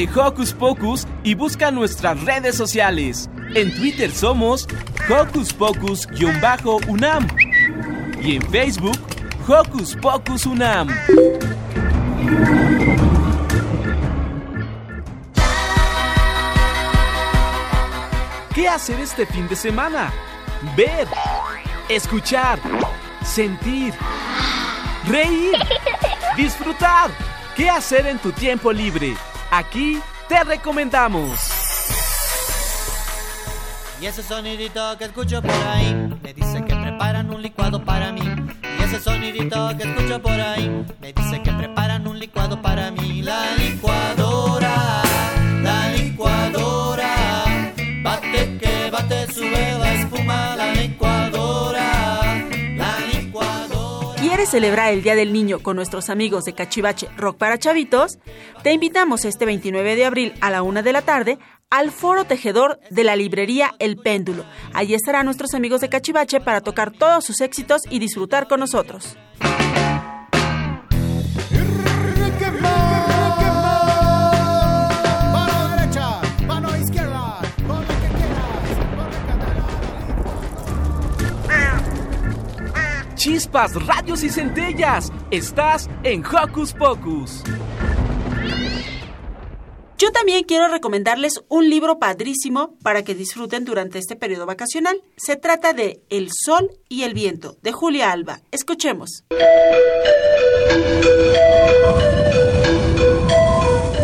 de 0.00 0.08
Hocus 0.18 0.54
Pocus 0.54 1.06
y 1.22 1.34
busca 1.34 1.70
nuestras 1.70 2.18
redes 2.22 2.56
sociales. 2.56 3.28
En 3.54 3.74
Twitter 3.74 4.10
somos 4.10 4.66
Hocus 5.10 5.52
Pocus-UNAM 5.52 7.28
y 8.22 8.36
en 8.36 8.42
Facebook 8.50 8.98
Hocus 9.46 9.94
Pocus 9.96 10.46
UNAM. 10.46 10.88
¿Qué 18.54 18.68
hacer 18.68 19.00
este 19.00 19.26
fin 19.26 19.46
de 19.48 19.56
semana? 19.56 20.10
Ver, 20.74 21.08
escuchar, 21.90 22.58
sentir, 23.22 23.92
reír, 25.06 25.56
disfrutar. 26.38 27.10
¿Qué 27.54 27.68
hacer 27.68 28.06
en 28.06 28.18
tu 28.18 28.32
tiempo 28.32 28.72
libre? 28.72 29.14
Aquí 29.50 30.00
te 30.28 30.44
recomendamos. 30.44 31.40
Y 34.00 34.06
ese 34.06 34.22
sonidito 34.22 34.96
que 34.96 35.04
escucho 35.06 35.42
por 35.42 35.50
ahí 35.50 35.92
me 36.22 36.32
dice 36.32 36.64
que 36.64 36.74
preparan 36.74 37.34
un 37.34 37.42
licuado 37.42 37.84
para 37.84 38.12
mí. 38.12 38.22
Y 38.78 38.82
ese 38.84 39.00
sonidito 39.00 39.76
que 39.76 39.82
escucho 39.82 40.22
por 40.22 40.40
ahí 40.40 40.86
me 41.00 41.12
dice 41.12 41.42
que 41.42 41.52
preparan 41.52 42.06
un 42.06 42.18
licuado 42.18 42.62
para 42.62 42.92
mí. 42.92 43.22
La 43.22 43.56
licuadora, 43.56 44.59
celebrar 54.50 54.92
el 54.92 55.02
Día 55.02 55.14
del 55.14 55.32
Niño 55.32 55.60
con 55.60 55.76
nuestros 55.76 56.10
amigos 56.10 56.44
de 56.44 56.54
Cachivache 56.54 57.08
Rock 57.16 57.38
para 57.38 57.58
Chavitos? 57.58 58.18
Te 58.64 58.72
invitamos 58.72 59.24
este 59.24 59.46
29 59.46 59.94
de 59.94 60.04
abril 60.04 60.34
a 60.40 60.50
la 60.50 60.62
una 60.62 60.82
de 60.82 60.92
la 60.92 61.02
tarde 61.02 61.38
al 61.70 61.92
Foro 61.92 62.24
Tejedor 62.24 62.80
de 62.90 63.04
la 63.04 63.14
librería 63.14 63.74
El 63.78 63.96
Péndulo. 63.96 64.44
Allí 64.74 64.94
estarán 64.94 65.26
nuestros 65.26 65.54
amigos 65.54 65.80
de 65.80 65.88
Cachivache 65.88 66.40
para 66.40 66.62
tocar 66.62 66.90
todos 66.90 67.24
sus 67.24 67.40
éxitos 67.40 67.82
y 67.88 68.00
disfrutar 68.00 68.48
con 68.48 68.58
nosotros. 68.58 69.16
Chispas, 83.20 83.74
radios 83.86 84.24
y 84.24 84.30
centellas. 84.30 85.12
Estás 85.30 85.90
en 86.04 86.24
Hocus 86.24 86.72
Pocus. 86.72 87.42
Yo 89.98 90.10
también 90.10 90.44
quiero 90.44 90.68
recomendarles 90.68 91.42
un 91.50 91.68
libro 91.68 91.98
padrísimo 91.98 92.78
para 92.82 93.04
que 93.04 93.14
disfruten 93.14 93.66
durante 93.66 93.98
este 93.98 94.16
periodo 94.16 94.46
vacacional. 94.46 95.02
Se 95.18 95.36
trata 95.36 95.74
de 95.74 96.00
El 96.08 96.30
Sol 96.32 96.70
y 96.88 97.02
el 97.02 97.12
Viento, 97.12 97.58
de 97.60 97.72
Julia 97.72 98.10
Alba. 98.10 98.40
Escuchemos. 98.52 99.24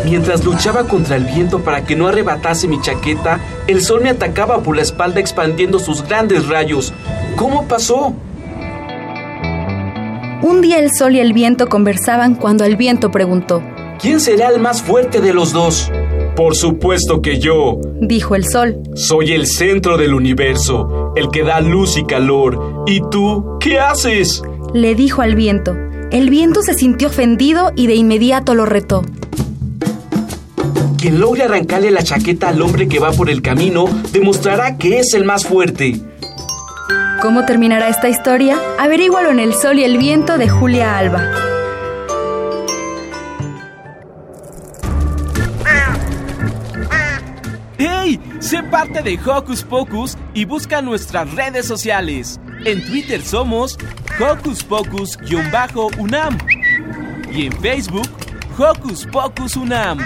Mientras 0.05 0.45
luchaba 0.45 0.87
contra 0.87 1.15
el 1.15 1.25
viento 1.25 1.63
para 1.63 1.83
que 1.83 1.95
no 1.95 2.07
arrebatase 2.07 2.67
mi 2.67 2.79
chaqueta, 2.79 3.39
el 3.65 3.83
sol 3.83 4.01
me 4.01 4.11
atacaba 4.11 4.61
por 4.61 4.75
la 4.75 4.83
espalda 4.83 5.19
expandiendo 5.19 5.79
sus 5.79 6.03
grandes 6.07 6.47
rayos. 6.47 6.93
¿Cómo 7.35 7.67
pasó? 7.67 8.15
Un 10.47 10.61
día 10.61 10.79
el 10.79 10.91
sol 10.97 11.13
y 11.13 11.19
el 11.19 11.33
viento 11.33 11.67
conversaban 11.67 12.33
cuando 12.33 12.63
el 12.63 12.77
viento 12.77 13.11
preguntó, 13.11 13.61
¿Quién 13.99 14.21
será 14.21 14.47
el 14.47 14.61
más 14.61 14.81
fuerte 14.81 15.19
de 15.19 15.33
los 15.33 15.51
dos? 15.51 15.91
Por 16.37 16.55
supuesto 16.55 17.21
que 17.21 17.37
yo. 17.37 17.81
Dijo 17.99 18.33
el 18.33 18.45
sol. 18.45 18.77
Soy 18.95 19.33
el 19.33 19.45
centro 19.45 19.97
del 19.97 20.13
universo, 20.13 21.11
el 21.17 21.31
que 21.31 21.43
da 21.43 21.59
luz 21.59 21.97
y 21.97 22.05
calor. 22.05 22.85
¿Y 22.87 23.01
tú 23.11 23.57
qué 23.59 23.77
haces? 23.77 24.41
Le 24.73 24.95
dijo 24.95 25.21
al 25.21 25.35
viento. 25.35 25.75
El 26.11 26.29
viento 26.29 26.61
se 26.61 26.75
sintió 26.75 27.09
ofendido 27.09 27.73
y 27.75 27.87
de 27.87 27.95
inmediato 27.95 28.55
lo 28.55 28.65
retó. 28.65 29.01
Quien 30.97 31.19
logre 31.19 31.43
arrancarle 31.43 31.91
la 31.91 32.03
chaqueta 32.03 32.47
al 32.47 32.61
hombre 32.61 32.87
que 32.87 32.99
va 32.99 33.11
por 33.11 33.29
el 33.29 33.41
camino 33.41 33.83
demostrará 34.13 34.77
que 34.77 34.99
es 34.99 35.13
el 35.13 35.25
más 35.25 35.45
fuerte. 35.45 35.99
¿Cómo 37.27 37.43
terminará 37.43 37.89
esta 37.89 38.07
historia? 38.07 38.57
Averígualo 38.79 39.31
en 39.31 39.39
El 39.39 39.53
Sol 39.53 39.79
y 39.79 39.83
el 39.83 39.97
Viento 39.97 40.37
de 40.37 40.47
Julia 40.47 40.97
Alba. 40.97 41.29
¡Hey! 47.77 48.17
Sé 48.39 48.63
parte 48.63 49.01
de 49.01 49.19
Hocus 49.19 49.61
Pocus 49.61 50.17
y 50.33 50.45
busca 50.45 50.81
nuestras 50.81 51.29
redes 51.35 51.65
sociales. 51.65 52.39
En 52.63 52.81
Twitter 52.85 53.21
somos 53.21 53.77
Hocus 54.21 54.63
Pocus-UNAM 54.63 56.37
y 57.29 57.47
en 57.47 57.51
Facebook 57.59 58.07
Hocus 58.57 59.05
Pocus 59.05 59.57
UNAM. 59.57 59.99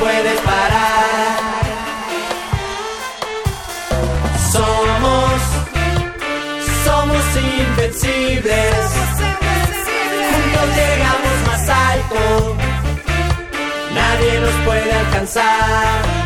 Puede 0.00 0.34
parar. 0.44 1.64
Somos, 4.52 5.40
somos 6.84 7.22
invencibles. 7.36 8.76
Juntos 10.32 10.68
llegamos 10.76 11.36
más 11.46 11.68
alto. 11.68 12.56
Nadie 13.94 14.40
nos 14.40 14.54
puede 14.64 14.92
alcanzar. 14.92 16.25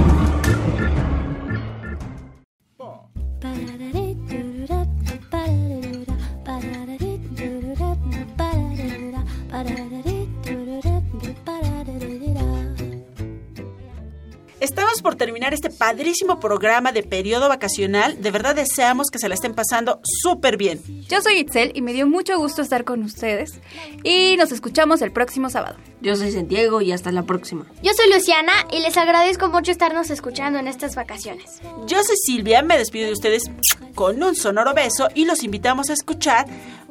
Por 15.11 15.17
terminar 15.17 15.53
este 15.53 15.69
padrísimo 15.69 16.39
programa 16.39 16.93
de 16.93 17.03
periodo 17.03 17.49
vacacional. 17.49 18.21
De 18.21 18.31
verdad 18.31 18.55
deseamos 18.55 19.09
que 19.11 19.19
se 19.19 19.27
la 19.27 19.35
estén 19.35 19.53
pasando 19.53 19.99
súper 20.03 20.55
bien. 20.55 20.79
Yo 21.09 21.21
soy 21.21 21.39
Itzel 21.39 21.73
y 21.75 21.81
me 21.81 21.91
dio 21.91 22.07
mucho 22.07 22.37
gusto 22.37 22.61
estar 22.61 22.85
con 22.85 23.03
ustedes. 23.03 23.59
Y 24.05 24.37
nos 24.37 24.53
escuchamos 24.53 25.01
el 25.01 25.11
próximo 25.11 25.49
sábado. 25.49 25.75
Yo 25.99 26.15
soy 26.15 26.31
Santiago 26.31 26.79
y 26.79 26.93
hasta 26.93 27.11
la 27.11 27.23
próxima. 27.23 27.65
Yo 27.83 27.91
soy 27.93 28.09
Luciana 28.09 28.53
y 28.71 28.79
les 28.79 28.95
agradezco 28.95 29.49
mucho 29.49 29.73
estarnos 29.73 30.09
escuchando 30.11 30.59
en 30.59 30.67
estas 30.67 30.95
vacaciones. 30.95 31.59
Yo 31.87 32.01
soy 32.05 32.15
Silvia, 32.15 32.61
me 32.61 32.77
despido 32.77 33.07
de 33.07 33.11
ustedes 33.11 33.51
con 33.93 34.23
un 34.23 34.35
sonoro 34.35 34.73
beso 34.73 35.09
y 35.13 35.25
los 35.25 35.43
invitamos 35.43 35.89
a 35.89 35.93
escuchar 35.93 36.45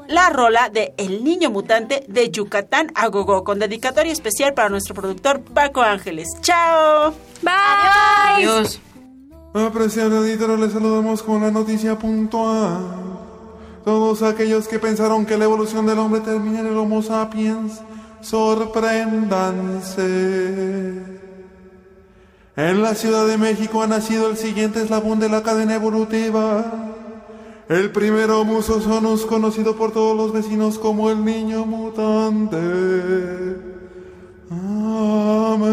la 0.09 0.31
rola 0.31 0.69
de 0.69 0.95
El 0.97 1.25
Niño 1.25 1.51
Mutante 1.51 2.05
de 2.09 2.31
Yucatán 2.31 2.93
a 2.95 3.09
Gogo, 3.09 3.45
con 3.45 3.59
dedicatoria 3.59 4.13
especial 4.13 4.55
para 4.55 4.69
nuestro 4.69 4.95
productor 4.95 5.41
Paco 5.41 5.83
Ángeles. 5.83 6.29
¡Chao! 6.43 7.13
Bye. 7.43 8.37
Adiós. 8.37 8.81
Apreciado 9.53 10.25
editor, 10.25 10.59
les 10.59 10.73
saludamos 10.73 11.23
con 11.23 11.43
la 11.43 11.51
noticia 11.51 11.99
puntual. 11.99 13.19
Todos 13.85 14.23
aquellos 14.23 14.69
que 14.69 14.79
pensaron 14.79 15.27
que 15.27 15.37
la 15.37 15.45
evolución 15.45 15.87
del 15.87 15.99
hombre 15.99 16.21
termina 16.21 16.61
en 16.61 16.67
el 16.67 16.77
Homo 16.77 17.03
sapiens, 17.03 17.81
sorpréndanse. 18.21 21.03
En 22.57 22.83
la 22.83 22.95
Ciudad 22.95 23.27
de 23.27 23.39
México 23.39 23.83
ha 23.83 23.87
nacido 23.87 24.29
el 24.29 24.37
siguiente 24.37 24.83
eslabón 24.83 25.19
de 25.19 25.31
la 25.31 25.43
cadena 25.43 25.75
evolutiva. 25.75 26.91
El 27.71 27.93
primer 27.93 28.31
Homo 28.33 28.63
sonus 28.63 29.25
conocido 29.25 29.77
por 29.77 29.93
todos 29.93 30.17
los 30.17 30.33
vecinos 30.33 30.77
como 30.77 31.09
el 31.09 31.25
niño 31.25 31.65
mutante. 31.65 32.57
Amén. 34.51 35.71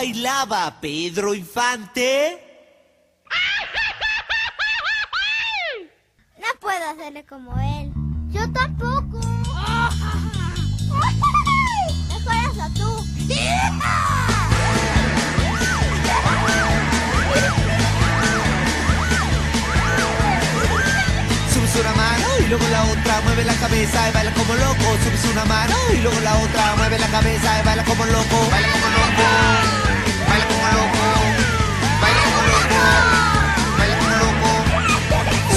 Bailaba 0.00 0.80
Pedro 0.80 1.34
Infante? 1.34 2.42
No 6.38 6.48
puedo 6.58 6.84
hacerle 6.90 7.22
como 7.26 7.52
él. 7.60 7.92
Yo 8.30 8.50
tampoco. 8.50 9.20
Mejor 12.08 12.34
hazlo 12.34 12.66
tú. 12.78 12.90
Subes 21.52 21.76
una 21.76 21.92
mano 21.92 22.26
y 22.38 22.48
luego 22.48 22.64
la 22.70 22.84
otra, 22.84 23.20
mueve 23.20 23.44
la 23.44 23.54
cabeza 23.54 24.08
y 24.08 24.12
baila 24.12 24.32
como 24.32 24.54
loco. 24.54 24.96
Subes 25.04 25.24
una 25.30 25.44
mano 25.44 25.76
y 25.92 25.96
luego 25.98 26.18
la 26.20 26.38
otra, 26.38 26.76
mueve 26.76 26.98
la 26.98 27.08
cabeza 27.08 27.60
y 27.60 27.66
baila 27.66 27.84
como 27.84 28.06
loco. 28.06 28.48
Baila 28.50 28.68
como 28.72 28.86
loco. 28.86 29.89
Baila 30.30 30.46
como 30.50 30.62
loco. 30.78 31.04
Baila 33.78 33.96
como 34.00 34.08
loco. 34.22 34.50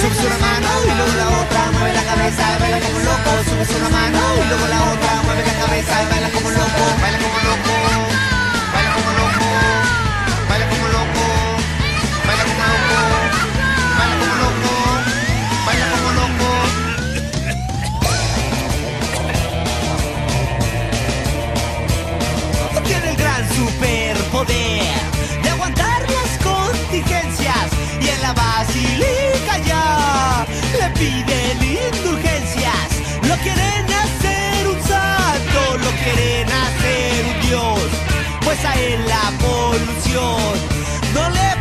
Subes 0.00 0.20
una 0.26 0.38
mano 0.46 0.70
y 0.84 0.92
luego 0.98 1.14
la 1.22 1.26
otra, 1.40 1.60
mueve 1.78 1.92
la 1.94 2.04
cabeza 2.04 2.44
baila 2.60 2.80
como 2.80 2.98
loco. 2.98 3.30
Subes 3.48 3.70
una 3.78 3.88
mano 3.88 4.20
y 4.34 4.48
luego 4.48 4.66
la 4.66 4.80
otra, 4.92 5.12
mueve 5.24 5.42
la 5.46 5.54
cabeza 5.62 5.94
baila 6.10 6.28
como 6.30 6.50
loco. 6.50 6.82
Baila 7.00 7.18
como 7.18 7.38
loco. 7.48 8.33
De 24.46 25.50
aguantar 25.50 26.02
las 26.10 26.38
contingencias 26.44 27.66
y 28.00 28.08
en 28.08 28.22
la 28.22 28.32
basílica 28.32 29.58
ya 29.66 30.46
le 30.78 30.90
piden 30.98 31.58
indulgencias. 31.62 32.88
Lo 33.28 33.36
quieren 33.36 33.86
hacer 34.02 34.68
un 34.68 34.82
santo, 34.82 35.78
lo 35.78 35.90
quieren 36.02 36.48
hacer 36.48 37.26
un 37.26 37.48
dios, 37.48 37.80
pues 38.44 38.64
a 38.64 38.74
él 38.78 39.00
la 39.06 39.30
polución 39.38 40.54
no 41.14 41.30
le 41.30 41.53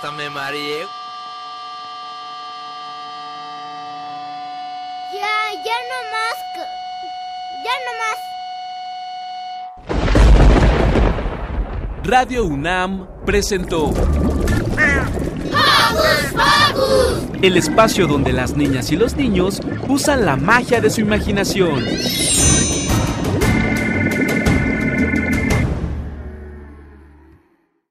María. 0.00 0.86
Ya, 5.12 5.34
ya 5.64 5.78
no 5.90 5.98
más. 6.12 6.36
Ya 7.64 7.74
no 7.84 7.92
más. 7.98 8.18
Radio 12.04 12.44
UNAM 12.44 13.08
presentó 13.26 13.92
el 17.42 17.56
espacio 17.56 18.06
donde 18.06 18.32
las 18.32 18.56
niñas 18.56 18.92
y 18.92 18.96
los 18.96 19.16
niños 19.16 19.60
usan 19.88 20.24
la 20.24 20.36
magia 20.36 20.80
de 20.80 20.90
su 20.90 21.00
imaginación. 21.00 21.84